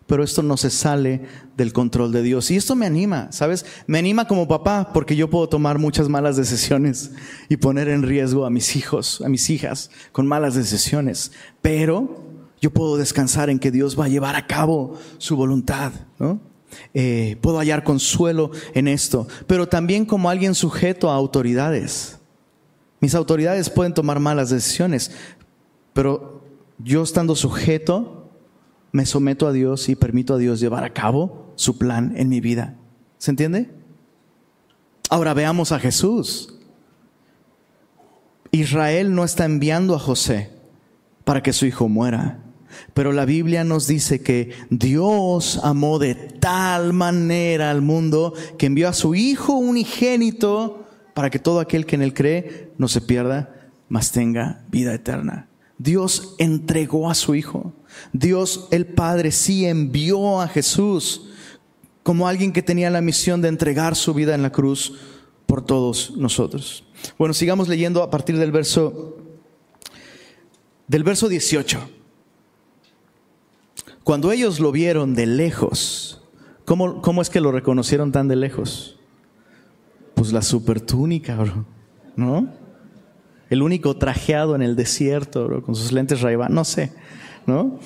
pero 0.06 0.24
esto 0.24 0.42
no 0.42 0.56
se 0.56 0.70
sale 0.70 1.22
del 1.56 1.72
control 1.72 2.12
de 2.12 2.22
Dios. 2.22 2.50
Y 2.50 2.56
esto 2.56 2.74
me 2.74 2.86
anima, 2.86 3.30
¿sabes? 3.30 3.66
Me 3.86 3.98
anima 3.98 4.26
como 4.26 4.48
papá 4.48 4.90
porque 4.92 5.16
yo 5.16 5.28
puedo 5.28 5.48
tomar 5.48 5.78
muchas 5.78 6.08
malas 6.08 6.36
decisiones 6.36 7.12
y 7.48 7.56
poner 7.56 7.88
en 7.88 8.02
riesgo 8.02 8.46
a 8.46 8.50
mis 8.50 8.76
hijos, 8.76 9.20
a 9.24 9.28
mis 9.28 9.50
hijas 9.50 9.90
con 10.12 10.26
malas 10.26 10.54
decisiones, 10.54 11.32
pero 11.60 12.24
yo 12.60 12.70
puedo 12.72 12.96
descansar 12.96 13.50
en 13.50 13.58
que 13.58 13.70
Dios 13.70 13.98
va 13.98 14.06
a 14.06 14.08
llevar 14.08 14.36
a 14.36 14.46
cabo 14.46 14.98
su 15.18 15.36
voluntad. 15.36 15.92
Eh, 16.94 17.36
puedo 17.40 17.58
hallar 17.58 17.84
consuelo 17.84 18.50
en 18.74 18.88
esto, 18.88 19.26
pero 19.46 19.68
también 19.68 20.04
como 20.04 20.28
alguien 20.30 20.54
sujeto 20.54 21.10
a 21.10 21.14
autoridades. 21.14 22.17
Mis 23.00 23.14
autoridades 23.14 23.70
pueden 23.70 23.94
tomar 23.94 24.20
malas 24.20 24.50
decisiones, 24.50 25.10
pero 25.92 26.42
yo 26.78 27.02
estando 27.02 27.36
sujeto, 27.36 28.30
me 28.92 29.06
someto 29.06 29.46
a 29.46 29.52
Dios 29.52 29.88
y 29.88 29.96
permito 29.96 30.34
a 30.34 30.38
Dios 30.38 30.60
llevar 30.60 30.84
a 30.84 30.92
cabo 30.92 31.52
su 31.56 31.78
plan 31.78 32.14
en 32.16 32.28
mi 32.28 32.40
vida. 32.40 32.76
¿Se 33.18 33.30
entiende? 33.30 33.70
Ahora 35.10 35.34
veamos 35.34 35.72
a 35.72 35.78
Jesús. 35.78 36.54
Israel 38.50 39.14
no 39.14 39.24
está 39.24 39.44
enviando 39.44 39.94
a 39.94 39.98
José 39.98 40.50
para 41.24 41.42
que 41.42 41.52
su 41.52 41.66
hijo 41.66 41.88
muera. 41.88 42.40
Pero 42.94 43.12
la 43.12 43.24
Biblia 43.24 43.64
nos 43.64 43.86
dice 43.86 44.22
que 44.22 44.52
Dios 44.70 45.60
amó 45.62 45.98
de 45.98 46.14
tal 46.14 46.92
manera 46.92 47.70
al 47.70 47.82
mundo 47.82 48.34
que 48.58 48.66
envió 48.66 48.88
a 48.88 48.92
su 48.92 49.14
Hijo 49.14 49.54
unigénito 49.54 50.87
para 51.18 51.30
que 51.30 51.40
todo 51.40 51.58
aquel 51.58 51.84
que 51.84 51.96
en 51.96 52.02
él 52.02 52.14
cree 52.14 52.70
no 52.78 52.86
se 52.86 53.00
pierda, 53.00 53.72
mas 53.88 54.12
tenga 54.12 54.64
vida 54.70 54.94
eterna. 54.94 55.48
Dios 55.76 56.36
entregó 56.38 57.10
a 57.10 57.16
su 57.16 57.34
Hijo. 57.34 57.72
Dios 58.12 58.68
el 58.70 58.86
Padre 58.86 59.32
sí 59.32 59.66
envió 59.66 60.40
a 60.40 60.46
Jesús 60.46 61.28
como 62.04 62.28
alguien 62.28 62.52
que 62.52 62.62
tenía 62.62 62.88
la 62.88 63.00
misión 63.00 63.42
de 63.42 63.48
entregar 63.48 63.96
su 63.96 64.14
vida 64.14 64.36
en 64.36 64.42
la 64.42 64.52
cruz 64.52 64.94
por 65.46 65.66
todos 65.66 66.12
nosotros. 66.16 66.84
Bueno, 67.18 67.34
sigamos 67.34 67.66
leyendo 67.66 68.04
a 68.04 68.12
partir 68.12 68.38
del 68.38 68.52
verso 68.52 69.16
del 70.86 71.02
verso 71.02 71.28
18. 71.28 71.80
Cuando 74.04 74.30
ellos 74.30 74.60
lo 74.60 74.70
vieron 74.70 75.16
de 75.16 75.26
lejos, 75.26 76.22
¿cómo, 76.64 77.02
cómo 77.02 77.22
es 77.22 77.28
que 77.28 77.40
lo 77.40 77.50
reconocieron 77.50 78.12
tan 78.12 78.28
de 78.28 78.36
lejos? 78.36 78.97
Pues 80.18 80.32
la 80.32 80.42
super 80.42 80.80
túnica, 80.80 81.36
bro, 81.36 81.64
¿no? 82.16 82.52
El 83.50 83.62
único 83.62 83.96
trajeado 83.96 84.56
en 84.56 84.62
el 84.62 84.74
desierto, 84.74 85.46
bro, 85.46 85.62
con 85.62 85.76
sus 85.76 85.92
lentes 85.92 86.22
ray 86.22 86.36
no 86.50 86.64
sé, 86.64 86.90
¿no? 87.46 87.78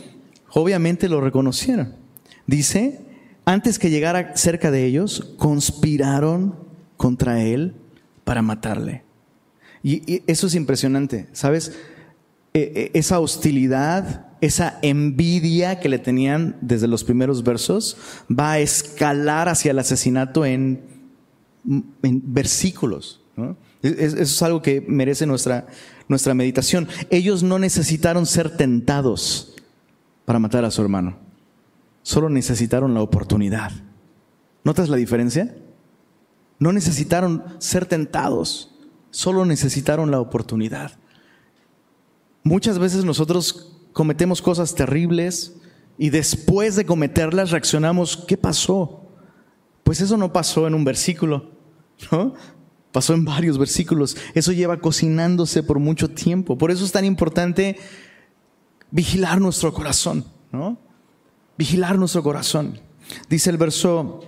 Obviamente 0.54 1.10
lo 1.10 1.20
reconocieron. 1.20 1.94
Dice, 2.46 3.04
antes 3.44 3.78
que 3.78 3.90
llegara 3.90 4.34
cerca 4.34 4.70
de 4.70 4.86
ellos, 4.86 5.34
conspiraron 5.36 6.56
contra 6.96 7.42
él 7.42 7.74
para 8.24 8.40
matarle. 8.40 9.02
Y, 9.82 10.22
eso 10.26 10.46
es 10.46 10.54
impresionante, 10.54 11.28
¿sabes? 11.32 11.76
E, 12.54 12.90
e, 12.94 12.98
esa 12.98 13.20
hostilidad, 13.20 14.28
esa 14.40 14.78
envidia 14.80 15.80
que 15.80 15.90
le 15.90 15.98
tenían 15.98 16.56
desde 16.62 16.88
los 16.88 17.04
primeros 17.04 17.42
versos 17.44 17.98
va 18.30 18.52
a 18.52 18.58
escalar 18.60 19.50
hacia 19.50 19.72
el 19.72 19.78
asesinato 19.78 20.46
en, 20.46 20.91
versículos. 21.64 23.20
Eso 23.82 24.16
es 24.18 24.42
algo 24.42 24.62
que 24.62 24.80
merece 24.80 25.26
nuestra, 25.26 25.66
nuestra 26.08 26.34
meditación. 26.34 26.88
Ellos 27.10 27.42
no 27.42 27.58
necesitaron 27.58 28.26
ser 28.26 28.56
tentados 28.56 29.54
para 30.24 30.38
matar 30.38 30.64
a 30.64 30.70
su 30.70 30.82
hermano. 30.82 31.18
Solo 32.02 32.28
necesitaron 32.28 32.94
la 32.94 33.02
oportunidad. 33.02 33.72
¿Notas 34.64 34.88
la 34.88 34.96
diferencia? 34.96 35.56
No 36.58 36.72
necesitaron 36.72 37.42
ser 37.58 37.86
tentados, 37.86 38.70
solo 39.10 39.44
necesitaron 39.44 40.10
la 40.12 40.20
oportunidad. 40.20 40.92
Muchas 42.44 42.78
veces 42.78 43.04
nosotros 43.04 43.72
cometemos 43.92 44.40
cosas 44.40 44.74
terribles 44.74 45.56
y 45.98 46.10
después 46.10 46.76
de 46.76 46.86
cometerlas 46.86 47.50
reaccionamos, 47.50 48.16
¿qué 48.16 48.36
pasó? 48.36 49.01
Pues 49.92 50.00
eso 50.00 50.16
no 50.16 50.32
pasó 50.32 50.66
en 50.66 50.72
un 50.72 50.84
versículo, 50.84 51.50
¿no? 52.10 52.32
Pasó 52.92 53.12
en 53.12 53.26
varios 53.26 53.58
versículos. 53.58 54.16
Eso 54.32 54.50
lleva 54.52 54.78
cocinándose 54.78 55.62
por 55.62 55.80
mucho 55.80 56.08
tiempo. 56.08 56.56
Por 56.56 56.70
eso 56.70 56.82
es 56.82 56.92
tan 56.92 57.04
importante 57.04 57.76
vigilar 58.90 59.38
nuestro 59.38 59.70
corazón, 59.74 60.24
¿no? 60.50 60.78
Vigilar 61.58 61.98
nuestro 61.98 62.22
corazón. 62.22 62.80
Dice 63.28 63.50
el 63.50 63.58
verso 63.58 64.24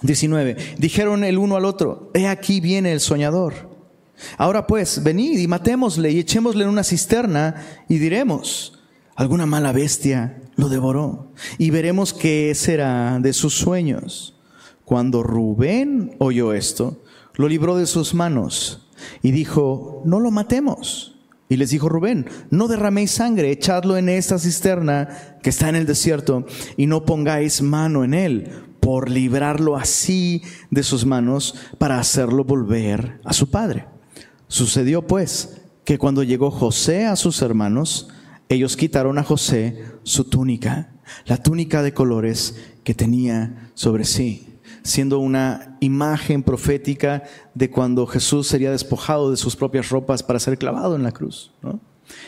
19, 0.00 0.76
dijeron 0.78 1.22
el 1.22 1.36
uno 1.36 1.56
al 1.56 1.66
otro, 1.66 2.10
he 2.14 2.26
aquí 2.26 2.60
viene 2.60 2.90
el 2.90 3.00
soñador. 3.00 3.68
Ahora 4.38 4.66
pues, 4.66 5.02
venid 5.02 5.38
y 5.38 5.46
matémosle 5.46 6.12
y 6.12 6.20
echémosle 6.20 6.64
en 6.64 6.70
una 6.70 6.82
cisterna 6.82 7.62
y 7.90 7.98
diremos, 7.98 8.80
alguna 9.16 9.44
mala 9.44 9.72
bestia 9.72 10.40
lo 10.56 10.70
devoró. 10.70 11.30
Y 11.58 11.68
veremos 11.68 12.14
qué 12.14 12.54
será 12.54 13.18
de 13.20 13.34
sus 13.34 13.52
sueños. 13.52 14.33
Cuando 14.84 15.22
Rubén 15.22 16.16
oyó 16.18 16.52
esto, 16.52 17.02
lo 17.34 17.48
libró 17.48 17.76
de 17.76 17.86
sus 17.86 18.14
manos 18.14 18.88
y 19.22 19.32
dijo, 19.32 20.02
no 20.04 20.20
lo 20.20 20.30
matemos. 20.30 21.10
Y 21.48 21.56
les 21.56 21.70
dijo 21.70 21.88
Rubén, 21.88 22.26
no 22.50 22.68
derraméis 22.68 23.10
sangre, 23.10 23.50
echadlo 23.50 23.96
en 23.96 24.08
esta 24.08 24.38
cisterna 24.38 25.36
que 25.42 25.50
está 25.50 25.68
en 25.68 25.76
el 25.76 25.86
desierto 25.86 26.46
y 26.76 26.86
no 26.86 27.04
pongáis 27.04 27.60
mano 27.60 28.02
en 28.02 28.14
él, 28.14 28.50
por 28.80 29.10
librarlo 29.10 29.76
así 29.76 30.42
de 30.70 30.82
sus 30.82 31.06
manos 31.06 31.54
para 31.78 31.98
hacerlo 31.98 32.44
volver 32.44 33.20
a 33.24 33.32
su 33.32 33.50
padre. 33.50 33.86
Sucedió 34.48 35.06
pues 35.06 35.62
que 35.84 35.98
cuando 35.98 36.22
llegó 36.22 36.50
José 36.50 37.06
a 37.06 37.16
sus 37.16 37.40
hermanos, 37.42 38.08
ellos 38.48 38.76
quitaron 38.76 39.18
a 39.18 39.22
José 39.22 39.84
su 40.02 40.24
túnica, 40.24 40.92
la 41.26 41.38
túnica 41.38 41.82
de 41.82 41.94
colores 41.94 42.56
que 42.84 42.94
tenía 42.94 43.70
sobre 43.74 44.04
sí, 44.04 44.53
siendo 44.84 45.18
una 45.18 45.76
imagen 45.80 46.42
profética 46.42 47.24
de 47.54 47.70
cuando 47.70 48.06
Jesús 48.06 48.46
sería 48.46 48.70
despojado 48.70 49.30
de 49.30 49.38
sus 49.38 49.56
propias 49.56 49.88
ropas 49.88 50.22
para 50.22 50.38
ser 50.38 50.58
clavado 50.58 50.94
en 50.94 51.02
la 51.02 51.12
cruz. 51.12 51.52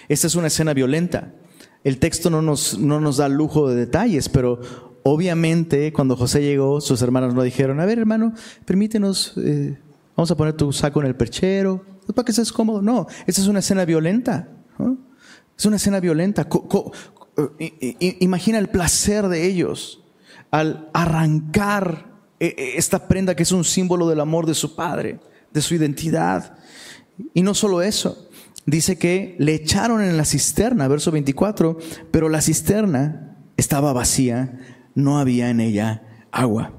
Esta 0.09 0.27
es 0.27 0.35
una 0.35 0.47
escena 0.47 0.73
violenta. 0.73 1.35
El 1.85 1.99
texto 1.99 2.31
no 2.31 2.41
nos, 2.43 2.79
no 2.79 2.99
nos 2.99 3.19
da 3.19 3.29
lujo 3.29 3.69
de 3.69 3.77
detalles, 3.77 4.31
pero 4.31 4.61
obviamente 5.03 5.93
cuando 5.93 6.17
José 6.17 6.41
llegó, 6.41 6.81
sus 6.81 7.01
hermanos 7.03 7.35
no 7.35 7.43
dijeron, 7.43 7.79
a 7.79 7.85
ver 7.85 7.99
hermano, 7.99 8.33
permítenos, 8.65 9.35
eh, 9.37 9.79
vamos 10.17 10.31
a 10.31 10.37
poner 10.37 10.55
tu 10.55 10.73
saco 10.73 11.01
en 11.01 11.07
el 11.07 11.15
perchero, 11.15 11.85
para 12.15 12.25
que 12.25 12.33
estés 12.33 12.53
cómodo. 12.53 12.81
No, 12.81 13.07
esta 13.27 13.43
es 13.43 13.49
una 13.49 13.59
escena 13.59 13.85
violenta. 13.85 14.49
Es 15.57 15.67
una 15.67 15.77
escena 15.77 16.01
violenta. 16.01 16.49
Eh, 17.59 18.17
imagina 18.21 18.59
el 18.59 18.69
placer 18.69 19.29
de 19.29 19.47
ellos 19.47 20.03
al 20.51 20.89
arrancar 20.95 22.16
esta 22.39 23.09
prenda 23.09 23.35
que 23.35 23.43
es 23.43 23.53
un 23.53 23.65
símbolo 23.65 24.09
del 24.09 24.21
amor 24.21 24.47
de 24.47 24.55
su 24.55 24.75
padre, 24.75 25.21
de 25.53 25.63
su 25.63 25.75
identidad. 25.75 26.59
Y 27.35 27.43
no 27.43 27.55
solo 27.55 27.83
eso, 27.83 28.29
dice 28.67 28.99
que 28.99 29.37
le 29.39 29.55
echaron 29.55 30.03
en 30.03 30.17
la 30.17 30.25
cisterna, 30.25 30.89
verso 30.89 31.11
24, 31.11 31.79
pero 32.11 32.29
la 32.29 32.43
cisterna 32.43 33.37
estaba 33.57 33.93
vacía, 33.93 34.61
no 34.95 35.19
había 35.19 35.51
en 35.51 35.61
ella 35.61 36.03
agua. 36.31 36.73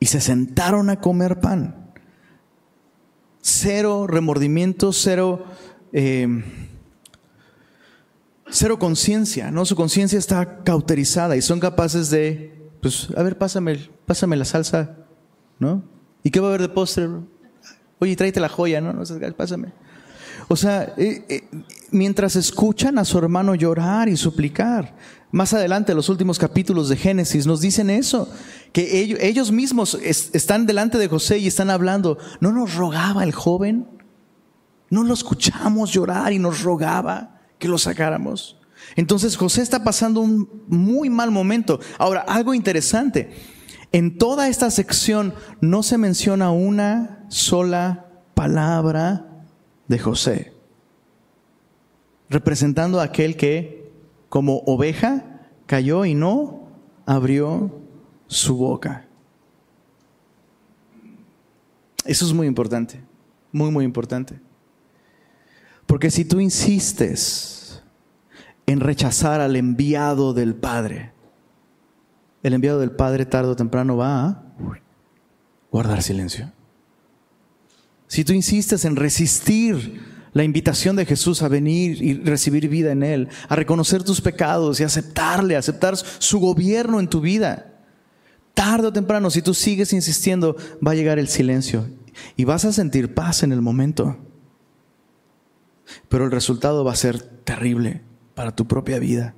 Y 0.00 0.06
se 0.06 0.20
sentaron 0.20 0.90
a 0.90 1.00
comer 1.00 1.40
pan. 1.40 1.92
Cero 3.40 4.06
remordimiento, 4.06 4.92
cero 4.92 5.44
cero 8.50 8.78
conciencia, 8.78 9.50
¿no? 9.50 9.64
Su 9.64 9.76
conciencia 9.76 10.18
está 10.18 10.62
cauterizada 10.62 11.36
y 11.36 11.42
son 11.42 11.60
capaces 11.60 12.10
de, 12.10 12.57
pues, 12.80 13.08
a 13.16 13.22
ver, 13.22 13.36
pásame, 13.38 13.90
pásame 14.06 14.36
la 14.36 14.44
salsa, 14.44 14.96
¿no? 15.58 15.82
¿Y 16.22 16.30
qué 16.30 16.40
va 16.40 16.46
a 16.46 16.50
haber 16.50 16.62
de 16.62 16.68
postre? 16.68 17.08
Oye, 17.98 18.16
tráete 18.16 18.40
la 18.40 18.48
joya, 18.48 18.80
¿no? 18.80 18.92
no 18.92 19.02
pásame. 19.36 19.72
O 20.48 20.56
sea, 20.56 20.94
eh, 20.96 21.24
eh, 21.28 21.48
mientras 21.90 22.36
escuchan 22.36 22.98
a 22.98 23.04
su 23.04 23.18
hermano 23.18 23.54
llorar 23.54 24.08
y 24.08 24.16
suplicar. 24.16 24.94
Más 25.30 25.52
adelante, 25.52 25.94
los 25.94 26.08
últimos 26.08 26.38
capítulos 26.38 26.88
de 26.88 26.96
Génesis 26.96 27.46
nos 27.46 27.60
dicen 27.60 27.90
eso, 27.90 28.32
que 28.72 29.18
ellos 29.20 29.52
mismos 29.52 29.94
están 30.02 30.64
delante 30.64 30.96
de 30.96 31.08
José 31.08 31.38
y 31.38 31.46
están 31.46 31.68
hablando. 31.68 32.16
¿No 32.40 32.50
nos 32.50 32.74
rogaba 32.74 33.24
el 33.24 33.32
joven? 33.32 33.86
¿No 34.88 35.04
lo 35.04 35.12
escuchamos 35.12 35.92
llorar 35.92 36.32
y 36.32 36.38
nos 36.38 36.62
rogaba 36.62 37.40
que 37.58 37.68
lo 37.68 37.76
sacáramos? 37.76 38.57
Entonces 38.96 39.36
José 39.36 39.62
está 39.62 39.84
pasando 39.84 40.20
un 40.20 40.64
muy 40.68 41.10
mal 41.10 41.30
momento. 41.30 41.80
Ahora, 41.98 42.20
algo 42.20 42.54
interesante, 42.54 43.30
en 43.92 44.18
toda 44.18 44.48
esta 44.48 44.70
sección 44.70 45.34
no 45.60 45.82
se 45.82 45.98
menciona 45.98 46.50
una 46.50 47.24
sola 47.28 48.06
palabra 48.34 49.26
de 49.88 49.98
José, 49.98 50.52
representando 52.28 53.00
a 53.00 53.04
aquel 53.04 53.36
que 53.36 53.90
como 54.28 54.58
oveja 54.66 55.40
cayó 55.66 56.04
y 56.04 56.14
no 56.14 56.68
abrió 57.06 57.80
su 58.26 58.56
boca. 58.56 59.06
Eso 62.04 62.24
es 62.24 62.32
muy 62.32 62.46
importante, 62.46 63.00
muy, 63.52 63.70
muy 63.70 63.84
importante. 63.84 64.38
Porque 65.86 66.10
si 66.10 66.24
tú 66.24 66.38
insistes 66.38 67.57
en 68.68 68.80
rechazar 68.80 69.40
al 69.40 69.56
enviado 69.56 70.34
del 70.34 70.54
Padre, 70.54 71.12
el 72.42 72.52
enviado 72.52 72.78
del 72.80 72.90
Padre 72.90 73.24
tarde 73.24 73.50
o 73.50 73.56
temprano 73.56 73.96
va 73.96 74.26
a 74.26 74.42
guardar 75.72 76.02
silencio. 76.02 76.52
Si 78.08 78.24
tú 78.24 78.34
insistes 78.34 78.84
en 78.84 78.96
resistir 78.96 80.02
la 80.34 80.44
invitación 80.44 80.96
de 80.96 81.06
Jesús 81.06 81.42
a 81.42 81.48
venir 81.48 82.02
y 82.02 82.14
recibir 82.14 82.68
vida 82.68 82.92
en 82.92 83.02
Él, 83.02 83.28
a 83.48 83.56
reconocer 83.56 84.04
tus 84.04 84.20
pecados 84.20 84.78
y 84.80 84.84
aceptarle, 84.84 85.56
aceptar 85.56 85.96
su 85.96 86.38
gobierno 86.38 87.00
en 87.00 87.08
tu 87.08 87.22
vida, 87.22 87.72
tarde 88.52 88.88
o 88.88 88.92
temprano, 88.92 89.30
si 89.30 89.40
tú 89.40 89.54
sigues 89.54 89.94
insistiendo, 89.94 90.56
va 90.86 90.90
a 90.90 90.94
llegar 90.94 91.18
el 91.18 91.28
silencio 91.28 91.88
y 92.36 92.44
vas 92.44 92.66
a 92.66 92.72
sentir 92.72 93.14
paz 93.14 93.42
en 93.42 93.52
el 93.52 93.62
momento. 93.62 94.18
Pero 96.10 96.26
el 96.26 96.30
resultado 96.30 96.84
va 96.84 96.92
a 96.92 96.96
ser 96.96 97.22
terrible 97.22 98.07
para 98.38 98.54
tu 98.54 98.68
propia 98.68 99.00
vida. 99.00 99.34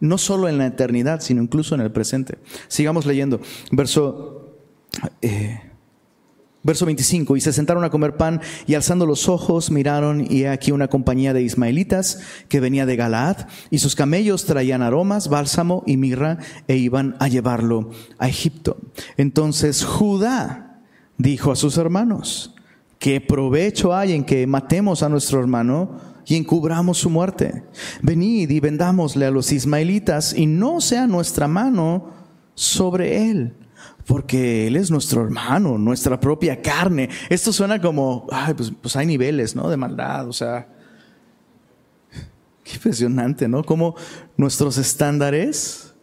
No 0.00 0.18
solo 0.18 0.48
en 0.48 0.58
la 0.58 0.66
eternidad, 0.66 1.20
sino 1.20 1.40
incluso 1.40 1.76
en 1.76 1.80
el 1.80 1.92
presente. 1.92 2.38
Sigamos 2.66 3.06
leyendo. 3.06 3.40
Verso 3.70 4.56
eh, 5.20 5.60
Verso 6.64 6.84
25, 6.84 7.36
y 7.36 7.40
se 7.40 7.52
sentaron 7.52 7.84
a 7.84 7.90
comer 7.90 8.16
pan 8.16 8.40
y 8.66 8.74
alzando 8.74 9.06
los 9.06 9.28
ojos 9.28 9.70
miraron 9.70 10.26
y 10.28 10.46
aquí 10.46 10.72
una 10.72 10.88
compañía 10.88 11.32
de 11.32 11.42
ismaelitas 11.42 12.20
que 12.48 12.58
venía 12.58 12.84
de 12.84 12.96
Galaad 12.96 13.46
y 13.70 13.78
sus 13.78 13.94
camellos 13.94 14.44
traían 14.44 14.82
aromas, 14.82 15.28
bálsamo 15.28 15.84
y 15.86 15.96
mirra 15.96 16.38
e 16.66 16.76
iban 16.76 17.14
a 17.20 17.28
llevarlo 17.28 17.90
a 18.18 18.28
Egipto. 18.28 18.76
Entonces 19.16 19.84
Judá 19.84 20.80
dijo 21.16 21.52
a 21.52 21.56
sus 21.56 21.78
hermanos, 21.78 22.56
¿qué 22.98 23.20
provecho 23.20 23.94
hay 23.94 24.12
en 24.12 24.24
que 24.24 24.48
matemos 24.48 25.04
a 25.04 25.08
nuestro 25.08 25.38
hermano 25.38 26.11
y 26.26 26.36
encubramos 26.36 26.98
su 26.98 27.10
muerte? 27.10 27.64
Venid 28.02 28.50
y 28.50 28.60
vendámosle 28.60 29.26
a 29.26 29.30
los 29.30 29.52
ismaelitas 29.52 30.34
y 30.36 30.46
no 30.46 30.80
sea 30.80 31.06
nuestra 31.06 31.48
mano 31.48 32.10
sobre 32.54 33.30
él 33.30 33.54
porque 34.06 34.66
Él 34.66 34.76
es 34.76 34.90
nuestro 34.90 35.24
hermano, 35.24 35.78
nuestra 35.78 36.18
propia 36.18 36.60
carne. 36.60 37.08
Esto 37.28 37.52
suena 37.52 37.80
como, 37.80 38.26
ay, 38.30 38.54
pues, 38.54 38.72
pues, 38.80 38.96
hay 38.96 39.06
niveles, 39.06 39.54
¿no? 39.54 39.68
De 39.68 39.76
maldad, 39.76 40.28
o 40.28 40.32
sea, 40.32 40.68
qué 42.64 42.74
impresionante, 42.74 43.48
¿no? 43.48 43.64
Como 43.64 43.94
nuestros 44.36 44.78
estándares 44.78 45.94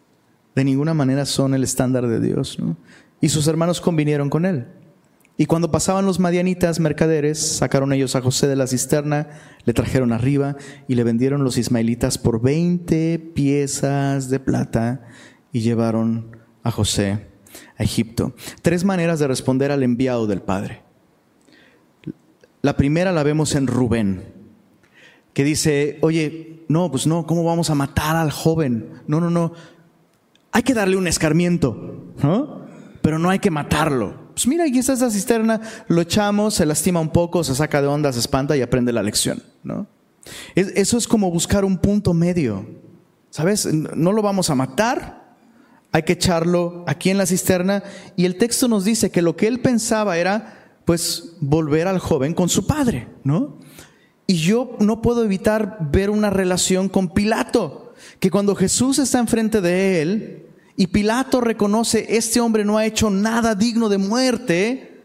de 0.54 0.64
ninguna 0.64 0.94
manera 0.94 1.26
son 1.26 1.54
el 1.54 1.64
estándar 1.64 2.06
de 2.06 2.20
Dios. 2.20 2.58
Y 3.20 3.28
sus 3.28 3.46
hermanos 3.46 3.80
convinieron 3.80 4.30
con 4.30 4.46
Él. 4.46 4.66
Y 5.40 5.46
cuando 5.46 5.70
pasaban 5.70 6.04
los 6.04 6.20
madianitas 6.20 6.80
mercaderes, 6.80 7.38
sacaron 7.38 7.94
ellos 7.94 8.14
a 8.14 8.20
José 8.20 8.46
de 8.46 8.56
la 8.56 8.66
cisterna, 8.66 9.28
le 9.64 9.72
trajeron 9.72 10.12
arriba 10.12 10.56
y 10.86 10.96
le 10.96 11.02
vendieron 11.02 11.44
los 11.44 11.56
ismaelitas 11.56 12.18
por 12.18 12.42
20 12.42 13.18
piezas 13.34 14.28
de 14.28 14.38
plata 14.38 15.00
y 15.50 15.60
llevaron 15.60 16.36
a 16.62 16.70
José 16.70 17.28
Egipto. 17.78 18.34
Tres 18.60 18.84
maneras 18.84 19.18
de 19.18 19.28
responder 19.28 19.72
al 19.72 19.82
enviado 19.82 20.26
del 20.26 20.42
Padre. 20.42 20.82
La 22.60 22.76
primera 22.76 23.10
la 23.10 23.22
vemos 23.22 23.54
en 23.54 23.66
Rubén, 23.66 24.34
que 25.32 25.42
dice, 25.42 25.96
oye, 26.02 26.66
no, 26.68 26.90
pues 26.90 27.06
no, 27.06 27.26
¿cómo 27.26 27.44
vamos 27.44 27.70
a 27.70 27.74
matar 27.74 28.14
al 28.14 28.30
joven? 28.30 28.90
No, 29.06 29.20
no, 29.22 29.30
no. 29.30 29.54
Hay 30.52 30.64
que 30.64 30.74
darle 30.74 30.98
un 30.98 31.06
escarmiento, 31.06 32.12
¿no? 32.22 32.66
Pero 33.00 33.18
no 33.18 33.30
hay 33.30 33.38
que 33.38 33.50
matarlo. 33.50 34.19
Pues 34.40 34.48
mira, 34.48 34.64
aquí 34.64 34.78
está 34.78 34.94
esa 34.94 35.10
cisterna, 35.10 35.60
lo 35.88 36.00
echamos, 36.00 36.54
se 36.54 36.64
lastima 36.64 36.98
un 36.98 37.10
poco, 37.10 37.44
se 37.44 37.54
saca 37.54 37.82
de 37.82 37.88
onda, 37.88 38.10
se 38.10 38.20
espanta 38.20 38.56
y 38.56 38.62
aprende 38.62 38.90
la 38.90 39.02
lección, 39.02 39.42
¿no? 39.62 39.86
Eso 40.54 40.96
es 40.96 41.06
como 41.06 41.30
buscar 41.30 41.62
un 41.62 41.76
punto 41.76 42.14
medio, 42.14 42.64
¿sabes? 43.28 43.66
No 43.66 44.12
lo 44.12 44.22
vamos 44.22 44.48
a 44.48 44.54
matar, 44.54 45.36
hay 45.92 46.04
que 46.04 46.14
echarlo 46.14 46.84
aquí 46.86 47.10
en 47.10 47.18
la 47.18 47.26
cisterna. 47.26 47.82
Y 48.16 48.24
el 48.24 48.38
texto 48.38 48.66
nos 48.66 48.86
dice 48.86 49.10
que 49.10 49.20
lo 49.20 49.36
que 49.36 49.46
él 49.46 49.60
pensaba 49.60 50.16
era, 50.16 50.72
pues, 50.86 51.34
volver 51.40 51.86
al 51.86 51.98
joven 51.98 52.32
con 52.32 52.48
su 52.48 52.66
padre, 52.66 53.08
¿no? 53.24 53.58
Y 54.26 54.36
yo 54.36 54.74
no 54.80 55.02
puedo 55.02 55.22
evitar 55.22 55.76
ver 55.92 56.08
una 56.08 56.30
relación 56.30 56.88
con 56.88 57.10
Pilato, 57.10 57.92
que 58.20 58.30
cuando 58.30 58.54
Jesús 58.54 58.98
está 58.98 59.18
enfrente 59.18 59.60
de 59.60 60.00
él 60.00 60.46
y 60.80 60.86
Pilato 60.86 61.42
reconoce, 61.42 62.16
este 62.16 62.40
hombre 62.40 62.64
no 62.64 62.78
ha 62.78 62.86
hecho 62.86 63.10
nada 63.10 63.54
digno 63.54 63.90
de 63.90 63.98
muerte, 63.98 65.02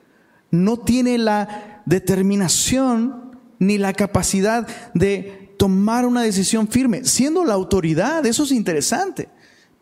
no 0.49 0.77
tiene 0.77 1.17
la 1.17 1.81
determinación 1.85 3.37
ni 3.59 3.77
la 3.77 3.91
capacidad 3.91 4.65
de 4.93 5.53
tomar 5.59 6.05
una 6.05 6.21
decisión 6.21 6.69
firme, 6.69 7.03
siendo 7.03 7.43
la 7.43 7.55
autoridad, 7.55 8.25
eso 8.25 8.43
es 8.43 8.53
interesante. 8.53 9.27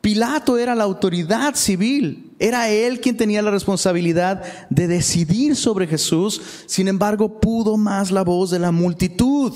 Pilato 0.01 0.57
era 0.57 0.73
la 0.73 0.83
autoridad 0.83 1.53
civil, 1.53 2.31
era 2.39 2.69
él 2.69 2.99
quien 2.99 3.15
tenía 3.15 3.43
la 3.43 3.51
responsabilidad 3.51 4.41
de 4.71 4.87
decidir 4.87 5.55
sobre 5.55 5.85
Jesús, 5.85 6.41
sin 6.65 6.87
embargo 6.87 7.39
pudo 7.39 7.77
más 7.77 8.09
la 8.09 8.23
voz 8.23 8.49
de 8.49 8.57
la 8.57 8.71
multitud. 8.71 9.53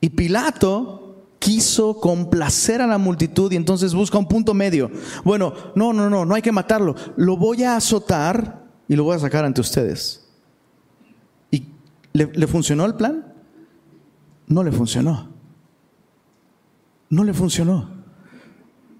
Y 0.00 0.08
Pilato 0.08 1.01
quiso 1.42 1.98
complacer 1.98 2.80
a 2.80 2.86
la 2.86 2.98
multitud 2.98 3.50
y 3.50 3.56
entonces 3.56 3.94
busca 3.94 4.16
un 4.16 4.28
punto 4.28 4.54
medio. 4.54 4.92
Bueno, 5.24 5.52
no, 5.74 5.92
no, 5.92 6.08
no, 6.08 6.24
no 6.24 6.34
hay 6.36 6.40
que 6.40 6.52
matarlo, 6.52 6.94
lo 7.16 7.36
voy 7.36 7.64
a 7.64 7.74
azotar 7.74 8.62
y 8.86 8.94
lo 8.94 9.02
voy 9.02 9.16
a 9.16 9.18
sacar 9.18 9.44
ante 9.44 9.60
ustedes. 9.60 10.24
¿Y 11.50 11.66
le, 12.12 12.46
funcionó 12.46 12.84
el 12.84 12.94
plan? 12.94 13.34
No 14.46 14.62
le 14.62 14.70
funcionó. 14.70 15.30
No 17.10 17.24
le 17.24 17.34
funcionó 17.34 17.90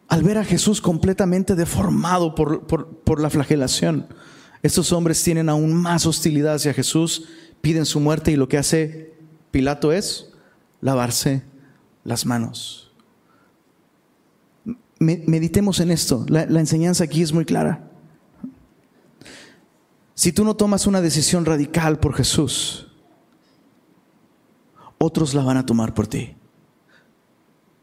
al 0.08 0.24
ver 0.24 0.36
a 0.36 0.44
Jesús 0.44 0.80
completamente 0.80 1.54
deformado 1.54 2.34
por, 2.34 3.20
la 3.20 3.30
flagelación. 3.30 4.08
Estos 4.62 4.92
hombres 4.92 5.22
tienen 5.22 5.48
aún 5.48 5.74
más 5.74 6.06
hostilidad 6.06 6.54
hacia 6.54 6.74
Jesús, 6.74 7.28
piden 7.60 7.86
su 7.86 8.00
muerte 8.00 8.32
y 8.32 8.36
lo 8.36 8.48
que 8.48 8.58
hace 8.58 9.14
Pilato 9.52 9.92
es 9.92 10.32
lavarse 10.80 11.51
las 12.04 12.26
manos. 12.26 12.92
Meditemos 14.98 15.80
en 15.80 15.90
esto, 15.90 16.24
la, 16.28 16.42
enseñanza 16.42 17.04
aquí 17.04 17.22
es 17.22 17.32
muy 17.32 17.44
clara. 17.44 17.90
Si 20.14 20.32
tú 20.32 20.44
no 20.44 20.54
tomas 20.54 20.86
una 20.86 21.00
decisión 21.00 21.44
radical 21.44 21.98
por 21.98 22.14
Jesús, 22.14 22.86
otros 24.98 25.34
la 25.34 25.42
van 25.42 25.56
a 25.56 25.66
tomar 25.66 25.94
por 25.94 26.06
ti. 26.06 26.36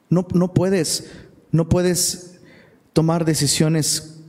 No, 0.09 0.25
no 0.33 0.53
puedes 0.53 1.11
no 1.51 1.69
puedes 1.69 2.39
tomar 2.93 3.25
decisiones 3.25 4.21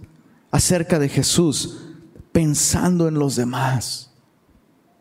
acerca 0.50 0.98
de 0.98 1.08
Jesús 1.08 1.78
pensando 2.32 3.08
en 3.08 3.14
los 3.14 3.36
demás. 3.36 4.10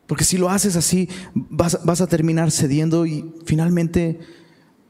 Porque 0.08 0.24
si 0.24 0.38
lo 0.38 0.50
haces 0.50 0.76
así, 0.76 1.08
vas, 1.36 1.76
a 1.76 2.08
terminar 2.08 2.52
cediendo 2.52 3.06
y 3.06 3.34
finalmente 3.46 4.20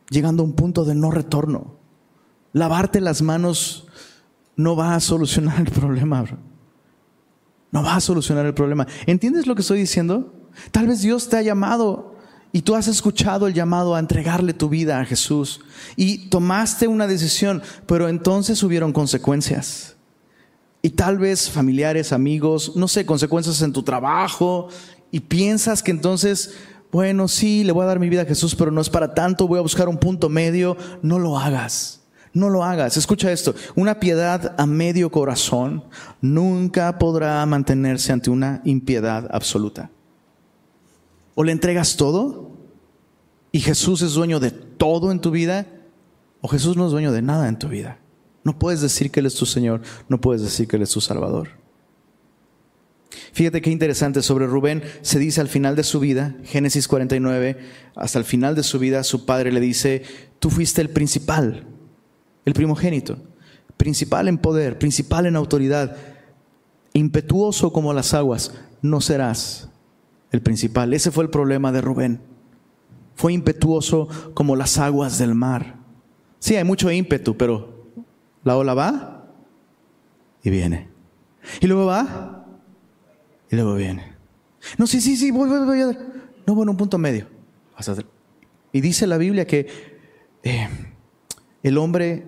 llegando 0.09 0.43
a 0.43 0.45
un 0.45 0.53
punto 0.53 0.85
de 0.85 0.95
no 0.95 1.11
retorno. 1.11 1.75
Lavarte 2.53 3.01
las 3.01 3.21
manos 3.21 3.87
no 4.55 4.75
va 4.75 4.95
a 4.95 4.99
solucionar 4.99 5.59
el 5.59 5.71
problema. 5.71 6.25
No 7.71 7.83
va 7.83 7.95
a 7.95 8.01
solucionar 8.01 8.45
el 8.45 8.53
problema. 8.53 8.87
¿Entiendes 9.05 9.47
lo 9.47 9.55
que 9.55 9.61
estoy 9.61 9.79
diciendo? 9.79 10.33
Tal 10.71 10.87
vez 10.87 11.01
Dios 11.01 11.29
te 11.29 11.37
ha 11.37 11.41
llamado 11.41 12.15
y 12.51 12.63
tú 12.63 12.75
has 12.75 12.87
escuchado 12.87 13.47
el 13.47 13.53
llamado 13.53 13.95
a 13.95 13.99
entregarle 13.99 14.53
tu 14.53 14.69
vida 14.69 14.99
a 14.99 15.05
Jesús 15.05 15.61
y 15.95 16.29
tomaste 16.29 16.87
una 16.87 17.05
decisión, 17.05 17.61
pero 17.85 18.09
entonces 18.09 18.63
hubieron 18.63 18.91
consecuencias. 18.91 19.95
Y 20.81 20.91
tal 20.91 21.19
vez 21.19 21.49
familiares, 21.49 22.11
amigos, 22.11 22.75
no 22.75 22.87
sé, 22.87 23.05
consecuencias 23.05 23.61
en 23.61 23.73
tu 23.73 23.83
trabajo 23.83 24.69
y 25.11 25.19
piensas 25.19 25.83
que 25.83 25.91
entonces 25.91 26.55
bueno, 26.91 27.27
sí, 27.27 27.63
le 27.63 27.71
voy 27.71 27.83
a 27.83 27.87
dar 27.87 27.99
mi 27.99 28.09
vida 28.09 28.23
a 28.23 28.25
Jesús, 28.25 28.55
pero 28.55 28.71
no 28.71 28.81
es 28.81 28.89
para 28.89 29.13
tanto, 29.13 29.47
voy 29.47 29.59
a 29.59 29.63
buscar 29.63 29.87
un 29.87 29.97
punto 29.97 30.29
medio, 30.29 30.75
no 31.01 31.19
lo 31.19 31.37
hagas. 31.37 32.01
No 32.33 32.49
lo 32.49 32.63
hagas. 32.63 32.95
Escucha 32.95 33.31
esto. 33.31 33.55
Una 33.75 33.99
piedad 33.99 34.55
a 34.57 34.65
medio 34.65 35.09
corazón 35.09 35.83
nunca 36.21 36.99
podrá 36.99 37.43
mantenerse 37.45 38.11
ante 38.11 38.29
una 38.29 38.61
impiedad 38.65 39.27
absoluta. 39.31 39.89
O 41.35 41.43
le 41.43 41.51
entregas 41.51 41.95
todo 41.95 42.51
y 43.51 43.59
Jesús 43.59 44.01
es 44.01 44.13
dueño 44.13 44.39
de 44.39 44.51
todo 44.51 45.11
en 45.11 45.21
tu 45.21 45.31
vida, 45.31 45.65
o 46.41 46.47
Jesús 46.47 46.77
no 46.77 46.85
es 46.85 46.91
dueño 46.91 47.11
de 47.11 47.21
nada 47.21 47.47
en 47.47 47.57
tu 47.57 47.67
vida. 47.67 47.99
No 48.43 48.57
puedes 48.57 48.81
decir 48.81 49.11
que 49.11 49.19
Él 49.19 49.25
es 49.25 49.35
tu 49.35 49.45
Señor, 49.45 49.81
no 50.07 50.21
puedes 50.21 50.41
decir 50.41 50.67
que 50.67 50.75
Él 50.75 50.83
es 50.83 50.91
tu 50.91 51.01
Salvador. 51.01 51.58
Fíjate 53.33 53.61
qué 53.61 53.71
interesante, 53.71 54.21
sobre 54.21 54.45
Rubén 54.45 54.83
se 55.01 55.19
dice 55.19 55.41
al 55.41 55.47
final 55.47 55.75
de 55.75 55.83
su 55.83 55.99
vida, 55.99 56.35
Génesis 56.43 56.87
49, 56.87 57.57
hasta 57.95 58.19
el 58.19 58.25
final 58.25 58.55
de 58.55 58.63
su 58.63 58.79
vida, 58.79 59.03
su 59.03 59.25
padre 59.25 59.51
le 59.51 59.59
dice, 59.59 60.03
tú 60.39 60.49
fuiste 60.49 60.81
el 60.81 60.89
principal, 60.89 61.65
el 62.45 62.53
primogénito, 62.53 63.17
principal 63.77 64.27
en 64.27 64.37
poder, 64.37 64.77
principal 64.77 65.25
en 65.25 65.35
autoridad, 65.35 65.97
impetuoso 66.93 67.73
como 67.73 67.93
las 67.93 68.13
aguas, 68.13 68.53
no 68.81 69.01
serás 69.01 69.69
el 70.31 70.41
principal. 70.41 70.93
Ese 70.93 71.11
fue 71.11 71.23
el 71.23 71.29
problema 71.29 71.71
de 71.71 71.81
Rubén. 71.81 72.21
Fue 73.15 73.33
impetuoso 73.33 74.07
como 74.33 74.55
las 74.55 74.77
aguas 74.77 75.17
del 75.17 75.35
mar. 75.35 75.75
Sí, 76.39 76.55
hay 76.55 76.63
mucho 76.63 76.91
ímpetu, 76.91 77.35
pero 77.35 77.87
la 78.43 78.55
ola 78.55 78.73
va 78.73 79.27
y 80.43 80.49
viene. 80.49 80.87
Y 81.59 81.67
luego 81.67 81.85
va 81.85 82.38
y 83.49 83.55
luego 83.55 83.75
viene. 83.75 84.15
No, 84.77 84.87
sí, 84.87 85.01
sí, 85.01 85.15
sí, 85.15 85.31
voy, 85.31 85.49
voy, 85.49 85.65
voy. 85.65 85.97
No, 86.45 86.55
bueno, 86.55 86.71
un 86.71 86.77
punto 86.77 86.97
medio. 86.97 87.27
Y 88.71 88.81
dice 88.81 89.07
la 89.07 89.17
Biblia 89.17 89.47
que 89.47 89.67
eh, 90.43 90.69
el 91.63 91.77
hombre 91.77 92.27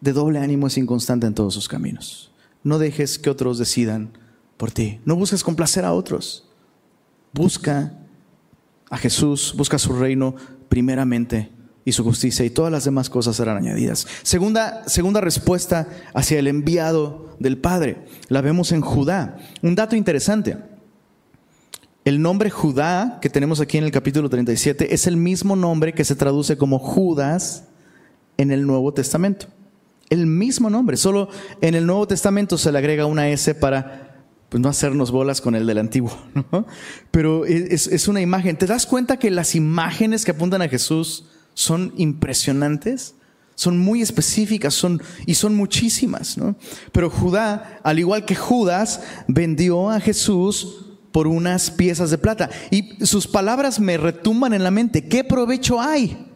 de 0.00 0.12
doble 0.12 0.38
ánimo 0.38 0.66
es 0.66 0.76
inconstante 0.78 1.26
en 1.26 1.34
todos 1.34 1.54
sus 1.54 1.68
caminos. 1.68 2.32
No 2.62 2.78
dejes 2.78 3.18
que 3.18 3.30
otros 3.30 3.58
decidan 3.58 4.18
por 4.56 4.70
ti. 4.70 5.00
No 5.04 5.16
busques 5.16 5.42
complacer 5.42 5.84
a 5.84 5.92
otros. 5.92 6.48
Busca 7.32 7.94
a 8.90 8.98
Jesús, 8.98 9.54
busca 9.56 9.78
su 9.78 9.92
reino 9.94 10.34
primeramente 10.68 11.50
y 11.90 11.92
su 11.92 12.04
justicia 12.04 12.44
y 12.44 12.50
todas 12.50 12.72
las 12.72 12.84
demás 12.84 13.10
cosas 13.10 13.36
serán 13.36 13.58
añadidas. 13.58 14.06
Segunda, 14.22 14.88
segunda 14.88 15.20
respuesta 15.20 15.88
hacia 16.14 16.38
el 16.38 16.46
enviado 16.46 17.36
del 17.38 17.58
Padre. 17.58 18.06
La 18.28 18.40
vemos 18.40 18.72
en 18.72 18.80
Judá. 18.80 19.36
Un 19.60 19.74
dato 19.74 19.96
interesante. 19.96 20.56
El 22.04 22.22
nombre 22.22 22.48
Judá 22.48 23.18
que 23.20 23.28
tenemos 23.28 23.60
aquí 23.60 23.76
en 23.76 23.84
el 23.84 23.90
capítulo 23.90 24.30
37 24.30 24.94
es 24.94 25.06
el 25.06 25.16
mismo 25.16 25.56
nombre 25.56 25.92
que 25.92 26.04
se 26.04 26.16
traduce 26.16 26.56
como 26.56 26.78
Judas 26.78 27.64
en 28.38 28.52
el 28.52 28.66
Nuevo 28.66 28.94
Testamento. 28.94 29.46
El 30.08 30.26
mismo 30.26 30.70
nombre, 30.70 30.96
solo 30.96 31.28
en 31.60 31.74
el 31.74 31.86
Nuevo 31.86 32.06
Testamento 32.06 32.56
se 32.56 32.72
le 32.72 32.78
agrega 32.78 33.06
una 33.06 33.28
S 33.28 33.54
para 33.54 34.24
pues, 34.48 34.60
no 34.60 34.68
hacernos 34.68 35.10
bolas 35.10 35.40
con 35.40 35.54
el 35.54 35.66
del 35.66 35.78
antiguo. 35.78 36.16
Pero 37.10 37.44
es, 37.44 37.86
es 37.86 38.08
una 38.08 38.20
imagen. 38.20 38.56
¿Te 38.56 38.66
das 38.66 38.86
cuenta 38.86 39.18
que 39.18 39.30
las 39.30 39.54
imágenes 39.54 40.24
que 40.24 40.30
apuntan 40.30 40.62
a 40.62 40.68
Jesús 40.68 41.26
son 41.60 41.92
impresionantes? 41.96 43.14
son 43.60 43.78
muy 43.78 44.00
específicas 44.00 44.72
son, 44.72 45.02
y 45.26 45.34
son 45.34 45.54
muchísimas. 45.54 46.38
¿no? 46.38 46.56
Pero 46.92 47.10
Judá, 47.10 47.78
al 47.82 47.98
igual 47.98 48.24
que 48.24 48.34
Judas, 48.34 49.02
vendió 49.28 49.90
a 49.90 50.00
Jesús 50.00 50.86
por 51.12 51.26
unas 51.26 51.70
piezas 51.70 52.10
de 52.10 52.16
plata. 52.16 52.48
Y 52.70 53.04
sus 53.04 53.26
palabras 53.26 53.78
me 53.78 53.98
retumban 53.98 54.54
en 54.54 54.64
la 54.64 54.70
mente. 54.70 55.08
¿Qué 55.08 55.24
provecho 55.24 55.78
hay? 55.78 56.26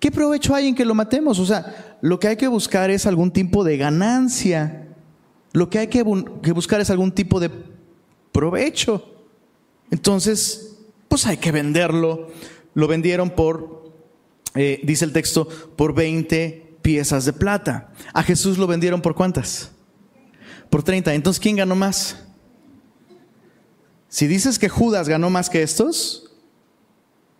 ¿Qué 0.00 0.10
provecho 0.10 0.54
hay 0.54 0.68
en 0.68 0.74
que 0.74 0.86
lo 0.86 0.94
matemos? 0.94 1.38
O 1.38 1.44
sea, 1.44 1.98
lo 2.00 2.18
que 2.18 2.28
hay 2.28 2.36
que 2.36 2.48
buscar 2.48 2.88
es 2.88 3.04
algún 3.04 3.32
tipo 3.32 3.62
de 3.62 3.76
ganancia. 3.76 4.88
Lo 5.52 5.68
que 5.68 5.80
hay 5.80 5.88
que, 5.88 6.02
buscar 6.02 6.80
es 6.80 6.88
algún 6.88 7.12
tipo 7.12 7.38
de 7.38 7.50
provecho. 8.32 9.04
Entonces, 9.90 10.78
pues 11.08 11.26
hay 11.26 11.36
que 11.36 11.52
venderlo. 11.52 12.30
Lo 12.72 12.88
vendieron 12.88 13.28
por, 13.28 13.85
eh, 14.56 14.80
dice 14.82 15.04
el 15.04 15.12
texto, 15.12 15.48
por 15.76 15.94
20 15.94 16.78
piezas 16.82 17.24
de 17.24 17.32
plata. 17.32 17.92
A 18.12 18.22
Jesús 18.22 18.58
lo 18.58 18.66
vendieron 18.66 19.02
por 19.02 19.14
cuántas? 19.14 19.70
Por 20.70 20.82
30. 20.82 21.14
Entonces, 21.14 21.40
¿quién 21.40 21.56
ganó 21.56 21.74
más? 21.74 22.16
Si 24.08 24.26
dices 24.26 24.58
que 24.58 24.68
Judas 24.68 25.08
ganó 25.08 25.30
más 25.30 25.50
que 25.50 25.62
estos, 25.62 26.30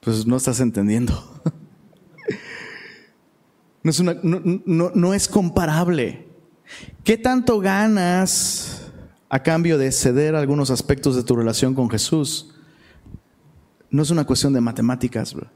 pues 0.00 0.26
no 0.26 0.36
estás 0.36 0.60
entendiendo. 0.60 1.42
No 3.82 3.90
es, 3.90 4.02
no, 4.02 5.14
es 5.14 5.28
comparable. 5.28 6.26
¿Qué 7.04 7.16
tanto 7.16 7.60
ganas 7.60 8.82
a 9.28 9.44
cambio 9.44 9.78
de 9.78 9.92
ceder 9.92 10.34
algunos 10.34 10.72
aspectos 10.72 11.14
de 11.14 11.22
tu 11.22 11.36
relación 11.36 11.72
con 11.72 11.88
Jesús? 11.88 12.52
No 13.88 14.02
es 14.02 14.10
una 14.10 14.24
cuestión 14.24 14.52
de 14.54 14.60
matemáticas, 14.60 15.32
bro. 15.34 15.46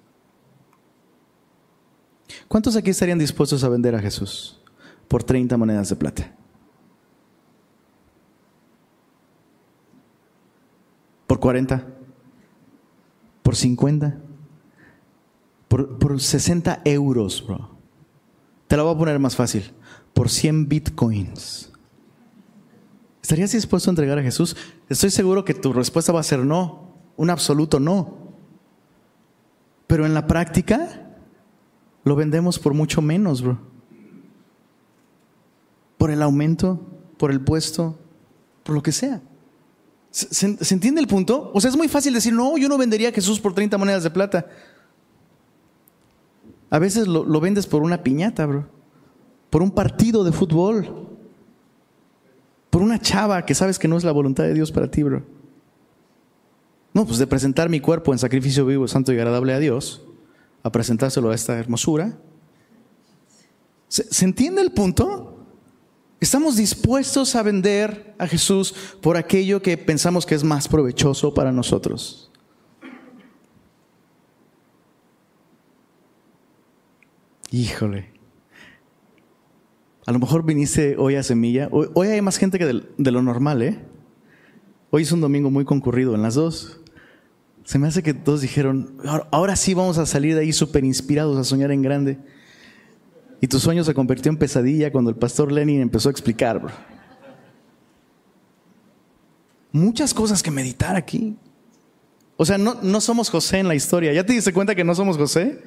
¿Cuántos 2.49 2.77
aquí 2.77 2.91
estarían 2.91 3.19
dispuestos 3.19 3.65
a 3.65 3.69
vender 3.69 3.95
a 3.95 4.01
Jesús 4.01 4.61
por 5.09 5.23
30 5.23 5.57
monedas 5.57 5.89
de 5.89 5.97
plata? 5.97 6.35
¿Por 11.27 11.41
40? 11.41 11.87
¿Por 13.43 13.57
50? 13.57 14.19
Por, 15.69 15.99
por 15.99 16.21
60 16.21 16.83
euros, 16.85 17.45
bro. 17.47 17.71
Te 18.67 18.77
la 18.77 18.83
voy 18.83 18.95
a 18.95 18.99
poner 18.99 19.19
más 19.19 19.37
fácil. 19.37 19.73
Por 20.13 20.29
100 20.29 20.69
bitcoins. 20.69 21.71
¿Estarías 23.23 23.53
dispuesto 23.53 23.91
a 23.91 23.93
entregar 23.93 24.19
a 24.19 24.23
Jesús? 24.23 24.57
Estoy 24.89 25.11
seguro 25.11 25.45
que 25.45 25.55
tu 25.55 25.73
respuesta 25.73 26.13
va 26.13 26.21
a 26.21 26.25
ser 26.25 26.41
no, 26.41 26.95
un 27.17 27.31
absoluto 27.31 27.79
no. 27.79 28.35
Pero 29.87 30.07
en 30.07 30.15
la 30.15 30.27
práctica 30.27 31.10
lo 32.05 32.17
vendemos 32.17 32.59
por 32.59 32.75
mucho 32.75 33.03
menos, 33.03 33.43
bro. 33.43 33.59
Por 35.99 36.11
el 36.11 36.23
aumento, 36.23 36.81
por 37.19 37.31
el 37.31 37.41
puesto, 37.41 37.99
por 38.63 38.75
lo 38.75 38.83
que 38.83 38.93
sea. 38.93 39.21
¿Se, 40.11 40.57
¿Se, 40.65 40.75
entiende 40.75 41.01
el 41.01 41.07
punto? 41.07 41.51
O 41.55 41.61
sea, 41.61 41.71
es 41.71 41.77
muy 41.77 41.89
fácil 41.89 42.15
decir, 42.15 42.33
no, 42.33 42.57
yo 42.59 42.69
no 42.69 42.79
vendería 42.79 43.11
a 43.11 43.13
Jesús 43.13 43.39
por 43.39 43.55
30 43.55 43.79
monedas 43.79 44.03
de 44.03 44.11
plata. 44.11 44.47
A 46.71 46.79
veces 46.79 47.09
lo, 47.09 47.41
vendes 47.41 47.67
por 47.67 47.83
una 47.83 48.03
piñata, 48.03 48.47
bro. 48.47 48.67
Por 49.51 49.63
un 49.63 49.73
partido 49.73 50.23
de 50.23 50.33
fútbol. 50.33 51.09
Por 52.71 52.83
una 52.83 53.01
chava 53.01 53.45
que 53.45 53.57
sabes 53.57 53.79
que 53.79 53.89
no 53.89 53.97
es 53.97 54.05
la 54.05 54.13
voluntad 54.13 54.45
de 54.45 54.55
Dios 54.55 54.71
para 54.71 54.89
ti, 54.89 55.03
bro. 55.03 55.25
No, 56.93 57.05
pues 57.05 57.19
de 57.19 57.27
presentar 57.27 57.69
mi 57.69 57.81
cuerpo 57.81 58.13
en 58.13 58.19
sacrificio 58.19 58.65
vivo, 58.65 58.87
santo 58.87 59.13
y 59.13 59.17
agradable 59.17 59.53
a 59.53 59.59
Dios, 59.59 60.03
a 60.63 60.73
presentárselo 60.73 61.31
a 61.31 61.35
esta 61.35 61.59
hermosura. 61.59 62.19
¿Se, 63.89 64.05
¿Se, 64.05 64.25
entiende 64.25 64.63
el 64.63 64.73
punto? 64.73 65.47
Estamos 66.21 66.57
dispuestos 66.57 67.35
a 67.35 67.43
vender 67.43 68.15
a 68.19 68.27
Jesús 68.27 68.75
por 69.01 69.17
aquello 69.17 69.63
que 69.63 69.77
pensamos 69.79 70.27
que 70.27 70.35
es 70.35 70.45
más 70.45 70.69
provechoso 70.69 71.33
para 71.33 71.51
nosotros. 71.51 72.31
Híjole. 77.51 78.11
A 80.07 80.13
lo 80.13 80.19
mejor 80.19 80.45
viniste 80.45 80.97
hoy 80.99 81.17
a 81.17 81.23
Semilla. 81.23 81.69
Hoy, 81.71 82.09
hay 82.09 82.21
más 82.21 82.37
gente 82.37 82.59
que 82.59 82.67
de, 82.67 83.11
lo 83.11 83.23
normal, 83.23 83.63
¿eh? 83.63 83.79
Hoy 84.91 85.03
es 85.03 85.13
un 85.13 85.21
domingo 85.21 85.51
muy 85.51 85.65
concurrido 85.65 86.15
en 86.15 86.23
las 86.23 86.35
dos. 86.35 86.80
Se 87.71 87.79
me 87.79 87.87
hace 87.87 88.03
que 88.03 88.15
todos 88.15 88.41
dijeron, 88.41 88.97
ahora, 89.31 89.55
sí 89.55 89.75
vamos 89.75 89.97
a 89.99 90.05
salir 90.05 90.35
de 90.35 90.41
ahí 90.41 90.53
súper 90.53 90.85
inspirados 90.85 91.39
a 91.39 91.45
soñar 91.45 91.71
en 91.71 91.83
grande. 91.83 92.19
Y 93.41 93.47
tu 93.47 93.61
sueño 93.61 93.85
se 93.85 93.95
convirtió 93.95 94.29
en 94.29 94.39
pesadilla 94.39 94.91
cuando 94.91 95.09
el 95.09 95.15
pastor 95.15 95.53
Lenin 95.53 95.81
empezó 95.81 96.09
a 96.09 96.11
explicar, 96.11 96.59
bro. 96.59 96.73
Muchas 99.71 100.13
cosas 100.13 100.43
que 100.43 100.51
meditar 100.51 100.97
aquí. 100.97 101.37
O 102.37 102.45
sea, 102.45 102.59
no, 102.59 102.75
no 102.83 103.01
somos 103.01 103.31
José 103.31 103.61
en 103.61 103.69
la 103.69 103.77
historia. 103.77 104.13
¿Ya 104.13 104.27
te 104.27 104.33
diste 104.33 104.53
cuenta 104.53 104.75
que 104.75 104.83
no 104.83 104.97
somos 104.97 105.17
José? 105.17 105.63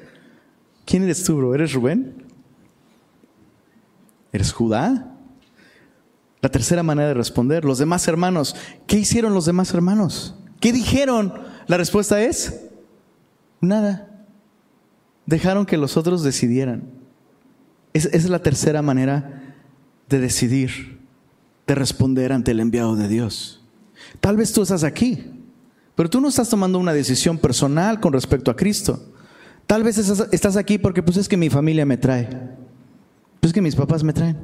¿Quién 0.86 1.04
eres 1.04 1.24
tú, 1.24 1.38
bro? 1.38 1.56
¿Eres 1.56 1.72
Rubén? 1.72 2.26
¿Eres 4.34 4.51
Judá? 4.51 5.10
La 6.41 6.49
tercera 6.49 6.84
manera 6.84 7.08
de 7.08 7.14
responder, 7.14 7.64
los 7.64 7.78
demás 7.78 8.06
hermanos. 8.10 8.58
¿Qué 8.88 8.97
hicieron 8.97 9.34
los 9.34 9.45
demás 9.45 9.74
hermanos? 9.74 10.36
¿Qué 10.60 10.74
dijeron? 10.74 11.53
La 11.68 11.78
respuesta 11.78 12.22
es 12.22 12.61
nada. 13.61 14.26
Dejaron 15.26 15.66
que 15.66 15.78
los 15.78 15.97
otros 15.97 16.24
decidieran. 16.24 16.84
Esa 17.93 18.09
es 18.09 18.30
la 18.30 18.39
tercera 18.39 18.82
manera 18.82 19.55
de 20.09 20.20
decidir, 20.20 20.99
de 21.68 21.76
responder 21.76 22.32
ante 22.34 22.51
el 22.51 22.59
enviado 22.59 22.95
de 22.95 23.07
Dios. 23.07 23.64
Tal 24.20 24.36
vez 24.36 24.51
tú 24.51 24.61
estás 24.61 24.84
aquí, 24.84 25.30
Pero 25.95 26.09
tú 26.09 26.20
no 26.20 26.28
estás 26.28 26.49
tomando 26.49 26.80
una 26.80 26.91
decisión 26.91 27.38
personal 27.38 27.99
con 27.99 28.14
respecto 28.14 28.49
a 28.49 28.55
Cristo. 28.55 29.14
Tal 29.68 29.84
vez 29.84 29.97
estás 29.97 30.57
aquí 30.57 30.80
porque 30.80 31.03
pues 31.03 31.18
es 31.18 31.30
que 31.30 31.38
mi 31.38 31.51
familia 31.51 31.86
me 31.86 31.97
trae. 31.97 32.28
Pues 33.39 33.49
es 33.49 33.53
que 33.53 33.61
mis 33.61 33.76
papás 33.76 34.03
me 34.03 34.11
traen. 34.11 34.38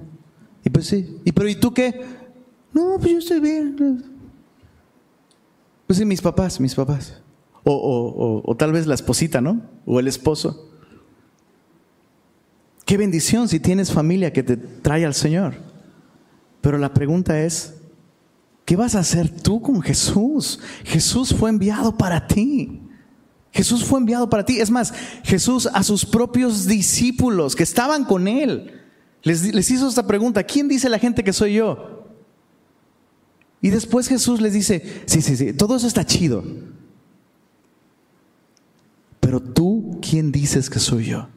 Y 0.64 0.70
pues 0.70 0.86
sí. 0.86 1.18
¿Y 1.26 1.32
pero 1.32 1.50
¿y 1.50 1.56
tú 1.56 1.74
qué? 1.74 2.02
No, 2.72 2.98
pues 3.00 3.12
yo 3.12 3.18
estoy 3.18 3.40
bien. 3.40 4.04
Pues 5.90 6.06
mis 6.06 6.22
papás, 6.22 6.60
mis 6.60 6.76
papás. 6.76 7.16
O, 7.64 8.44
o 8.46 8.56
tal 8.56 8.72
vez 8.74 8.86
la 8.86 8.94
esposita, 8.94 9.42
¿no? 9.42 9.60
O 9.88 10.00
el 10.00 10.08
esposo. 10.08 10.70
Qué 12.86 12.96
bendición 12.96 13.48
si 13.48 13.60
tienes 13.60 13.92
familia 13.92 14.32
que 14.32 14.44
te 14.44 14.56
trae 14.56 15.04
al 15.04 15.16
Señor. 15.16 15.56
Pero 16.62 16.78
la 16.78 16.94
pregunta 16.94 17.42
es, 17.42 17.74
¿qué 18.66 18.76
vas 18.76 18.94
a 18.94 19.00
hacer 19.00 19.32
tú 19.42 19.64
con 19.64 19.82
Jesús? 19.82 20.60
Jesús 20.84 21.34
fue 21.34 21.50
enviado 21.50 21.98
para 21.98 22.28
ti. 22.28 22.84
Jesús 23.52 23.84
fue 23.84 23.98
enviado 23.98 24.30
para 24.30 24.46
ti. 24.46 24.60
Es 24.60 24.70
más, 24.70 24.94
Jesús 25.24 25.68
a 25.74 25.82
sus 25.82 26.06
propios 26.06 26.68
discípulos 26.68 27.56
que 27.56 27.64
estaban 27.64 28.06
con 28.06 28.28
él, 28.28 28.80
les, 29.24 29.72
hizo 29.72 29.90
esta 29.90 30.06
pregunta, 30.06 30.44
¿quién 30.44 30.68
dice 30.68 30.88
la 30.88 31.00
gente 31.00 31.24
que 31.24 31.34
soy 31.34 31.56
yo? 31.56 31.99
Y 33.62 33.70
después 33.70 34.08
Jesús 34.08 34.42
les 34.42 34.54
dice, 34.54 35.04
sí, 35.06 35.22
sí, 35.22 35.36
sí, 35.36 35.54
todo 35.54 35.76
eso 35.76 35.88
está 35.88 36.06
chido. 36.06 36.44
Pero 39.20 39.42
tú, 39.42 40.00
¿quién 40.02 40.32
dices 40.32 40.70
que 40.70 40.80
soy 40.80 41.06
yo? 41.06 41.28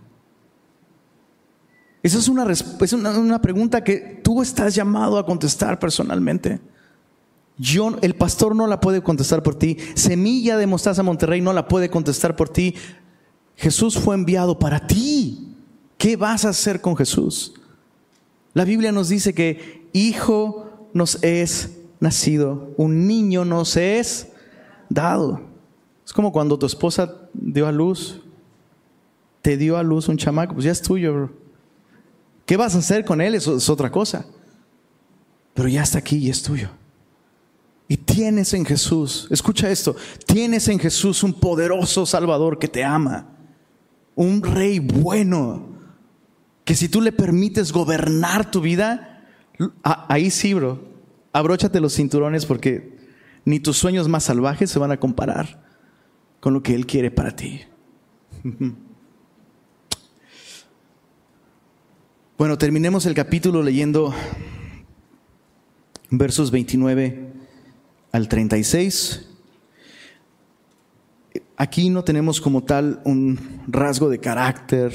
Esa 2.02 2.18
es 2.18 2.28
una, 2.28 2.50
es 2.50 2.92
una, 2.92 3.40
pregunta 3.40 3.84
que 3.84 4.20
tú 4.22 4.42
estás 4.42 4.74
llamado 4.74 5.18
a 5.18 5.26
contestar 5.26 5.78
personalmente. 5.78 6.60
Yo, 7.58 7.96
el 8.02 8.14
pastor 8.14 8.56
no 8.56 8.66
la 8.66 8.80
puede 8.80 9.02
contestar 9.02 9.42
por 9.42 9.54
ti. 9.54 9.76
Semilla 9.94 10.56
de 10.56 10.66
Mostaza 10.66 11.02
Monterrey 11.02 11.40
no 11.40 11.52
la 11.52 11.68
puede 11.68 11.90
contestar 11.90 12.34
por 12.34 12.48
ti. 12.48 12.74
Jesús 13.56 13.98
fue 13.98 14.16
enviado 14.16 14.58
para 14.58 14.86
ti. 14.86 15.54
¿Qué 15.96 16.16
vas 16.16 16.44
a 16.44 16.48
hacer 16.48 16.80
con 16.80 16.96
Jesús? 16.96 17.54
La 18.54 18.64
Biblia 18.64 18.90
nos 18.90 19.08
dice 19.08 19.32
que 19.32 19.88
hijo 19.92 20.88
nos 20.92 21.22
es 21.22 21.81
nacido, 22.02 22.74
un 22.76 23.06
niño 23.06 23.44
nos 23.44 23.76
es 23.76 24.26
dado. 24.88 25.40
Es 26.04 26.12
como 26.12 26.32
cuando 26.32 26.58
tu 26.58 26.66
esposa 26.66 27.14
dio 27.32 27.68
a 27.68 27.72
luz, 27.72 28.20
te 29.40 29.56
dio 29.56 29.76
a 29.76 29.84
luz 29.84 30.08
un 30.08 30.16
chamaco, 30.16 30.54
pues 30.54 30.64
ya 30.64 30.72
es 30.72 30.82
tuyo, 30.82 31.14
bro. 31.14 31.32
¿Qué 32.44 32.56
vas 32.56 32.74
a 32.74 32.78
hacer 32.78 33.04
con 33.04 33.20
él? 33.20 33.36
Eso 33.36 33.56
es 33.56 33.70
otra 33.70 33.90
cosa. 33.90 34.26
Pero 35.54 35.68
ya 35.68 35.84
está 35.84 35.98
aquí 35.98 36.16
y 36.16 36.28
es 36.28 36.42
tuyo. 36.42 36.70
Y 37.86 37.96
tienes 37.98 38.52
en 38.52 38.64
Jesús, 38.64 39.28
escucha 39.30 39.70
esto, 39.70 39.94
tienes 40.26 40.66
en 40.68 40.80
Jesús 40.80 41.22
un 41.22 41.34
poderoso 41.34 42.04
Salvador 42.06 42.58
que 42.58 42.66
te 42.66 42.82
ama, 42.82 43.28
un 44.14 44.42
rey 44.42 44.78
bueno, 44.78 45.68
que 46.64 46.74
si 46.74 46.88
tú 46.88 47.00
le 47.00 47.12
permites 47.12 47.70
gobernar 47.70 48.50
tu 48.50 48.60
vida, 48.60 49.24
ahí 49.82 50.30
sí, 50.30 50.54
bro, 50.54 50.91
abróchate 51.32 51.80
los 51.80 51.94
cinturones 51.94 52.46
porque 52.46 52.96
ni 53.44 53.60
tus 53.60 53.76
sueños 53.78 54.08
más 54.08 54.24
salvajes 54.24 54.70
se 54.70 54.78
van 54.78 54.92
a 54.92 55.00
comparar 55.00 55.64
con 56.40 56.54
lo 56.54 56.62
que 56.62 56.74
Él 56.74 56.86
quiere 56.86 57.10
para 57.10 57.34
ti. 57.34 57.62
Bueno, 62.38 62.58
terminemos 62.58 63.06
el 63.06 63.14
capítulo 63.14 63.62
leyendo 63.62 64.12
versos 66.10 66.50
29 66.50 67.32
al 68.10 68.26
36. 68.26 69.28
Aquí 71.56 71.88
no 71.88 72.02
tenemos 72.02 72.40
como 72.40 72.64
tal 72.64 73.00
un 73.04 73.62
rasgo 73.68 74.08
de 74.08 74.18
carácter 74.18 74.92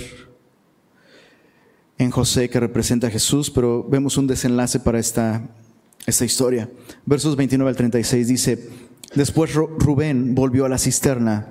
en 1.97 2.11
José 2.11 2.49
que 2.49 2.59
representa 2.59 3.07
a 3.07 3.11
Jesús, 3.11 3.49
pero 3.49 3.81
vemos 3.87 4.17
un 4.17 4.27
desenlace 4.27 4.81
para 4.81 4.99
esta, 4.99 5.49
esta 6.07 6.23
historia. 6.23 6.69
Versos 7.05 7.35
29 7.35 7.69
al 7.69 7.75
36 7.75 8.27
dice, 8.27 8.69
después 9.13 9.53
Rubén 9.53 10.33
volvió 10.33 10.65
a 10.65 10.69
la 10.69 10.77
cisterna 10.77 11.49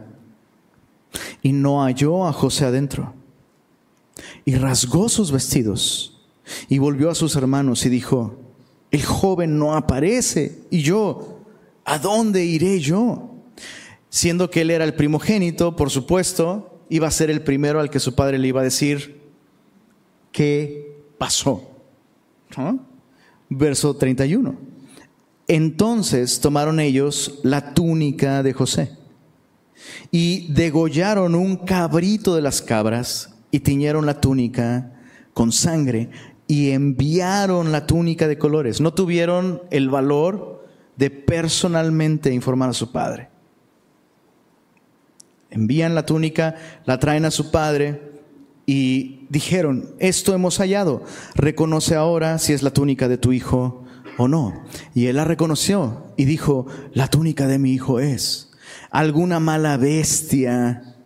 y 1.42 1.52
no 1.52 1.82
halló 1.82 2.26
a 2.26 2.32
José 2.32 2.64
adentro 2.64 3.14
y 4.46 4.54
rasgó 4.54 5.10
sus 5.10 5.30
vestidos 5.30 6.18
y 6.68 6.78
volvió 6.78 7.10
a 7.10 7.14
sus 7.14 7.36
hermanos 7.36 7.84
y 7.84 7.90
dijo, 7.90 8.40
el 8.90 9.04
joven 9.04 9.58
no 9.58 9.76
aparece 9.76 10.62
y 10.70 10.80
yo, 10.80 11.40
¿a 11.84 11.98
dónde 11.98 12.44
iré 12.46 12.80
yo? 12.80 13.34
Siendo 14.08 14.50
que 14.50 14.62
él 14.62 14.70
era 14.70 14.84
el 14.84 14.94
primogénito, 14.94 15.76
por 15.76 15.90
supuesto, 15.90 16.80
iba 16.88 17.06
a 17.06 17.10
ser 17.10 17.28
el 17.28 17.42
primero 17.42 17.78
al 17.78 17.90
que 17.90 18.00
su 18.00 18.14
padre 18.14 18.38
le 18.38 18.48
iba 18.48 18.62
a 18.62 18.64
decir, 18.64 19.20
¿qué 20.32 20.96
pasó? 21.18 21.62
Verso 23.48 23.96
31. 23.96 24.56
Entonces 25.48 26.40
tomaron 26.40 26.80
ellos 26.80 27.38
la 27.44 27.72
túnica 27.72 28.42
de 28.42 28.52
José 28.52 28.96
y 30.10 30.52
degollaron 30.52 31.34
un 31.34 31.56
cabrito 31.56 32.34
de 32.34 32.42
las 32.42 32.60
cabras 32.62 33.34
y 33.50 33.60
tiñeron 33.60 34.06
la 34.06 34.20
túnica 34.20 34.92
con 35.34 35.52
sangre 35.52 36.10
y 36.48 36.70
enviaron 36.70 37.72
la 37.72 37.86
túnica 37.86 38.26
de 38.26 38.38
colores. 38.38 38.80
No 38.80 38.94
tuvieron 38.94 39.62
el 39.70 39.88
valor 39.88 40.66
de 40.96 41.10
personalmente 41.10 42.32
informar 42.32 42.70
a 42.70 42.74
su 42.74 42.90
padre. 42.90 43.28
Envían 45.50 45.94
la 45.94 46.06
túnica, 46.06 46.56
la 46.84 46.98
traen 46.98 47.24
a 47.24 47.30
su 47.30 47.50
padre 47.50 48.12
y 48.66 49.15
dijeron, 49.28 49.94
esto 49.98 50.34
hemos 50.34 50.58
hallado, 50.58 51.02
reconoce 51.34 51.94
ahora 51.94 52.38
si 52.38 52.52
es 52.52 52.62
la 52.62 52.72
túnica 52.72 53.08
de 53.08 53.18
tu 53.18 53.32
hijo 53.32 53.84
o 54.18 54.28
no. 54.28 54.64
Y 54.94 55.06
él 55.06 55.16
la 55.16 55.24
reconoció 55.24 56.12
y 56.16 56.24
dijo, 56.24 56.66
la 56.92 57.08
túnica 57.08 57.46
de 57.46 57.58
mi 57.58 57.72
hijo 57.72 58.00
es. 58.00 58.50
Alguna 58.90 59.40
mala 59.40 59.76
bestia 59.76 60.96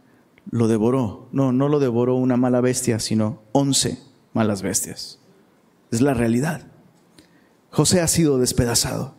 lo 0.50 0.68
devoró. 0.68 1.28
No, 1.32 1.52
no 1.52 1.68
lo 1.68 1.80
devoró 1.80 2.16
una 2.16 2.36
mala 2.36 2.60
bestia, 2.60 3.00
sino 3.00 3.42
once 3.52 3.98
malas 4.32 4.62
bestias. 4.62 5.18
Es 5.90 6.00
la 6.00 6.14
realidad. 6.14 6.66
José 7.70 8.00
ha 8.00 8.08
sido 8.08 8.38
despedazado. 8.38 9.14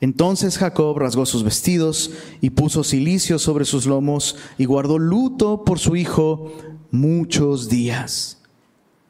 Entonces 0.00 0.56
Jacob 0.56 0.98
rasgó 0.98 1.26
sus 1.26 1.44
vestidos 1.44 2.10
y 2.40 2.50
puso 2.50 2.84
cilicio 2.84 3.38
sobre 3.38 3.64
sus 3.64 3.86
lomos 3.86 4.36
y 4.56 4.64
guardó 4.64 4.98
luto 4.98 5.64
por 5.64 5.78
su 5.78 5.94
hijo 5.94 6.52
muchos 6.90 7.68
días. 7.68 8.38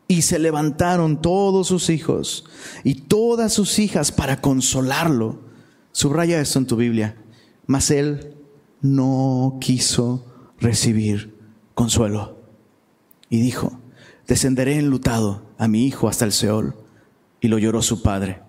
Y 0.08 0.22
se 0.22 0.38
levantaron 0.38 1.22
todos 1.22 1.68
sus 1.68 1.88
hijos 1.88 2.44
y 2.82 2.96
todas 2.96 3.52
sus 3.52 3.78
hijas 3.78 4.10
para 4.10 4.40
consolarlo. 4.40 5.40
Subraya 5.92 6.40
esto 6.40 6.58
en 6.58 6.66
tu 6.66 6.76
Biblia. 6.76 7.16
Mas 7.66 7.90
él 7.92 8.34
no 8.80 9.58
quiso 9.60 10.26
recibir 10.58 11.38
consuelo. 11.74 12.38
Y 13.28 13.40
dijo, 13.40 13.80
descenderé 14.26 14.78
enlutado 14.78 15.42
a 15.58 15.68
mi 15.68 15.86
hijo 15.86 16.08
hasta 16.08 16.24
el 16.24 16.32
Seol. 16.32 16.74
Y 17.40 17.48
lo 17.48 17.58
lloró 17.58 17.80
su 17.80 18.02
padre. 18.02 18.42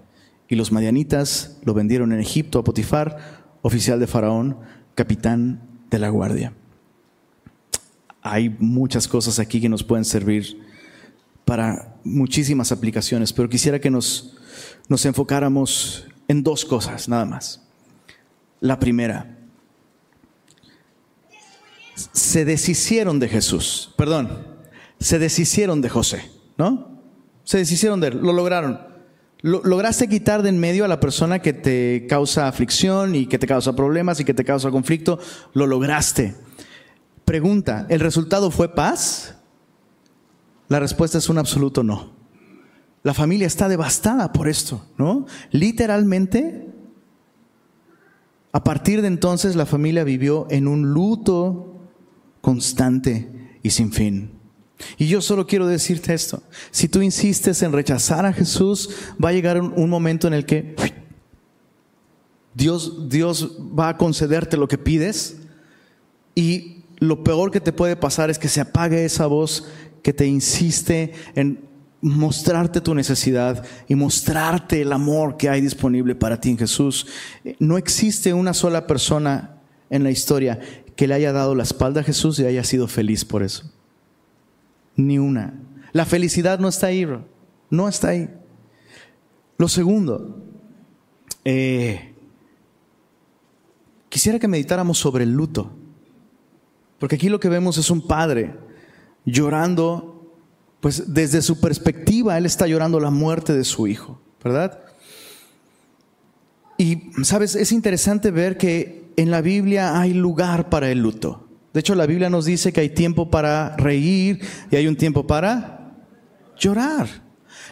Y 0.48 0.56
los 0.56 0.72
madianitas 0.72 1.60
lo 1.64 1.74
vendieron 1.74 2.12
en 2.12 2.20
Egipto 2.20 2.60
a 2.60 2.64
Potifar, 2.64 3.18
oficial 3.62 4.00
de 4.00 4.08
Faraón, 4.08 4.58
capitán 4.96 5.62
de 5.90 6.00
la 6.00 6.10
guardia. 6.10 6.54
Hay 8.22 8.56
muchas 8.60 9.08
cosas 9.08 9.40
aquí 9.40 9.60
que 9.60 9.70
nos 9.70 9.84
pueden 9.84 10.06
servir 10.06 10.60
para 11.46 11.96
muchísimas 12.04 12.72
aplicaciones, 12.72 13.34
pero 13.34 13.50
quisiera 13.50 13.80
que 13.80 13.90
nos, 13.90 14.38
nos 14.88 15.06
enfocáramos 15.06 16.08
en 16.28 16.44
dos 16.44 16.66
cosas, 16.66 17.10
nada 17.10 17.26
más. 17.26 17.62
La 18.60 18.80
primera, 18.80 19.38
se 21.96 22.46
deshicieron 22.46 23.20
de 23.20 23.28
Jesús, 23.28 23.94
perdón, 23.98 24.46
se 25.00 25.20
deshicieron 25.20 25.82
de 25.82 25.90
José, 25.90 26.30
¿no? 26.58 27.02
Se 27.44 27.58
deshicieron 27.58 28.00
de 28.00 28.08
él, 28.10 28.20
lo 28.22 28.34
lograron. 28.34 28.80
lograste 29.42 30.08
quitar 30.08 30.44
de 30.44 30.50
en 30.50 30.60
medio 30.60 30.86
a 30.86 30.88
la 30.88 31.00
persona 31.00 31.40
que 31.40 31.54
te 31.54 32.06
causa 32.08 32.48
aflicción 32.48 33.16
y 33.16 33.26
que 33.26 33.40
te 33.40 33.48
causa 33.48 33.76
problemas 33.76 34.20
y 34.20 34.26
que 34.26 34.34
te 34.34 34.46
causa 34.46 34.70
conflicto, 34.70 35.20
lo 35.54 35.66
lograste. 35.66 36.36
Pregunta, 37.32 37.86
¿el 37.88 38.02
resultado 38.02 38.52
fue 38.52 38.76
paz? 38.76 39.36
La 40.68 40.82
respuesta 40.82 41.18
es 41.18 41.30
un 41.30 41.38
absoluto 41.38 41.82
no. 41.82 42.12
La 43.04 43.14
familia 43.14 43.48
está 43.48 43.70
devastada 43.70 44.34
por 44.34 44.50
esto, 44.50 44.86
¿no? 44.98 45.26
Literalmente, 45.50 46.68
a 48.52 48.66
partir 48.66 49.02
de 49.02 49.08
entonces 49.08 49.56
la 49.56 49.66
familia 49.66 50.04
vivió 50.04 50.46
en 50.50 50.68
un 50.68 50.92
luto 50.92 51.80
constante 52.42 53.60
y 53.64 53.70
sin 53.70 53.94
fin. 53.94 54.32
Y 54.98 55.08
yo 55.08 55.22
solo 55.22 55.48
quiero 55.48 55.68
decirte 55.68 56.14
esto, 56.14 56.44
si 56.70 56.90
tú 56.90 57.02
insistes 57.02 57.62
en 57.62 57.72
rechazar 57.72 58.26
a 58.26 58.34
Jesús, 58.34 58.90
va 59.24 59.30
a 59.30 59.34
llegar 59.34 59.62
un, 59.62 59.90
momento 59.90 60.28
en 60.28 60.34
el 60.34 60.46
que 60.46 60.76
Dios, 62.54 63.08
Dios 63.08 63.58
va 63.58 63.88
a 63.88 63.96
concederte 63.96 64.58
lo 64.58 64.68
que 64.68 64.78
pides 64.78 65.38
y 66.36 66.81
lo 67.02 67.24
peor 67.24 67.50
que 67.50 67.60
te 67.60 67.74
puede 67.74 67.96
pasar 67.96 68.30
es 68.30 68.38
que 68.38 68.48
se 68.48 68.62
apague 68.62 69.04
esa 69.04 69.26
voz 69.26 69.68
que 70.04 70.14
te 70.14 70.28
insiste 70.28 71.14
en 71.34 71.68
mostrarte 72.00 72.80
tu 72.80 72.94
necesidad 72.94 73.66
y 73.88 73.96
mostrarte 73.96 74.84
el 74.84 74.94
amor 74.94 75.36
que 75.36 75.50
hay 75.50 75.62
disponible 75.62 76.14
para 76.14 76.40
ti 76.40 76.52
en 76.52 76.60
Jesús. 76.60 77.08
No 77.58 77.80
existe 77.80 78.36
una 78.36 78.54
sola 78.54 78.86
persona 78.86 79.58
en 79.90 80.04
la 80.04 80.12
historia 80.12 80.60
que 80.96 81.08
le 81.08 81.16
haya 81.16 81.34
dado 81.34 81.56
la 81.56 81.64
espalda 81.64 82.02
a 82.02 82.04
Jesús 82.04 82.38
y 82.38 82.46
haya 82.46 82.64
sido 82.64 82.88
feliz 82.88 83.26
por 83.26 83.42
eso. 83.42 83.72
Ni 84.96 85.18
una. 85.18 85.60
La 85.94 86.06
felicidad 86.06 86.60
no 86.60 86.68
está 86.68 86.88
ahí, 86.88 87.08
no 87.72 87.90
está 87.90 88.10
ahí. 88.10 88.30
Lo 89.58 89.68
segundo, 89.68 90.38
eh, 91.46 92.14
quisiera 94.08 94.38
que 94.38 94.48
meditáramos 94.48 95.00
sobre 95.00 95.24
el 95.24 95.32
luto, 95.32 95.81
porque 97.02 97.16
aquí 97.16 97.30
lo 97.30 97.40
que 97.40 97.50
vemos 97.50 97.80
es 97.80 97.90
un 97.90 98.06
padre 98.06 98.54
llorando, 99.26 100.38
pues 100.82 101.12
desde 101.12 101.42
su 101.42 101.60
perspectiva, 101.60 102.38
él 102.38 102.46
está 102.46 102.68
llorando 102.68 103.00
la 103.00 103.10
muerte 103.10 103.54
de 103.54 103.64
su 103.64 103.88
hijo, 103.88 104.22
¿verdad? 104.44 104.84
Y, 106.78 107.10
sabes, 107.24 107.56
es 107.56 107.72
interesante 107.72 108.30
ver 108.30 108.56
que 108.56 109.12
en 109.18 109.32
la 109.32 109.42
Biblia 109.42 110.00
hay 110.00 110.14
lugar 110.14 110.70
para 110.70 110.92
el 110.92 111.00
luto. 111.00 111.48
De 111.74 111.80
hecho, 111.80 111.96
la 111.96 112.06
Biblia 112.06 112.30
nos 112.30 112.46
dice 112.46 112.72
que 112.72 112.82
hay 112.82 112.90
tiempo 112.90 113.32
para 113.32 113.76
reír 113.78 114.40
y 114.70 114.76
hay 114.76 114.86
un 114.86 114.96
tiempo 114.96 115.26
para 115.26 115.96
llorar. 116.60 117.08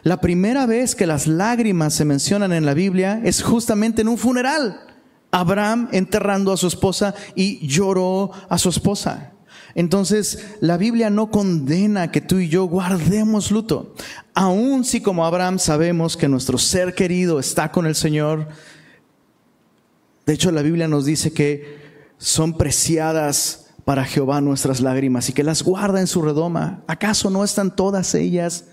La 0.01 0.21
primera 0.21 0.65
vez 0.65 0.95
que 0.95 1.05
las 1.05 1.27
lágrimas 1.27 1.93
se 1.93 2.03
mencionan 2.03 2.51
en 2.51 2.65
la 2.65 2.73
Biblia 2.73 3.21
es 3.23 3.43
justamente 3.43 4.01
en 4.01 4.07
un 4.07 4.17
funeral. 4.17 4.88
Abraham 5.31 5.89
enterrando 5.91 6.51
a 6.51 6.57
su 6.57 6.67
esposa 6.67 7.13
y 7.35 7.65
lloró 7.67 8.31
a 8.49 8.57
su 8.57 8.69
esposa. 8.69 9.33
Entonces, 9.75 10.47
la 10.61 10.77
Biblia 10.77 11.09
no 11.09 11.29
condena 11.29 12.11
que 12.11 12.21
tú 12.21 12.39
y 12.39 12.49
yo 12.49 12.65
guardemos 12.65 13.51
luto. 13.51 13.93
Aun 14.33 14.83
si 14.83 15.01
como 15.01 15.25
Abraham 15.25 15.59
sabemos 15.59 16.17
que 16.17 16.27
nuestro 16.27 16.57
ser 16.57 16.95
querido 16.95 17.39
está 17.39 17.71
con 17.71 17.85
el 17.85 17.95
Señor. 17.95 18.47
De 20.25 20.33
hecho, 20.33 20.51
la 20.51 20.63
Biblia 20.63 20.87
nos 20.87 21.05
dice 21.05 21.31
que 21.31 21.77
son 22.17 22.57
preciadas 22.57 23.67
para 23.85 24.05
Jehová 24.05 24.41
nuestras 24.41 24.81
lágrimas 24.81 25.29
y 25.29 25.33
que 25.33 25.43
las 25.43 25.63
guarda 25.63 25.99
en 25.99 26.07
su 26.07 26.21
redoma. 26.21 26.83
¿Acaso 26.87 27.29
no 27.29 27.43
están 27.43 27.75
todas 27.75 28.15
ellas 28.15 28.65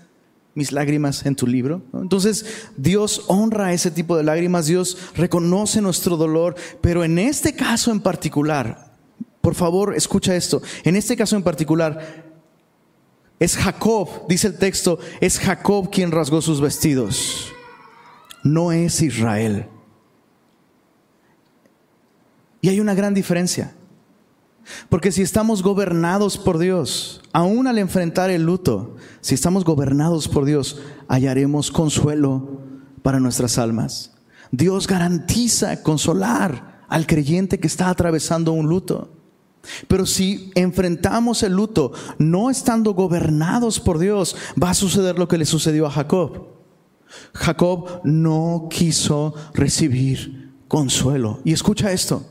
mis 0.57 0.71
lágrimas 0.71 1.23
en 1.27 1.35
tu 1.35 1.45
libro. 1.45 1.83
Entonces 1.93 2.71
Dios 2.75 3.21
honra 3.27 3.73
ese 3.73 3.91
tipo 3.91 4.17
de 4.17 4.23
lágrimas, 4.23 4.65
Dios 4.65 4.97
reconoce 5.15 5.81
nuestro 5.81 6.17
dolor, 6.17 6.55
pero 6.81 7.03
en 7.03 7.19
este 7.19 7.55
caso 7.55 7.91
en 7.91 8.01
particular, 8.01 8.91
por 9.39 9.53
favor 9.53 9.95
escucha 9.95 10.35
esto, 10.35 10.61
en 10.83 10.95
este 10.95 11.15
caso 11.15 11.35
en 11.35 11.43
particular, 11.43 12.25
es 13.39 13.55
Jacob, 13.55 14.27
dice 14.27 14.47
el 14.47 14.57
texto, 14.57 14.97
es 15.21 15.37
Jacob 15.37 15.91
quien 15.91 16.11
rasgó 16.11 16.41
sus 16.41 16.59
vestidos, 16.59 17.53
no 18.43 18.71
es 18.71 18.99
Israel. 19.03 19.67
Y 22.61 22.69
hay 22.69 22.79
una 22.79 22.95
gran 22.95 23.13
diferencia. 23.13 23.75
Porque 24.89 25.11
si 25.11 25.21
estamos 25.21 25.63
gobernados 25.63 26.37
por 26.37 26.57
Dios, 26.57 27.21
aún 27.31 27.67
al 27.67 27.77
enfrentar 27.77 28.29
el 28.29 28.43
luto, 28.43 28.96
si 29.27 29.35
estamos 29.35 29.65
gobernados 29.65 30.29
por 30.29 30.45
Dios, 30.45 30.79
hallaremos 31.09 31.69
consuelo 31.69 32.61
para 33.01 33.19
nuestras 33.19 33.57
almas. 33.57 34.13
Dios 34.51 34.87
garantiza 34.87 35.83
consolar 35.83 36.85
al 36.87 37.05
creyente 37.05 37.59
que 37.59 37.67
está 37.67 37.89
atravesando 37.89 38.53
un 38.53 38.69
luto. 38.69 39.11
Pero 39.89 40.05
si 40.05 40.49
enfrentamos 40.55 41.43
el 41.43 41.51
luto 41.51 41.91
no 42.19 42.49
estando 42.49 42.93
gobernados 42.93 43.81
por 43.81 43.99
Dios, 43.99 44.37
va 44.63 44.69
a 44.69 44.73
suceder 44.73 45.19
lo 45.19 45.27
que 45.27 45.37
le 45.37 45.45
sucedió 45.45 45.87
a 45.87 45.91
Jacob. 45.91 46.47
Jacob 47.33 47.99
no 48.05 48.69
quiso 48.69 49.35
recibir 49.53 50.53
consuelo. 50.69 51.41
Y 51.43 51.51
escucha 51.51 51.91
esto 51.91 52.23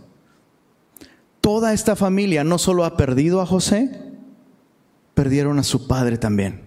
toda 1.43 1.75
esta 1.75 1.95
familia 1.95 2.43
no 2.43 2.57
solo 2.57 2.87
ha 2.87 2.97
perdido 2.97 3.43
a 3.43 3.47
José, 3.47 4.01
perdieron 5.13 5.59
a 5.59 5.63
su 5.63 5.87
padre 5.87 6.17
también. 6.17 6.66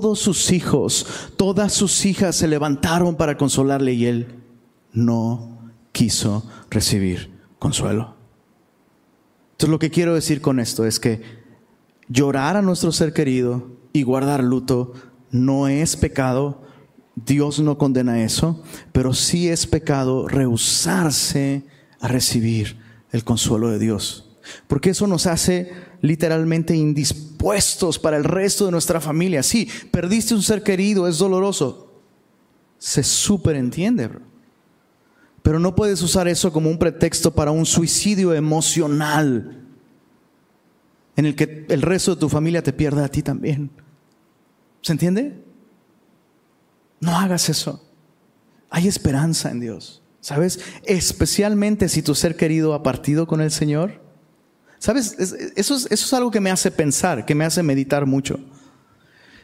Todos 0.00 0.20
sus 0.20 0.52
hijos, 0.52 1.06
todas 1.36 1.72
sus 1.72 2.06
hijas 2.06 2.36
se 2.36 2.46
levantaron 2.46 3.16
para 3.16 3.36
consolarle 3.36 3.94
y 3.94 4.06
él 4.06 4.28
no 4.92 5.72
quiso 5.90 6.48
recibir 6.70 7.32
consuelo. 7.58 8.14
Entonces 9.50 9.70
lo 9.70 9.80
que 9.80 9.90
quiero 9.90 10.14
decir 10.14 10.40
con 10.40 10.60
esto 10.60 10.86
es 10.86 11.00
que 11.00 11.20
llorar 12.08 12.56
a 12.56 12.62
nuestro 12.62 12.92
ser 12.92 13.12
querido 13.12 13.72
y 13.92 14.04
guardar 14.04 14.44
luto 14.44 14.92
no 15.32 15.66
es 15.66 15.96
pecado, 15.96 16.62
Dios 17.16 17.58
no 17.58 17.76
condena 17.76 18.22
eso, 18.22 18.62
pero 18.92 19.14
sí 19.14 19.48
es 19.48 19.66
pecado 19.66 20.28
rehusarse 20.28 21.64
a 21.98 22.06
recibir 22.06 22.78
el 23.10 23.24
consuelo 23.24 23.68
de 23.68 23.80
Dios. 23.80 24.38
Porque 24.68 24.90
eso 24.90 25.08
nos 25.08 25.26
hace 25.26 25.72
literalmente 26.02 26.76
indispuestos 27.38 27.98
para 27.98 28.16
el 28.16 28.24
resto 28.24 28.66
de 28.66 28.72
nuestra 28.72 29.00
familia. 29.00 29.42
Sí, 29.42 29.68
perdiste 29.90 30.34
un 30.34 30.42
ser 30.42 30.62
querido, 30.62 31.06
es 31.06 31.18
doloroso. 31.18 31.92
Se 32.78 33.02
superentiende, 33.02 34.08
bro. 34.08 34.20
Pero 35.42 35.58
no 35.58 35.74
puedes 35.74 36.02
usar 36.02 36.28
eso 36.28 36.52
como 36.52 36.68
un 36.68 36.78
pretexto 36.78 37.32
para 37.32 37.50
un 37.50 37.64
suicidio 37.64 38.34
emocional 38.34 39.64
en 41.16 41.26
el 41.26 41.34
que 41.34 41.64
el 41.68 41.82
resto 41.82 42.14
de 42.14 42.20
tu 42.20 42.28
familia 42.28 42.62
te 42.62 42.72
pierda 42.72 43.04
a 43.04 43.08
ti 43.08 43.22
también. 43.22 43.70
¿Se 44.82 44.92
entiende? 44.92 45.42
No 47.00 47.16
hagas 47.16 47.48
eso. 47.48 47.84
Hay 48.70 48.86
esperanza 48.88 49.50
en 49.50 49.60
Dios. 49.60 50.02
¿Sabes? 50.20 50.60
Especialmente 50.84 51.88
si 51.88 52.02
tu 52.02 52.14
ser 52.14 52.36
querido 52.36 52.74
ha 52.74 52.82
partido 52.82 53.26
con 53.26 53.40
el 53.40 53.50
Señor. 53.50 54.07
¿Sabes? 54.78 55.16
Eso 55.56 55.76
es, 55.76 56.12
algo 56.12 56.30
que 56.30 56.40
me 56.40 56.50
hace 56.50 56.70
pensar, 56.70 57.24
que 57.24 57.34
me 57.34 57.44
hace 57.44 57.62
meditar 57.62 58.06
mucho. 58.06 58.38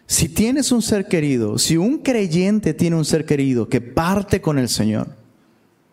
Si 0.06 0.28
tienes 0.28 0.70
un 0.70 0.82
ser 0.82 1.06
querido, 1.06 1.58
si 1.58 1.76
un 1.76 1.98
creyente 1.98 2.74
tiene 2.74 2.96
un 2.96 3.04
ser 3.04 3.24
querido 3.24 3.68
que 3.68 3.80
parte 3.80 4.40
con 4.40 4.58
el 4.58 4.68
Señor, 4.68 5.08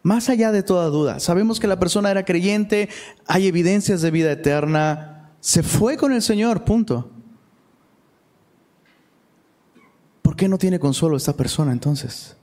más 0.04 0.30
allá 0.30 0.52
de 0.52 0.64
toda 0.64 0.88
duda, 0.88 1.20
sabemos 1.20 1.60
que 1.60 1.68
la 1.68 1.80
persona 1.80 2.12
era 2.12 2.26
creyente, 2.26 2.90
hay 3.26 3.48
evidencias 3.48 4.02
de 4.02 4.12
vida 4.12 4.32
eterna, 4.32 5.32
se 5.40 5.64
fue 5.64 5.98
con 5.98 6.14
el 6.14 6.22
Señor, 6.22 6.64
punto. 6.64 7.10
¿Por 10.22 10.36
qué 10.36 10.48
no 10.48 10.58
tiene 10.58 10.80
consuelo 10.80 11.18
esta 11.18 11.36
persona 11.36 11.72
entonces? 11.72 12.36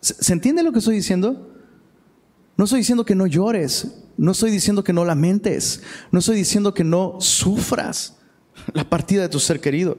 ¿Se 0.00 0.32
entiende 0.32 0.62
lo 0.62 0.70
que 0.70 0.78
estoy 0.78 0.94
diciendo? 0.94 1.55
No 2.56 2.64
estoy 2.64 2.80
diciendo 2.80 3.04
que 3.04 3.14
no 3.14 3.26
llores, 3.26 4.02
no 4.16 4.32
estoy 4.32 4.50
diciendo 4.50 4.82
que 4.82 4.92
no 4.92 5.04
lamentes, 5.04 5.82
no 6.10 6.20
estoy 6.20 6.36
diciendo 6.36 6.72
que 6.72 6.84
no 6.84 7.20
sufras 7.20 8.16
la 8.72 8.88
partida 8.88 9.22
de 9.22 9.28
tu 9.28 9.38
ser 9.38 9.60
querido. 9.60 9.98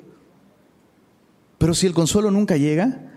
Pero 1.58 1.74
si 1.74 1.86
el 1.86 1.94
consuelo 1.94 2.32
nunca 2.32 2.58
llega, 2.58 3.12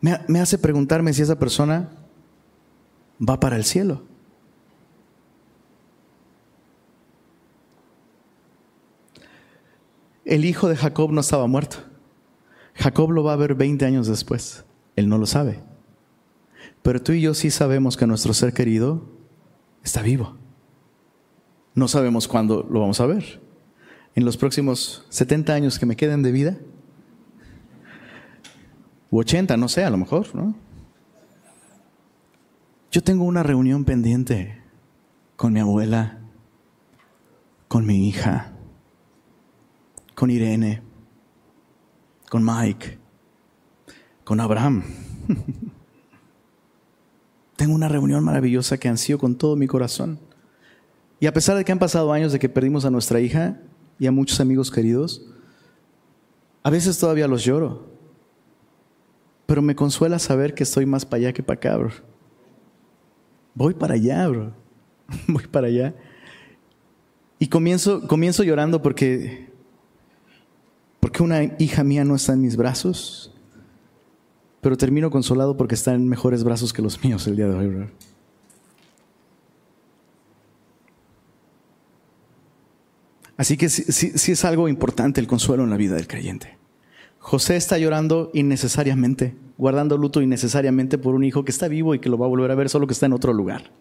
me, 0.00 0.18
me 0.28 0.40
hace 0.40 0.58
preguntarme 0.58 1.12
si 1.12 1.22
esa 1.22 1.38
persona 1.38 1.90
va 3.20 3.38
para 3.38 3.56
el 3.56 3.64
cielo. 3.64 4.02
El 10.24 10.44
hijo 10.44 10.68
de 10.68 10.76
Jacob 10.76 11.12
no 11.12 11.20
estaba 11.20 11.46
muerto. 11.46 11.78
Jacob 12.74 13.10
lo 13.10 13.22
va 13.22 13.34
a 13.34 13.36
ver 13.36 13.54
20 13.54 13.84
años 13.84 14.06
después. 14.06 14.64
Él 14.96 15.08
no 15.08 15.18
lo 15.18 15.26
sabe. 15.26 15.71
Pero 16.82 17.02
tú 17.02 17.12
y 17.12 17.20
yo 17.20 17.34
sí 17.34 17.50
sabemos 17.50 17.96
que 17.96 18.06
nuestro 18.06 18.34
ser 18.34 18.52
querido 18.52 19.06
está 19.82 20.02
vivo. 20.02 20.36
No 21.74 21.88
sabemos 21.88 22.28
cuándo 22.28 22.66
lo 22.70 22.80
vamos 22.80 23.00
a 23.00 23.06
ver. 23.06 23.40
En 24.14 24.24
los 24.24 24.36
próximos 24.36 25.06
70 25.08 25.54
años 25.54 25.78
que 25.78 25.86
me 25.86 25.96
queden 25.96 26.22
de 26.22 26.32
vida. 26.32 26.58
U 29.10 29.18
80, 29.18 29.56
no 29.56 29.68
sé, 29.68 29.84
a 29.84 29.90
lo 29.90 29.96
mejor, 29.96 30.34
¿no? 30.34 30.54
Yo 32.90 33.02
tengo 33.02 33.24
una 33.24 33.42
reunión 33.42 33.84
pendiente 33.84 34.62
con 35.36 35.52
mi 35.52 35.60
abuela, 35.60 36.18
con 37.68 37.86
mi 37.86 38.08
hija, 38.08 38.52
con 40.14 40.30
Irene 40.30 40.82
con 42.32 42.42
Mike, 42.42 42.98
con 44.24 44.40
Abraham. 44.40 44.82
Tengo 47.62 47.76
una 47.76 47.86
reunión 47.86 48.24
maravillosa 48.24 48.76
que 48.76 48.88
ansío 48.88 49.18
con 49.18 49.36
todo 49.36 49.54
mi 49.54 49.68
corazón. 49.68 50.18
Y 51.20 51.28
a 51.28 51.32
pesar 51.32 51.56
de 51.56 51.64
que 51.64 51.70
han 51.70 51.78
pasado 51.78 52.12
años 52.12 52.32
de 52.32 52.40
que 52.40 52.48
perdimos 52.48 52.84
a 52.84 52.90
nuestra 52.90 53.20
hija 53.20 53.60
y 54.00 54.08
a 54.08 54.10
muchos 54.10 54.40
amigos 54.40 54.68
queridos, 54.68 55.24
a 56.64 56.70
veces 56.70 56.98
todavía 56.98 57.28
los 57.28 57.44
lloro. 57.44 57.86
pero 59.46 59.62
me 59.62 59.76
consuela 59.76 60.18
saber 60.18 60.54
que 60.54 60.64
estoy 60.64 60.86
más 60.86 61.06
para 61.06 61.18
allá 61.18 61.32
que 61.32 61.44
para 61.44 61.56
acá, 61.56 61.76
bro. 61.76 61.92
Voy 63.54 63.74
para 63.74 63.94
allá, 63.94 64.26
bro. 64.26 64.52
Voy 65.28 65.46
para 65.46 65.68
allá. 65.68 65.94
Y 67.38 67.46
comienzo, 67.46 68.08
comienzo 68.08 68.42
llorando 68.42 68.82
porque, 68.82 69.52
porque 70.98 71.22
una 71.22 71.44
hija 71.60 71.84
mía 71.84 72.04
no 72.04 72.16
está 72.16 72.32
en 72.32 72.40
mis 72.40 72.56
brazos, 72.56 73.31
pero 74.62 74.76
termino 74.76 75.10
consolado 75.10 75.56
porque 75.56 75.74
está 75.74 75.92
en 75.92 76.08
mejores 76.08 76.44
brazos 76.44 76.72
que 76.72 76.82
los 76.82 77.02
míos 77.02 77.26
el 77.26 77.34
día 77.34 77.48
de 77.48 77.54
hoy. 77.56 77.88
Así 83.36 83.56
que 83.56 83.68
sí, 83.68 84.12
es 84.14 84.44
algo 84.44 84.68
importante 84.68 85.20
el 85.20 85.26
consuelo 85.26 85.64
en 85.64 85.70
la 85.70 85.76
vida 85.76 85.96
del 85.96 86.06
creyente. 86.06 86.58
José 87.18 87.56
está 87.56 87.76
llorando 87.76 88.30
innecesariamente, 88.34 89.34
guardando 89.58 89.98
luto 89.98 90.22
innecesariamente 90.22 90.96
por 90.96 91.16
un 91.16 91.24
hijo 91.24 91.44
que 91.44 91.50
está 91.50 91.66
vivo 91.66 91.96
y 91.96 91.98
que 91.98 92.08
lo 92.08 92.16
va 92.16 92.26
a 92.26 92.28
volver 92.28 92.52
a 92.52 92.54
ver, 92.54 92.68
solo 92.68 92.86
que 92.86 92.92
está 92.92 93.06
en 93.06 93.14
otro 93.14 93.32
lugar. 93.32 93.72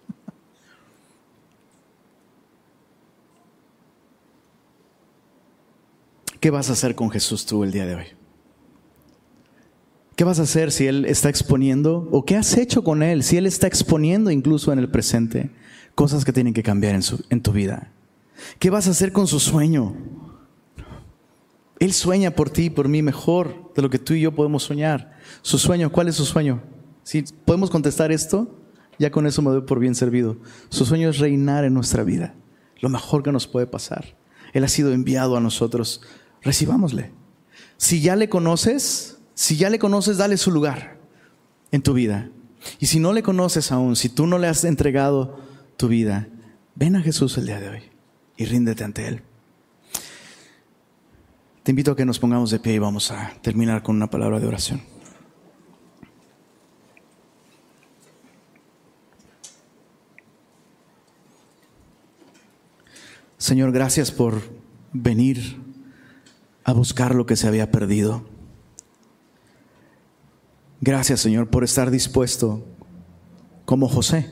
¿Qué 6.39 6.49
vas 6.49 6.71
a 6.71 6.73
hacer 6.73 6.95
con 6.95 7.11
Jesús 7.11 7.45
tú 7.45 7.63
el 7.63 7.71
día 7.71 7.85
de 7.85 7.93
hoy? 7.93 8.20
¿Qué 10.21 10.25
vas 10.25 10.37
a 10.37 10.43
hacer 10.43 10.71
si 10.71 10.85
Él 10.85 11.05
está 11.05 11.29
exponiendo? 11.29 12.07
¿O 12.11 12.25
qué 12.25 12.35
has 12.35 12.55
hecho 12.55 12.83
con 12.83 13.01
Él 13.01 13.23
si 13.23 13.37
Él 13.37 13.47
está 13.47 13.65
exponiendo 13.65 14.29
incluso 14.29 14.71
en 14.71 14.77
el 14.77 14.87
presente 14.87 15.49
cosas 15.95 16.25
que 16.25 16.31
tienen 16.31 16.53
que 16.53 16.61
cambiar 16.61 16.93
en, 16.93 17.01
en 17.31 17.41
tu 17.41 17.51
vida? 17.51 17.91
¿Qué 18.59 18.69
vas 18.69 18.87
a 18.87 18.91
hacer 18.91 19.13
con 19.13 19.25
su 19.25 19.39
sueño? 19.39 19.95
Él 21.79 21.91
sueña 21.91 22.35
por 22.35 22.51
ti 22.51 22.65
y 22.65 22.69
por 22.69 22.87
mí 22.87 23.01
mejor 23.01 23.73
de 23.75 23.81
lo 23.81 23.89
que 23.89 23.97
tú 23.97 24.13
y 24.13 24.21
yo 24.21 24.35
podemos 24.35 24.61
soñar. 24.61 25.17
Su 25.41 25.57
sueño, 25.57 25.91
¿cuál 25.91 26.07
es 26.07 26.17
su 26.17 26.25
sueño? 26.25 26.61
Si 27.01 27.23
podemos 27.23 27.71
contestar 27.71 28.11
esto, 28.11 28.59
ya 28.99 29.09
con 29.09 29.25
eso 29.25 29.41
me 29.41 29.49
doy 29.49 29.61
por 29.61 29.79
bien 29.79 29.95
servido. 29.95 30.37
Su 30.69 30.85
sueño 30.85 31.09
es 31.09 31.17
reinar 31.17 31.65
en 31.65 31.73
nuestra 31.73 32.03
vida, 32.03 32.35
lo 32.79 32.89
mejor 32.89 33.23
que 33.23 33.31
nos 33.31 33.47
puede 33.47 33.65
pasar. 33.65 34.15
Él 34.53 34.63
ha 34.65 34.67
sido 34.67 34.93
enviado 34.93 35.35
a 35.35 35.41
nosotros, 35.41 36.01
recibámosle. 36.43 37.11
Si 37.77 38.01
ya 38.01 38.15
le 38.15 38.29
conoces, 38.29 39.17
si 39.41 39.57
ya 39.57 39.71
le 39.71 39.79
conoces, 39.79 40.17
dale 40.17 40.37
su 40.37 40.51
lugar 40.51 40.99
en 41.71 41.81
tu 41.81 41.93
vida. 41.93 42.29
Y 42.79 42.85
si 42.85 42.99
no 42.99 43.11
le 43.11 43.23
conoces 43.23 43.71
aún, 43.71 43.95
si 43.95 44.07
tú 44.07 44.27
no 44.27 44.37
le 44.37 44.47
has 44.47 44.63
entregado 44.65 45.39
tu 45.77 45.87
vida, 45.87 46.27
ven 46.75 46.95
a 46.95 47.01
Jesús 47.01 47.39
el 47.39 47.47
día 47.47 47.59
de 47.59 47.69
hoy 47.69 47.81
y 48.37 48.45
ríndete 48.45 48.83
ante 48.83 49.07
Él. 49.07 49.23
Te 51.63 51.71
invito 51.71 51.93
a 51.93 51.95
que 51.95 52.05
nos 52.05 52.19
pongamos 52.19 52.51
de 52.51 52.59
pie 52.59 52.73
y 52.73 52.77
vamos 52.77 53.09
a 53.09 53.33
terminar 53.41 53.81
con 53.81 53.95
una 53.95 54.11
palabra 54.11 54.39
de 54.39 54.45
oración. 54.45 54.83
Señor, 63.39 63.71
gracias 63.71 64.11
por 64.11 64.39
venir 64.93 65.59
a 66.63 66.73
buscar 66.73 67.15
lo 67.15 67.25
que 67.25 67.35
se 67.35 67.47
había 67.47 67.71
perdido. 67.71 68.23
Gracias, 70.81 71.21
Señor, 71.21 71.49
por 71.49 71.63
estar 71.63 71.91
dispuesto, 71.91 72.65
como 73.65 73.87
José, 73.87 74.29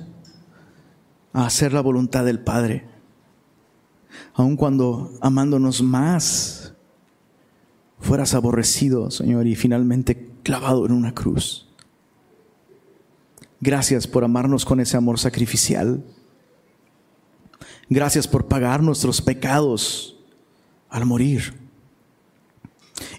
a 1.32 1.46
hacer 1.46 1.72
la 1.72 1.82
voluntad 1.82 2.26
del 2.26 2.40
Padre 2.40 2.90
aun 4.34 4.56
cuando 4.56 5.12
amándonos 5.22 5.82
más, 5.82 6.74
fueras 8.00 8.34
aborrecido, 8.34 9.12
Señor, 9.12 9.48
y 9.48 9.56
finalmente 9.56 10.32
clavado 10.44 10.86
en 10.86 10.92
una 10.92 11.14
cruz. 11.14 11.68
Gracias 13.60 14.08
por 14.08 14.24
amarnos 14.24 14.64
con 14.64 14.80
ese 14.80 14.96
amor 14.96 15.20
sacrificial. 15.20 16.06
Gracias 17.90 18.28
por 18.28 18.48
pagar 18.48 18.82
nuestros 18.82 19.22
pecados 19.22 20.18
al 20.90 21.06
morir 21.06 21.54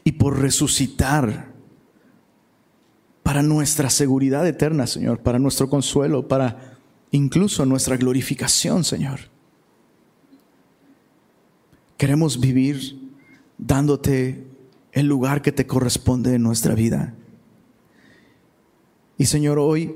y 0.02 0.12
por 0.12 0.38
resucitar 0.40 1.49
para 3.30 3.44
nuestra 3.44 3.90
seguridad 3.90 4.44
eterna, 4.44 4.88
Señor, 4.88 5.20
para 5.20 5.38
nuestro 5.38 5.70
consuelo, 5.70 6.26
para 6.26 6.76
incluso 7.12 7.64
nuestra 7.64 7.96
glorificación, 7.96 8.82
Señor. 8.82 9.20
Queremos 11.96 12.40
vivir 12.40 12.98
dándote 13.56 14.48
el 14.90 15.06
lugar 15.06 15.42
que 15.42 15.52
te 15.52 15.64
corresponde 15.64 16.34
en 16.34 16.42
nuestra 16.42 16.74
vida. 16.74 17.14
Y 19.16 19.26
Señor, 19.26 19.60
hoy 19.60 19.94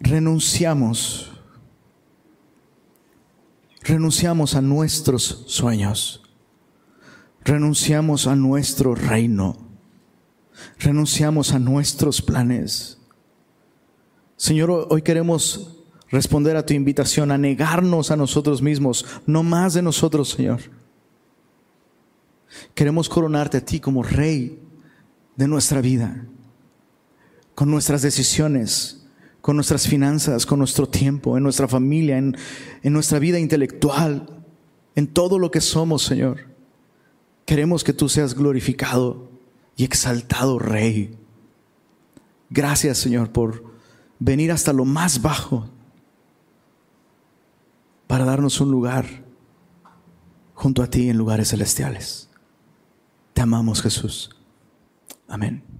renunciamos, 0.00 1.30
renunciamos 3.84 4.56
a 4.56 4.60
nuestros 4.60 5.44
sueños, 5.46 6.24
renunciamos 7.44 8.26
a 8.26 8.34
nuestro 8.34 8.96
reino, 8.96 9.61
renunciamos 10.78 11.52
a 11.52 11.58
nuestros 11.58 12.22
planes. 12.22 12.98
Señor, 14.36 14.88
hoy 14.90 15.02
queremos 15.02 15.78
responder 16.10 16.56
a 16.56 16.66
tu 16.66 16.74
invitación 16.74 17.30
a 17.30 17.38
negarnos 17.38 18.10
a 18.10 18.16
nosotros 18.16 18.60
mismos, 18.60 19.06
no 19.26 19.42
más 19.42 19.74
de 19.74 19.82
nosotros, 19.82 20.30
Señor 20.30 20.60
Queremos 22.74 23.08
coronarte 23.08 23.58
a 23.58 23.64
ti 23.64 23.80
como 23.80 24.02
rey 24.02 24.58
de 25.36 25.48
nuestra 25.48 25.80
vida, 25.80 26.26
con 27.54 27.70
nuestras 27.70 28.02
decisiones, 28.02 29.06
con 29.40 29.56
nuestras 29.56 29.88
finanzas, 29.88 30.46
con 30.46 30.58
nuestro 30.58 30.88
tiempo, 30.88 31.36
en 31.36 31.42
nuestra 31.42 31.68
familia, 31.68 32.18
en, 32.18 32.36
nuestra 32.84 33.18
vida 33.18 33.38
intelectual, 33.38 34.44
en 34.94 35.06
todo 35.06 35.38
lo 35.38 35.50
que 35.50 35.60
somos, 35.60 36.02
Señor. 36.02 36.46
Queremos 37.44 37.82
que 37.82 37.92
tú 37.92 38.08
seas 38.08 38.34
glorificado 38.34 39.30
exaltado 39.84 40.58
Rey. 40.58 41.16
Gracias, 42.50 42.98
Señor, 42.98 43.30
por 43.30 43.64
venir 44.18 44.52
hasta 44.52 44.72
lo 44.72 44.84
más 44.84 45.22
bajo 45.22 45.68
para 48.06 48.24
darnos 48.24 48.60
un 48.60 48.70
lugar 48.70 49.06
junto 50.54 50.82
a 50.82 50.86
ti 50.86 51.08
en 51.08 51.16
lugares 51.16 51.48
celestiales. 51.48 52.28
Te 53.32 53.40
amamos 53.40 53.80
Jesús. 53.82 54.30
Amén. 55.28 55.71